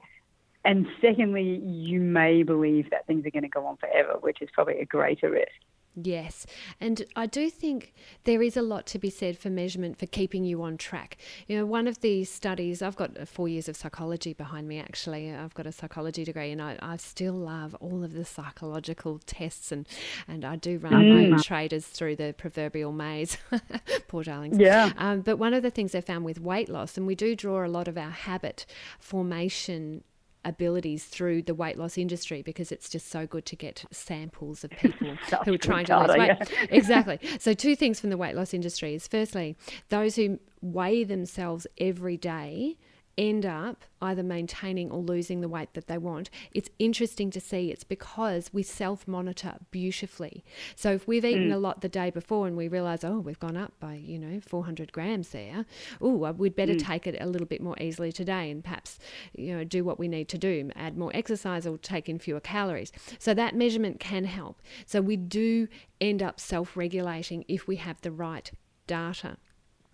and 0.66 0.88
secondly, 1.02 1.60
you 1.66 2.00
may 2.00 2.44
believe 2.44 2.90
that 2.92 3.06
things 3.06 3.26
are 3.26 3.32
going 3.32 3.44
to 3.44 3.50
go 3.50 3.66
on 3.66 3.78
forever, 3.78 4.18
which 4.22 4.42
is 4.42 4.50
probably 4.54 4.80
a 4.80 4.86
greater 4.86 5.30
risk. 5.30 5.52
Yes. 5.96 6.48
And 6.80 7.06
I 7.16 7.28
do 7.28 7.50
think 7.50 7.94
there 8.24 8.42
is 8.42 8.58
a 8.58 8.62
lot 8.62 8.88
to 8.88 9.00
be 9.00 9.10
said 9.10 9.38
for 9.38 9.50
measurement 9.50 10.00
for 10.00 10.08
keeping 10.08 10.44
you 10.44 10.64
on 10.64 10.78
track. 10.78 11.18
You 11.48 11.58
know, 11.58 11.66
one 11.66 11.88
of 11.88 12.02
the 12.02 12.24
studies, 12.24 12.82
I've 12.82 12.96
got 12.96 13.28
four 13.28 13.48
years 13.48 13.70
of 13.70 13.76
psychology 13.76 14.34
behind 14.34 14.68
me 14.68 14.80
actually. 14.80 15.32
I've 15.32 15.54
got 15.54 15.68
a 15.68 15.72
psychology 15.72 16.24
degree 16.24 16.52
and 16.52 16.62
I, 16.62 16.78
I 16.82 16.98
still 16.98 17.34
love 17.34 17.76
all 17.80 18.04
of 18.04 18.14
the 18.14 18.26
psychological 18.26 19.20
tests 19.26 19.72
and, 19.72 19.88
and 20.28 20.44
I 20.44 20.56
do 20.56 20.80
run 20.80 20.94
mm. 20.94 21.30
my 21.30 21.38
traders 21.42 21.86
through 21.86 22.16
the 22.16 22.34
proverbial 22.36 22.92
maze. 22.92 23.38
Poor 24.08 24.24
darlings. 24.24 24.58
Yeah. 24.58 24.92
Um, 24.98 25.22
but 25.22 25.38
one 25.38 25.54
of 25.54 25.62
the 25.62 25.72
things 25.72 25.94
I 25.94 26.02
found 26.02 26.26
with 26.26 26.40
weight 26.40 26.70
loss, 26.70 26.98
and 26.98 27.06
we 27.06 27.14
do 27.14 27.36
draw 27.36 27.66
a 27.66 27.68
lot 27.68 27.88
of 27.88 27.98
our 27.98 28.10
habit 28.10 28.66
formation 29.00 30.04
abilities 30.46 31.06
through 31.06 31.42
the 31.42 31.54
weight 31.54 31.78
loss 31.78 31.98
industry 31.98 32.42
because 32.42 32.72
it's 32.72 32.90
just 32.90 33.10
so 33.10 33.26
good 33.26 33.46
to 33.46 33.56
get 33.56 33.86
samples 33.92 34.64
of 34.64 34.72
people 34.80 35.16
who 35.46 35.54
are 35.54 35.58
trying 35.58 35.86
to 35.86 36.00
lose 36.00 36.18
weight. 36.18 36.38
Yeah. 36.40 36.66
exactly. 36.70 37.20
So, 37.40 37.54
two 37.54 37.76
things 37.76 38.00
from 38.00 38.10
the 38.10 38.18
weight 38.18 38.36
loss 38.36 38.54
industry 38.54 38.94
is 38.94 39.08
firstly, 39.08 39.56
those 39.90 40.16
who 40.16 40.40
weigh 40.62 41.04
themselves 41.04 41.68
every 41.78 42.16
day 42.16 42.78
end 43.18 43.46
up 43.46 43.84
either 44.02 44.24
maintaining 44.24 44.92
or 44.92 45.02
losing 45.02 45.42
the 45.42 45.48
weight 45.48 45.74
that 45.74 45.88
they 45.88 45.98
want, 45.98 46.30
it's 46.52 46.70
interesting 46.80 47.30
to 47.32 47.40
see 47.40 47.72
it's 47.72 47.84
because 47.84 48.50
we 48.52 48.64
self 48.64 49.08
monitor 49.08 49.56
beautifully. 49.72 50.44
So 50.76 50.92
if 50.94 51.08
we've 51.08 51.24
eaten 51.24 51.50
mm. 51.50 51.54
a 51.54 51.58
lot 51.58 51.82
the 51.82 51.90
day 51.90 52.10
before 52.10 52.48
and 52.48 52.58
we 52.58 52.68
realize, 52.68 53.04
oh, 53.04 53.20
we've 53.20 53.40
gone 53.40 53.58
up 53.58 53.74
by, 53.80 53.96
you 53.96 54.20
know, 54.20 54.40
400 54.42 54.92
grams 54.92 55.30
there, 55.30 55.66
oh, 56.02 56.32
we'd 56.34 56.56
better 56.56 56.74
mm. 56.74 56.86
take 56.86 57.08
it 57.08 57.18
a 57.20 57.28
little 57.28 57.48
bit 57.48 57.62
more 57.62 57.76
easily 57.80 58.12
today 58.12 58.52
and 58.52 58.64
perhaps, 58.64 59.00
you 59.34 59.56
know, 59.56 59.64
do 59.64 59.84
what 59.84 60.00
we 60.00 60.08
need 60.08 60.28
to 60.30 60.38
do, 60.38 60.70
add 60.76 60.98
more 60.98 61.12
exercise 61.14 61.66
or 61.66 61.78
take 61.78 62.10
in 62.10 62.20
fewer 62.20 62.40
calories. 62.40 62.92
So 63.20 63.34
that 63.34 63.56
measurement 63.56 64.00
can 64.00 64.26
help. 64.26 64.62
So 64.86 65.02
we 65.02 65.18
do 65.18 65.68
end 66.02 66.22
up 66.22 66.40
self 66.40 66.76
regulating 66.76 67.46
if 67.48 67.68
we 67.68 67.78
have 67.78 68.02
the 68.02 68.12
right 68.12 68.52
data. 68.88 69.38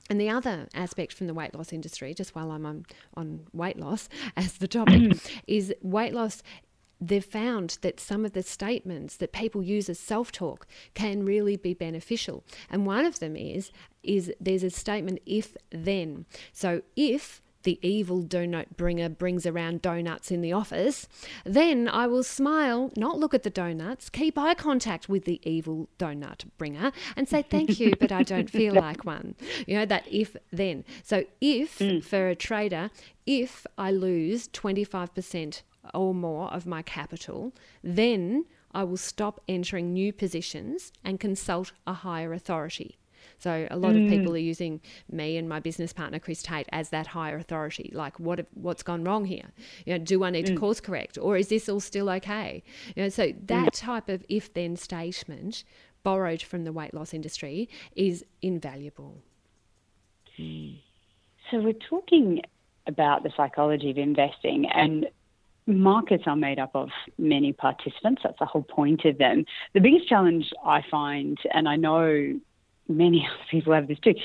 And 0.10 0.20
the 0.20 0.30
other 0.30 0.68
aspect 0.74 1.14
from 1.14 1.28
the 1.28 1.34
weight 1.34 1.54
loss 1.54 1.72
industry, 1.72 2.14
just 2.14 2.36
while 2.36 2.52
I'm 2.52 2.66
on, 2.66 2.86
on 3.16 3.46
weight 3.54 3.78
loss 3.78 4.10
as 4.38 4.58
the 4.58 4.68
topic, 4.68 5.02
mm. 5.02 5.32
is 5.48 5.74
weight 5.82 6.14
loss. 6.14 6.42
They've 7.02 7.24
found 7.24 7.78
that 7.82 8.00
some 8.00 8.26
of 8.26 8.34
the 8.34 8.44
statements 8.44 9.16
that 9.18 9.32
people 9.32 9.64
use 9.64 9.88
as 9.88 10.00
self 10.00 10.32
talk 10.32 10.68
can 10.96 11.24
really 11.24 11.56
be 11.56 11.74
beneficial. 11.74 12.44
And 12.70 12.86
one 12.86 13.06
of 13.06 13.20
them 13.20 13.38
is, 13.38 13.72
is 14.04 14.34
there's 14.40 14.64
a 14.64 14.70
statement 14.70 15.20
if 15.26 15.56
then. 15.72 16.26
So 16.52 16.82
if 16.98 17.42
the 17.64 17.80
evil 17.82 18.24
donut 18.24 18.78
bringer 18.78 19.10
brings 19.10 19.46
around 19.46 19.82
donuts 19.82 20.32
in 20.32 20.42
the 20.42 20.54
office, 20.54 21.08
then 21.46 21.88
I 21.88 22.08
will 22.08 22.24
smile, 22.24 22.92
not 22.96 23.20
look 23.20 23.34
at 23.34 23.44
the 23.44 23.50
donuts, 23.50 24.10
keep 24.10 24.38
eye 24.38 24.54
contact 24.54 25.10
with 25.10 25.26
the 25.26 25.42
evil 25.44 25.90
donut 25.98 26.46
bringer 26.58 26.92
and 27.16 27.28
say 27.28 27.42
thank 27.42 27.80
you, 27.80 27.94
but 28.00 28.12
I 28.12 28.24
don't 28.24 28.50
feel 28.50 28.74
like 28.88 29.06
one. 29.06 29.36
You 29.68 29.78
know, 29.78 29.86
that 29.86 30.06
if 30.10 30.36
then. 30.52 30.86
So, 31.04 31.26
if 31.42 31.80
mm. 31.80 32.04
for 32.04 32.30
a 32.30 32.36
trader, 32.36 32.92
if 33.26 33.66
I 33.78 33.92
lose 33.92 34.48
25% 34.50 35.62
or 35.94 36.14
more 36.14 36.52
of 36.54 36.66
my 36.66 36.82
capital, 36.82 37.54
then 37.84 38.46
I 38.72 38.84
will 38.84 38.98
stop 38.98 39.42
entering 39.48 39.94
new 39.94 40.14
positions 40.14 40.92
and 41.04 41.20
consult 41.20 41.72
a 41.88 41.94
higher 41.94 42.34
authority. 42.34 42.99
So 43.40 43.68
a 43.72 43.78
lot 43.78 43.94
mm. 43.94 44.06
of 44.06 44.12
people 44.12 44.34
are 44.34 44.38
using 44.38 44.82
me 45.12 45.38
and 45.38 45.50
my 45.50 45.60
business 45.60 45.94
partner 45.94 46.20
Chris 46.20 46.44
Tate 46.44 46.68
as 46.72 46.90
that 46.90 47.08
higher 47.08 47.38
authority. 47.38 47.92
Like, 47.94 48.20
what 48.20 48.46
what's 48.54 48.84
gone 48.84 49.04
wrong 49.04 49.26
here? 49.26 49.52
You 49.86 49.98
know, 49.98 50.04
do 50.04 50.24
I 50.24 50.30
need 50.30 50.46
mm. 50.46 50.54
to 50.54 50.56
course 50.56 50.80
correct, 50.80 51.18
or 51.20 51.38
is 51.38 51.48
this 51.48 51.68
all 51.70 51.80
still 51.80 52.10
okay? 52.10 52.64
You 52.96 53.04
know, 53.04 53.10
so 53.10 53.28
mm. 53.28 53.48
that 53.48 53.74
type 53.74 54.10
of 54.10 54.24
if 54.30 54.54
then 54.54 54.76
statement 54.76 55.64
borrowed 56.04 56.42
from 56.42 56.64
the 56.64 56.72
weight 56.72 56.94
loss 56.94 57.14
industry 57.14 57.70
is 57.96 58.24
invaluable. 58.42 59.22
So 60.38 61.60
we're 61.60 61.74
talking 61.74 62.42
about 62.88 63.24
the 63.24 63.32
psychology 63.36 63.92
of 63.92 63.98
investing 63.98 64.66
and 64.74 65.08
markets 65.68 66.24
are 66.26 66.36
made 66.36 66.60
up 66.60 66.72
of 66.74 66.90
many 67.18 67.54
participants. 67.54 68.22
That's 68.24 68.40
the 68.40 68.46
whole 68.46 68.64
point 68.64 69.06
of 69.06 69.18
them. 69.18 69.46
The 69.74 69.82
biggest 69.82 70.08
challenge 70.08 70.52
I 70.66 70.84
find, 70.90 71.38
and 71.54 71.68
I 71.68 71.76
know 71.76 72.40
many 72.90 73.28
other 73.32 73.44
people 73.50 73.74
have 73.74 73.88
this 73.88 74.00
too. 74.00 74.16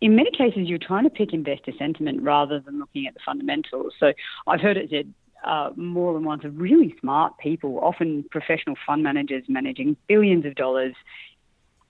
In 0.00 0.16
many 0.16 0.30
cases, 0.30 0.68
you're 0.68 0.78
trying 0.78 1.04
to 1.04 1.10
pick 1.10 1.32
investor 1.32 1.72
sentiment 1.78 2.22
rather 2.22 2.58
than 2.58 2.78
looking 2.78 3.06
at 3.06 3.14
the 3.14 3.20
fundamentals. 3.24 3.92
So 4.00 4.12
I've 4.46 4.60
heard 4.60 4.78
it 4.78 4.88
said 4.90 5.12
uh, 5.44 5.70
more 5.76 6.14
than 6.14 6.24
once 6.24 6.44
of 6.44 6.58
really 6.58 6.94
smart 7.00 7.36
people, 7.38 7.78
often 7.80 8.24
professional 8.30 8.76
fund 8.86 9.02
managers 9.02 9.44
managing 9.48 9.96
billions 10.08 10.46
of 10.46 10.54
dollars, 10.54 10.94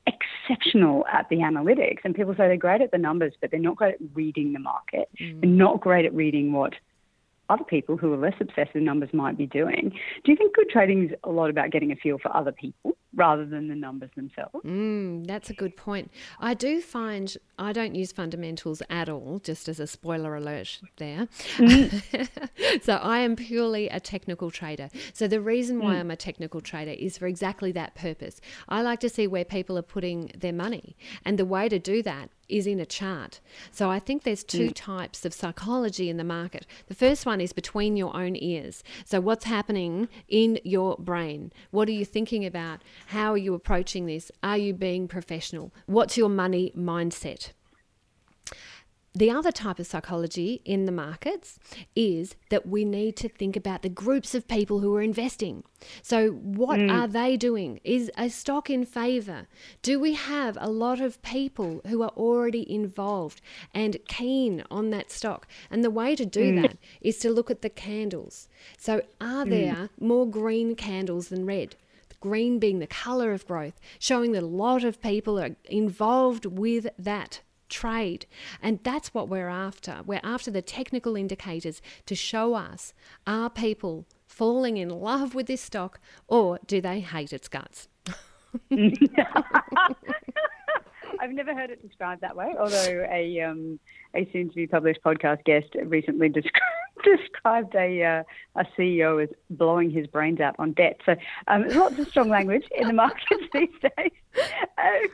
exceptional 0.06 1.06
at 1.06 1.28
the 1.28 1.36
analytics. 1.36 1.98
And 2.04 2.14
people 2.14 2.32
say 2.32 2.48
they're 2.48 2.56
great 2.56 2.80
at 2.80 2.90
the 2.90 2.98
numbers, 2.98 3.34
but 3.40 3.50
they're 3.50 3.60
not 3.60 3.76
great 3.76 3.94
at 3.94 4.00
reading 4.14 4.52
the 4.52 4.58
market. 4.58 5.08
Mm. 5.20 5.40
They're 5.40 5.50
not 5.50 5.80
great 5.80 6.04
at 6.04 6.14
reading 6.14 6.52
what 6.52 6.74
other 7.48 7.64
people 7.64 7.96
who 7.96 8.12
are 8.12 8.16
less 8.16 8.34
obsessed 8.40 8.74
with 8.74 8.82
numbers 8.82 9.10
might 9.12 9.36
be 9.36 9.46
doing. 9.46 9.92
Do 10.24 10.32
you 10.32 10.36
think 10.36 10.54
good 10.54 10.70
trading 10.70 11.10
is 11.10 11.10
a 11.24 11.30
lot 11.30 11.50
about 11.50 11.70
getting 11.70 11.90
a 11.90 11.96
feel 11.96 12.18
for 12.18 12.34
other 12.34 12.52
people 12.52 12.96
rather 13.14 13.44
than 13.44 13.68
the 13.68 13.74
numbers 13.74 14.10
themselves? 14.14 14.54
Mm, 14.64 15.26
that's 15.26 15.50
a 15.50 15.54
good 15.54 15.76
point. 15.76 16.10
I 16.38 16.54
do 16.54 16.80
find 16.80 17.36
I 17.58 17.72
don't 17.72 17.94
use 17.94 18.12
fundamentals 18.12 18.82
at 18.88 19.08
all, 19.08 19.40
just 19.42 19.68
as 19.68 19.80
a 19.80 19.86
spoiler 19.86 20.36
alert 20.36 20.80
there. 20.96 21.28
Mm. 21.56 22.82
so 22.82 22.94
I 22.96 23.18
am 23.20 23.36
purely 23.36 23.88
a 23.88 24.00
technical 24.00 24.50
trader. 24.50 24.88
So 25.12 25.28
the 25.28 25.40
reason 25.40 25.80
why 25.80 25.94
mm. 25.94 26.00
I'm 26.00 26.10
a 26.10 26.16
technical 26.16 26.60
trader 26.60 26.92
is 26.92 27.18
for 27.18 27.26
exactly 27.26 27.72
that 27.72 27.94
purpose. 27.94 28.40
I 28.68 28.82
like 28.82 29.00
to 29.00 29.08
see 29.08 29.26
where 29.26 29.44
people 29.44 29.76
are 29.76 29.82
putting 29.82 30.30
their 30.36 30.52
money. 30.52 30.96
And 31.24 31.38
the 31.38 31.44
way 31.44 31.68
to 31.68 31.78
do 31.78 32.02
that 32.02 32.30
is 32.50 32.66
in 32.66 32.80
a 32.80 32.86
chart. 32.86 33.40
So 33.70 33.90
I 33.90 33.98
think 33.98 34.22
there's 34.22 34.44
two 34.44 34.68
mm. 34.68 34.72
types 34.74 35.24
of 35.24 35.32
psychology 35.32 36.10
in 36.10 36.16
the 36.16 36.24
market. 36.24 36.66
The 36.88 36.94
first 36.94 37.24
one 37.24 37.40
is 37.40 37.52
between 37.52 37.96
your 37.96 38.14
own 38.14 38.36
ears. 38.36 38.82
So 39.04 39.20
what's 39.20 39.44
happening 39.44 40.08
in 40.28 40.58
your 40.64 40.96
brain? 40.98 41.52
What 41.70 41.88
are 41.88 41.92
you 41.92 42.04
thinking 42.04 42.44
about? 42.44 42.80
How 43.08 43.32
are 43.32 43.38
you 43.38 43.54
approaching 43.54 44.06
this? 44.06 44.30
Are 44.42 44.58
you 44.58 44.72
being 44.72 45.08
professional? 45.08 45.72
What's 45.86 46.16
your 46.16 46.28
money 46.28 46.72
mindset? 46.76 47.52
The 49.12 49.30
other 49.30 49.50
type 49.50 49.80
of 49.80 49.88
psychology 49.88 50.62
in 50.64 50.84
the 50.84 50.92
markets 50.92 51.58
is 51.96 52.36
that 52.50 52.68
we 52.68 52.84
need 52.84 53.16
to 53.16 53.28
think 53.28 53.56
about 53.56 53.82
the 53.82 53.88
groups 53.88 54.36
of 54.36 54.46
people 54.46 54.78
who 54.80 54.94
are 54.94 55.02
investing. 55.02 55.64
So, 56.00 56.30
what 56.30 56.78
mm. 56.78 56.92
are 56.92 57.08
they 57.08 57.36
doing? 57.36 57.80
Is 57.82 58.08
a 58.16 58.28
stock 58.28 58.70
in 58.70 58.86
favor? 58.86 59.48
Do 59.82 59.98
we 59.98 60.14
have 60.14 60.56
a 60.60 60.70
lot 60.70 61.00
of 61.00 61.20
people 61.22 61.80
who 61.88 62.02
are 62.02 62.10
already 62.10 62.72
involved 62.72 63.40
and 63.74 63.96
keen 64.06 64.62
on 64.70 64.90
that 64.90 65.10
stock? 65.10 65.48
And 65.72 65.82
the 65.82 65.90
way 65.90 66.14
to 66.14 66.24
do 66.24 66.52
mm. 66.52 66.62
that 66.62 66.76
is 67.00 67.18
to 67.18 67.32
look 67.32 67.50
at 67.50 67.62
the 67.62 67.70
candles. 67.70 68.48
So, 68.78 69.02
are 69.20 69.44
mm. 69.44 69.50
there 69.50 69.88
more 69.98 70.24
green 70.24 70.76
candles 70.76 71.30
than 71.30 71.46
red? 71.46 71.74
Green 72.20 72.58
being 72.58 72.78
the 72.78 72.86
color 72.86 73.32
of 73.32 73.46
growth, 73.46 73.80
showing 73.98 74.32
that 74.32 74.42
a 74.42 74.46
lot 74.46 74.84
of 74.84 75.00
people 75.00 75.38
are 75.40 75.56
involved 75.64 76.46
with 76.46 76.88
that 76.98 77.40
trade. 77.68 78.26
And 78.60 78.80
that's 78.82 79.14
what 79.14 79.28
we're 79.28 79.48
after. 79.48 80.02
We're 80.04 80.20
after 80.22 80.50
the 80.50 80.62
technical 80.62 81.16
indicators 81.16 81.80
to 82.06 82.14
show 82.14 82.54
us 82.54 82.92
are 83.26 83.48
people 83.48 84.06
falling 84.26 84.76
in 84.76 84.88
love 84.88 85.34
with 85.34 85.46
this 85.46 85.62
stock 85.62 86.00
or 86.28 86.58
do 86.66 86.80
they 86.80 87.00
hate 87.00 87.32
its 87.32 87.48
guts? 87.48 87.88
I've 91.20 91.32
never 91.32 91.54
heard 91.54 91.70
it 91.70 91.86
described 91.86 92.22
that 92.22 92.36
way, 92.36 92.54
although 92.58 93.06
a 93.10 93.40
um, 93.42 93.78
a 94.14 94.28
soon 94.32 94.48
to 94.48 94.54
be 94.54 94.66
published 94.66 95.02
podcast 95.02 95.44
guest 95.44 95.68
recently 95.84 96.28
described 96.40 96.64
described 97.04 97.74
a 97.74 98.02
uh, 98.02 98.22
a 98.56 98.64
CEO 98.76 99.22
as 99.22 99.28
blowing 99.50 99.90
his 99.90 100.06
brains 100.06 100.40
out 100.40 100.54
on 100.58 100.72
debt. 100.72 101.00
So 101.06 101.16
um, 101.48 101.68
lots 101.68 101.98
of 101.98 102.08
strong 102.08 102.28
language 102.28 102.64
in 102.76 102.86
the 102.86 102.92
markets 102.92 103.44
these 103.52 103.68
days. 103.82 104.12
Um, 104.78 105.08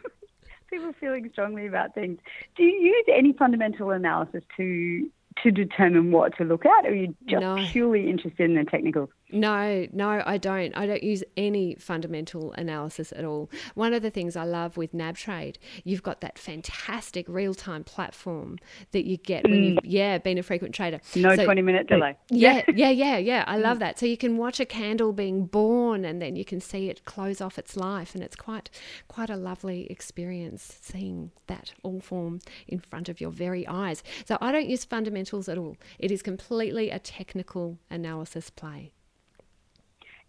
people 0.68 0.92
feeling 1.00 1.28
strongly 1.32 1.66
about 1.66 1.94
things. 1.94 2.18
Do 2.56 2.62
you 2.62 2.80
use 2.80 3.04
any 3.12 3.32
fundamental 3.32 3.90
analysis 3.90 4.42
to 4.56 5.10
to 5.42 5.50
determine 5.50 6.10
what 6.12 6.36
to 6.38 6.44
look 6.44 6.64
at, 6.64 6.86
or 6.86 6.90
are 6.90 6.94
you 6.94 7.14
just 7.26 7.40
no. 7.40 7.56
purely 7.70 8.08
interested 8.08 8.50
in 8.50 8.56
the 8.56 8.64
technical? 8.64 9.10
No, 9.32 9.86
no, 9.92 10.22
I 10.24 10.38
don't. 10.38 10.76
I 10.76 10.86
don't 10.86 11.02
use 11.02 11.24
any 11.36 11.74
fundamental 11.74 12.52
analysis 12.52 13.12
at 13.16 13.24
all. 13.24 13.50
One 13.74 13.92
of 13.92 14.02
the 14.02 14.10
things 14.10 14.36
I 14.36 14.44
love 14.44 14.76
with 14.76 14.92
NabTrade, 14.92 15.56
you've 15.82 16.02
got 16.02 16.20
that 16.20 16.38
fantastic 16.38 17.26
real 17.28 17.52
time 17.52 17.82
platform 17.82 18.58
that 18.92 19.04
you 19.04 19.16
get 19.16 19.44
when 19.44 19.54
mm. 19.54 19.74
you've 19.74 19.84
yeah 19.84 20.18
been 20.18 20.38
a 20.38 20.42
frequent 20.44 20.74
trader. 20.74 21.00
No 21.16 21.34
so, 21.34 21.44
twenty 21.44 21.62
minute 21.62 21.88
delay. 21.88 22.16
Yeah, 22.28 22.62
yeah, 22.68 22.90
yeah, 22.90 23.16
yeah. 23.16 23.44
I 23.46 23.56
love 23.56 23.78
mm. 23.78 23.80
that. 23.80 23.98
So 23.98 24.06
you 24.06 24.16
can 24.16 24.36
watch 24.36 24.60
a 24.60 24.66
candle 24.66 25.12
being 25.12 25.46
born, 25.46 26.04
and 26.04 26.20
then 26.22 26.36
you 26.36 26.44
can 26.44 26.60
see 26.60 26.88
it 26.88 27.04
close 27.04 27.40
off 27.40 27.58
its 27.58 27.76
life, 27.76 28.14
and 28.14 28.22
it's 28.22 28.36
quite 28.36 28.70
quite 29.08 29.30
a 29.30 29.36
lovely 29.36 29.86
experience 29.90 30.78
seeing 30.82 31.32
that 31.46 31.72
all 31.82 32.00
form 32.00 32.40
in 32.68 32.78
front 32.78 33.08
of 33.08 33.20
your 33.20 33.30
very 33.30 33.66
eyes. 33.66 34.02
So 34.24 34.38
I 34.40 34.52
don't 34.52 34.68
use 34.68 34.84
fundamentals 35.26 35.48
at 35.48 35.58
all. 35.58 35.76
It 35.98 36.10
is 36.10 36.22
completely 36.22 36.90
a 36.90 36.98
technical 36.98 37.78
analysis 37.90 38.50
play 38.50 38.92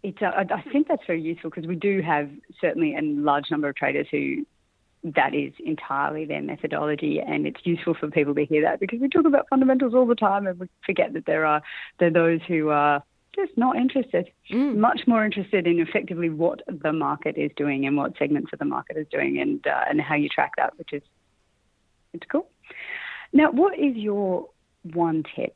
it's 0.04 0.22
uh, 0.22 0.30
I 0.30 0.62
think 0.70 0.86
that's 0.86 1.02
very 1.08 1.20
useful 1.20 1.50
because 1.50 1.66
we 1.66 1.74
do 1.74 2.00
have 2.02 2.30
certainly 2.60 2.94
a 2.94 3.02
large 3.02 3.50
number 3.50 3.68
of 3.68 3.74
traders 3.74 4.06
who 4.12 4.46
that 5.02 5.34
is 5.34 5.52
entirely 5.58 6.24
their 6.24 6.40
methodology, 6.40 7.18
and 7.18 7.48
it's 7.48 7.60
useful 7.64 7.94
for 7.98 8.08
people 8.08 8.32
to 8.36 8.44
hear 8.46 8.62
that 8.62 8.78
because 8.78 9.00
we 9.00 9.08
talk 9.08 9.26
about 9.26 9.46
fundamentals 9.50 9.94
all 9.94 10.06
the 10.06 10.14
time, 10.14 10.46
and 10.46 10.60
we 10.60 10.68
forget 10.86 11.14
that 11.14 11.26
there 11.26 11.44
are 11.44 11.62
there 11.98 12.10
are 12.10 12.12
those 12.12 12.40
who 12.46 12.68
are 12.68 13.02
just 13.34 13.58
not 13.58 13.74
interested, 13.74 14.30
mm. 14.52 14.76
much 14.76 15.00
more 15.08 15.24
interested 15.24 15.66
in 15.66 15.80
effectively 15.80 16.30
what 16.30 16.60
the 16.68 16.92
market 16.92 17.36
is 17.36 17.50
doing 17.56 17.84
and 17.84 17.96
what 17.96 18.16
segments 18.20 18.52
of 18.52 18.60
the 18.60 18.64
market 18.64 18.96
is 18.96 19.06
doing, 19.10 19.40
and 19.40 19.66
uh, 19.66 19.82
and 19.90 20.00
how 20.00 20.14
you 20.14 20.28
track 20.28 20.52
that, 20.58 20.78
which 20.78 20.92
is 20.92 21.02
it's 22.12 22.26
cool. 22.30 22.48
Now, 23.32 23.50
what 23.50 23.76
is 23.78 23.96
your 23.96 24.48
one 24.94 25.24
tip 25.34 25.54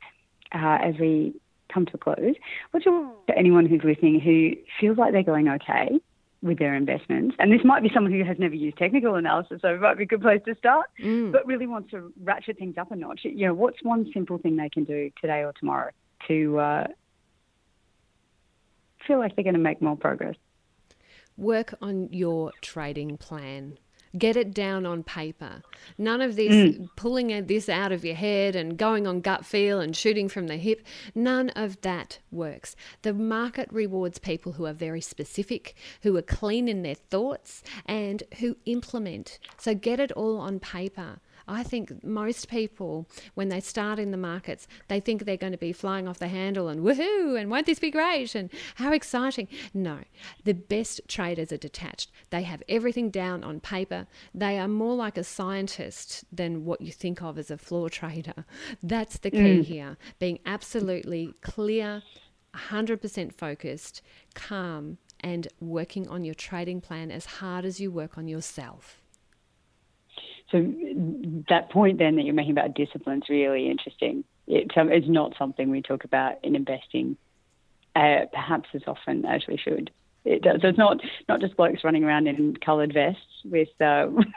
uh, 0.53 0.77
as 0.81 0.95
we 0.99 1.33
come 1.73 1.85
to 1.87 1.93
a 1.95 1.97
close, 1.97 2.35
what's 2.71 2.85
your 2.85 3.11
to 3.27 3.37
anyone 3.37 3.65
who's 3.65 3.81
listening 3.83 4.19
who 4.19 4.51
feels 4.79 4.97
like 4.97 5.11
they're 5.11 5.23
going 5.23 5.49
okay 5.49 5.99
with 6.41 6.59
their 6.59 6.75
investments? 6.75 7.35
And 7.39 7.51
this 7.51 7.61
might 7.63 7.81
be 7.81 7.89
someone 7.93 8.11
who 8.11 8.23
has 8.23 8.37
never 8.37 8.55
used 8.55 8.77
technical 8.77 9.15
analysis, 9.15 9.61
so 9.61 9.69
it 9.69 9.81
might 9.81 9.97
be 9.97 10.03
a 10.03 10.07
good 10.07 10.21
place 10.21 10.41
to 10.45 10.55
start, 10.55 10.87
mm. 11.01 11.31
but 11.31 11.45
really 11.47 11.67
wants 11.67 11.91
to 11.91 12.13
ratchet 12.21 12.57
things 12.57 12.77
up 12.77 12.91
a 12.91 12.95
notch. 12.95 13.21
You 13.23 13.47
know, 13.47 13.53
what's 13.53 13.81
one 13.81 14.09
simple 14.13 14.37
thing 14.37 14.55
they 14.55 14.69
can 14.69 14.83
do 14.83 15.11
today 15.19 15.43
or 15.43 15.53
tomorrow 15.53 15.91
to 16.27 16.59
uh, 16.59 16.87
feel 19.07 19.19
like 19.19 19.35
they're 19.35 19.43
going 19.43 19.55
to 19.55 19.59
make 19.59 19.81
more 19.81 19.97
progress? 19.97 20.35
Work 21.35 21.73
on 21.81 22.09
your 22.11 22.51
trading 22.61 23.17
plan. 23.17 23.79
Get 24.17 24.35
it 24.35 24.53
down 24.53 24.85
on 24.85 25.03
paper. 25.03 25.63
None 25.97 26.21
of 26.21 26.35
this 26.35 26.53
mm. 26.53 26.89
pulling 26.95 27.47
this 27.47 27.67
out 27.67 27.91
of 27.91 28.05
your 28.05 28.15
head 28.15 28.55
and 28.55 28.77
going 28.77 29.07
on 29.07 29.21
gut 29.21 29.45
feel 29.45 29.79
and 29.79 29.95
shooting 29.95 30.29
from 30.29 30.47
the 30.47 30.57
hip. 30.57 30.85
None 31.15 31.49
of 31.51 31.81
that 31.81 32.19
works. 32.31 32.75
The 33.01 33.13
market 33.13 33.69
rewards 33.71 34.19
people 34.19 34.53
who 34.53 34.65
are 34.65 34.73
very 34.73 35.01
specific, 35.01 35.75
who 36.03 36.15
are 36.15 36.21
clean 36.21 36.67
in 36.67 36.83
their 36.83 36.95
thoughts, 36.95 37.63
and 37.85 38.21
who 38.39 38.57
implement. 38.65 39.39
So 39.57 39.73
get 39.73 39.99
it 39.99 40.11
all 40.11 40.37
on 40.37 40.59
paper. 40.59 41.19
I 41.47 41.63
think 41.63 42.03
most 42.03 42.49
people, 42.49 43.07
when 43.33 43.49
they 43.49 43.59
start 43.59 43.99
in 43.99 44.11
the 44.11 44.17
markets, 44.17 44.67
they 44.87 44.99
think 44.99 45.25
they're 45.25 45.37
going 45.37 45.51
to 45.51 45.57
be 45.57 45.73
flying 45.73 46.07
off 46.07 46.19
the 46.19 46.27
handle 46.27 46.67
and 46.67 46.81
woohoo, 46.81 47.39
and 47.39 47.49
won't 47.49 47.65
this 47.65 47.79
be 47.79 47.91
great, 47.91 48.35
and 48.35 48.49
how 48.75 48.93
exciting. 48.93 49.47
No, 49.73 49.99
the 50.43 50.53
best 50.53 51.01
traders 51.07 51.51
are 51.51 51.57
detached. 51.57 52.11
They 52.29 52.43
have 52.43 52.63
everything 52.69 53.09
down 53.09 53.43
on 53.43 53.59
paper. 53.59 54.07
They 54.33 54.57
are 54.59 54.67
more 54.67 54.95
like 54.95 55.17
a 55.17 55.23
scientist 55.23 56.23
than 56.31 56.65
what 56.65 56.81
you 56.81 56.91
think 56.91 57.21
of 57.21 57.37
as 57.37 57.51
a 57.51 57.57
floor 57.57 57.89
trader. 57.89 58.45
That's 58.81 59.17
the 59.17 59.31
key 59.31 59.37
mm. 59.37 59.63
here 59.63 59.97
being 60.19 60.39
absolutely 60.45 61.33
clear, 61.41 62.03
100% 62.55 63.33
focused, 63.33 64.01
calm, 64.33 64.97
and 65.19 65.47
working 65.59 66.07
on 66.07 66.23
your 66.23 66.35
trading 66.35 66.81
plan 66.81 67.09
as 67.09 67.25
hard 67.25 67.65
as 67.65 67.79
you 67.79 67.91
work 67.91 68.17
on 68.17 68.27
yourself. 68.27 69.02
So 70.53 70.59
that 71.49 71.71
point 71.71 71.97
then 71.97 72.15
that 72.15 72.25
you're 72.25 72.35
making 72.35 72.51
about 72.51 72.75
discipline 72.75 73.23
is 73.23 73.29
really 73.29 73.69
interesting. 73.69 74.23
It, 74.45 74.71
um, 74.77 74.91
it's 74.91 75.09
not 75.09 75.33
something 75.37 75.71
we 75.71 75.81
talk 75.81 76.03
about 76.03 76.35
in 76.43 76.55
investing, 76.55 77.17
uh, 77.95 78.27
perhaps 78.31 78.69
as 78.75 78.83
often 78.85 79.25
as 79.25 79.41
we 79.47 79.57
should. 79.57 79.89
It 80.25 80.43
does. 80.43 80.61
So 80.61 80.67
it's 80.67 80.77
not 80.77 81.01
not 81.27 81.41
just 81.41 81.57
blokes 81.57 81.83
running 81.83 82.03
around 82.03 82.27
in 82.27 82.55
coloured 82.63 82.93
vests 82.93 83.19
with 83.43 83.69
uh, 83.81 84.07
with 84.11 84.27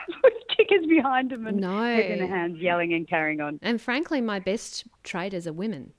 tickets 0.56 0.86
behind 0.86 1.30
them 1.30 1.46
and 1.46 1.60
no. 1.60 1.84
in 1.84 2.18
their 2.18 2.26
hands, 2.26 2.58
yelling 2.58 2.94
and 2.94 3.06
carrying 3.06 3.42
on. 3.42 3.60
And 3.60 3.80
frankly, 3.80 4.22
my 4.22 4.38
best 4.38 4.84
traders 5.04 5.46
are 5.46 5.52
women. 5.52 5.92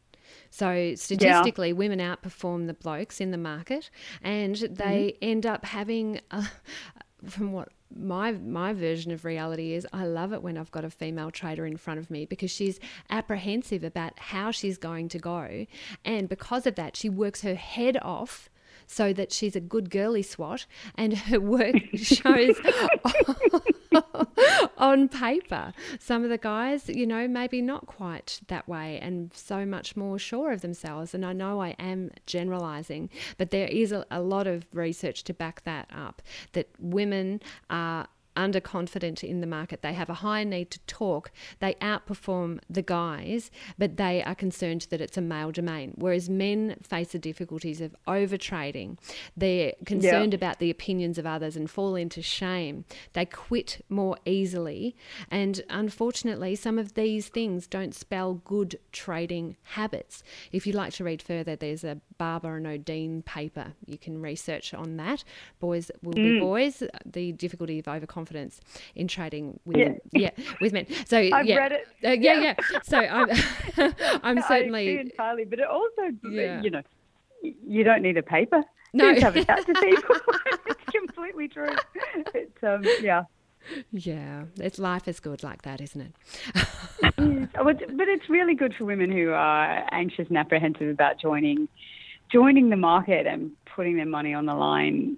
So 0.49 0.95
statistically, 0.95 1.69
yeah. 1.69 1.73
women 1.75 1.99
outperform 1.99 2.67
the 2.67 2.73
blokes 2.73 3.21
in 3.21 3.31
the 3.31 3.37
market, 3.37 3.91
and 4.21 4.55
they 4.55 5.13
mm-hmm. 5.13 5.29
end 5.29 5.45
up 5.45 5.63
having, 5.63 6.19
a, 6.31 6.45
from 7.25 7.51
what 7.53 7.69
my 7.95 8.31
my 8.31 8.73
version 8.73 9.11
of 9.11 9.25
reality 9.25 9.73
is 9.73 9.87
I 9.93 10.05
love 10.05 10.33
it 10.33 10.41
when 10.41 10.57
I've 10.57 10.71
got 10.71 10.85
a 10.85 10.89
female 10.89 11.31
trader 11.31 11.65
in 11.65 11.77
front 11.77 11.99
of 11.99 12.11
me 12.11 12.25
because 12.25 12.51
she's 12.51 12.79
apprehensive 13.09 13.83
about 13.83 14.19
how 14.19 14.51
she's 14.51 14.77
going 14.77 15.09
to 15.09 15.19
go. 15.19 15.65
And 16.03 16.27
because 16.27 16.67
of 16.67 16.75
that 16.75 16.95
she 16.95 17.09
works 17.09 17.41
her 17.41 17.55
head 17.55 17.97
off 18.01 18.49
so 18.87 19.13
that 19.13 19.31
she's 19.31 19.55
a 19.55 19.59
good 19.59 19.89
girly 19.89 20.23
swat 20.23 20.65
and 20.95 21.17
her 21.17 21.39
work 21.39 21.75
shows 21.95 22.59
on 24.77 25.07
paper. 25.07 25.73
Some 25.99 26.23
of 26.23 26.29
the 26.29 26.37
guys, 26.37 26.89
you 26.89 27.07
know, 27.07 27.27
maybe 27.27 27.61
not 27.61 27.85
quite 27.85 28.41
that 28.47 28.67
way 28.67 28.99
and 29.01 29.33
so 29.33 29.65
much 29.65 29.95
more 29.95 30.19
sure 30.19 30.51
of 30.51 30.61
themselves. 30.61 31.13
And 31.13 31.25
I 31.25 31.33
know 31.33 31.61
I 31.61 31.69
am 31.79 32.11
generalizing, 32.25 33.09
but 33.37 33.51
there 33.51 33.67
is 33.67 33.91
a, 33.91 34.05
a 34.11 34.21
lot 34.21 34.47
of 34.47 34.65
research 34.73 35.23
to 35.25 35.33
back 35.33 35.63
that 35.63 35.89
up 35.93 36.21
that 36.53 36.69
women 36.79 37.41
are 37.69 38.07
underconfident 38.37 39.23
in 39.23 39.41
the 39.41 39.47
market. 39.47 39.81
They 39.81 39.93
have 39.93 40.09
a 40.09 40.15
higher 40.15 40.45
need 40.45 40.71
to 40.71 40.79
talk. 40.81 41.31
They 41.59 41.73
outperform 41.75 42.59
the 42.69 42.81
guys, 42.81 43.49
but 43.77 43.97
they 43.97 44.23
are 44.23 44.35
concerned 44.35 44.87
that 44.91 45.01
it's 45.01 45.17
a 45.17 45.21
male 45.21 45.51
domain. 45.51 45.93
Whereas 45.95 46.29
men 46.29 46.77
face 46.81 47.11
the 47.11 47.19
difficulties 47.19 47.81
of 47.81 47.95
overtrading. 48.07 48.97
They're 49.35 49.73
concerned 49.85 50.33
yeah. 50.33 50.37
about 50.37 50.59
the 50.59 50.69
opinions 50.69 51.17
of 51.17 51.25
others 51.25 51.55
and 51.55 51.69
fall 51.69 51.95
into 51.95 52.21
shame. 52.21 52.85
They 53.13 53.25
quit 53.25 53.83
more 53.89 54.17
easily. 54.25 54.95
And 55.31 55.61
unfortunately, 55.69 56.55
some 56.55 56.77
of 56.77 56.93
these 56.93 57.27
things 57.29 57.65
don't 57.67 57.95
spell 57.95 58.35
good 58.45 58.79
trading 58.91 59.57
habits. 59.63 60.23
If 60.51 60.67
you'd 60.67 60.75
like 60.75 60.93
to 60.93 61.03
read 61.03 61.21
further, 61.21 61.55
there's 61.55 61.83
a 61.83 61.99
Barber 62.17 62.57
and 62.57 62.65
Odean 62.65 63.25
paper. 63.25 63.73
You 63.85 63.97
can 63.97 64.21
research 64.21 64.73
on 64.73 64.97
that. 64.97 65.23
Boys 65.59 65.89
will 66.03 66.13
mm. 66.13 66.15
be 66.15 66.39
boys. 66.39 66.83
The 67.05 67.31
difficulty 67.31 67.79
of 67.79 67.87
overconfidence 67.87 68.26
in 68.95 69.07
trading 69.07 69.59
with 69.65 69.77
yeah, 69.77 69.93
yeah 70.37 70.43
with 70.61 70.73
men. 70.73 70.85
So 71.05 71.17
I've 71.33 71.45
yeah. 71.45 71.55
read 71.55 71.71
it. 71.71 71.87
Uh, 72.03 72.09
yeah, 72.09 72.39
yeah, 72.39 72.53
yeah. 72.71 72.79
So 72.83 72.97
I'm 72.97 73.93
I'm 74.23 74.41
certainly 74.47 74.99
entirely, 74.99 75.45
but 75.45 75.59
it 75.59 75.67
also 75.67 76.01
yeah. 76.29 76.61
you 76.61 76.71
know 76.71 76.81
you 77.41 77.83
don't 77.83 78.01
need 78.01 78.17
a 78.17 78.23
paper. 78.23 78.63
No, 78.93 79.09
you 79.09 79.21
have 79.21 79.35
a 79.35 79.43
chat 79.43 79.65
to 79.65 79.73
people. 79.73 80.15
it's 80.65 80.91
completely 80.91 81.47
true. 81.47 81.75
It's 82.33 82.63
um 82.63 82.83
yeah. 83.01 83.23
Yeah, 83.91 84.43
it's 84.55 84.79
life 84.79 85.09
is 85.09 85.19
good 85.19 85.43
like 85.43 85.63
that, 85.63 85.81
isn't 85.81 86.01
it? 86.01 86.13
but 87.53 88.07
it's 88.07 88.29
really 88.29 88.55
good 88.55 88.73
for 88.77 88.85
women 88.85 89.11
who 89.11 89.31
are 89.31 89.85
anxious 89.91 90.27
and 90.29 90.37
apprehensive 90.37 90.89
about 90.89 91.19
joining 91.19 91.67
joining 92.31 92.69
the 92.69 92.77
market 92.77 93.25
and 93.25 93.51
putting 93.75 93.95
their 93.95 94.05
money 94.05 94.33
on 94.33 94.45
the 94.45 94.53
line 94.53 95.17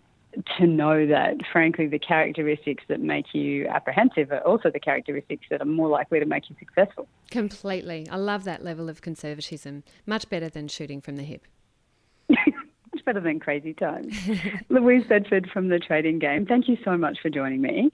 to 0.58 0.68
know 0.68 1.06
that, 1.08 1.38
frankly, 1.52 1.88
the 1.88 2.00
characteristics 2.00 2.84
that 2.88 3.00
make 3.02 3.34
you 3.34 3.68
apprehensive 3.68 4.32
are 4.32 4.46
also 4.46 4.70
the 4.70 4.80
characteristics 4.80 5.46
that 5.50 5.62
are 5.62 5.66
more 5.66 5.88
likely 5.88 6.20
to 6.20 6.26
make 6.26 6.50
you 6.50 6.56
successful. 6.60 7.08
Completely. 7.32 8.08
I 8.10 8.18
love 8.18 8.44
that 8.44 8.64
level 8.64 8.90
of 8.90 9.02
conservatism. 9.02 9.84
Much 10.06 10.30
better 10.30 10.50
than 10.50 10.68
shooting 10.68 11.02
from 11.02 11.16
the 11.16 11.24
hip. 11.24 11.46
much 12.30 13.06
better 13.06 13.20
than 13.20 13.40
crazy 13.40 13.74
times. 13.74 14.16
Louise 14.70 15.06
Bedford 15.08 15.50
from 15.52 15.70
the 15.70 15.80
Trading 15.80 16.20
Game, 16.20 16.46
thank 16.46 16.68
you 16.68 16.78
so 16.84 16.98
much 16.98 17.20
for 17.22 17.30
joining 17.30 17.62
me. 17.62 17.92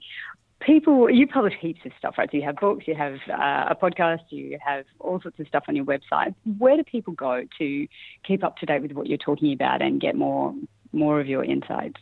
people, 0.60 1.10
you 1.10 1.26
publish 1.26 1.54
heaps 1.60 1.80
of 1.84 1.92
stuff, 1.98 2.16
right? 2.18 2.30
So 2.30 2.36
you 2.36 2.42
have 2.44 2.56
books, 2.56 2.86
you 2.86 2.94
have 2.94 3.14
uh, 3.28 3.66
a 3.70 3.76
podcast, 3.80 4.20
you 4.30 4.58
have 4.64 4.84
all 5.00 5.20
sorts 5.20 5.38
of 5.38 5.46
stuff 5.48 5.64
on 5.68 5.76
your 5.76 5.84
website. 5.84 6.34
Where 6.58 6.76
do 6.76 6.84
people 6.84 7.12
go 7.12 7.42
to 7.58 7.86
keep 8.24 8.44
up 8.44 8.56
to 8.58 8.66
date 8.66 8.82
with 8.82 8.92
what 8.92 9.06
you're 9.06 9.18
talking 9.18 9.52
about 9.52 9.82
and 9.82 10.00
get 10.00 10.16
more 10.16 10.54
more 10.92 11.20
of 11.20 11.26
your 11.26 11.44
insights? 11.44 12.00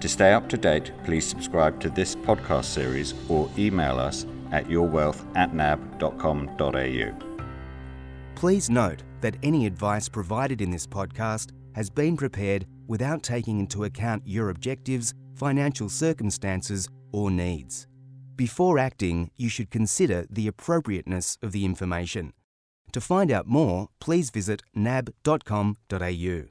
To 0.00 0.08
stay 0.08 0.32
up 0.32 0.48
to 0.48 0.56
date, 0.56 0.90
please 1.04 1.26
subscribe 1.26 1.80
to 1.80 1.90
this 1.90 2.16
podcast 2.16 2.64
series 2.64 3.12
or 3.28 3.50
email 3.58 3.98
us 3.98 4.24
at 4.52 4.68
yourwealth 4.68 5.22
at 5.36 5.54
nab.com.au. 5.54 7.14
Please 8.36 8.70
note 8.70 9.02
that 9.20 9.36
any 9.42 9.66
advice 9.66 10.08
provided 10.08 10.62
in 10.62 10.70
this 10.70 10.86
podcast 10.86 11.50
has 11.74 11.90
been 11.90 12.16
prepared 12.16 12.64
without 12.90 13.22
taking 13.22 13.60
into 13.60 13.84
account 13.84 14.20
your 14.26 14.50
objectives, 14.50 15.14
financial 15.36 15.88
circumstances, 15.88 16.88
or 17.12 17.30
needs. 17.30 17.86
Before 18.34 18.80
acting, 18.80 19.30
you 19.36 19.48
should 19.48 19.70
consider 19.70 20.26
the 20.28 20.48
appropriateness 20.48 21.38
of 21.40 21.52
the 21.52 21.64
information. 21.64 22.32
To 22.90 23.00
find 23.00 23.30
out 23.30 23.46
more, 23.46 23.88
please 24.00 24.30
visit 24.30 24.62
nab.com.au. 24.74 26.50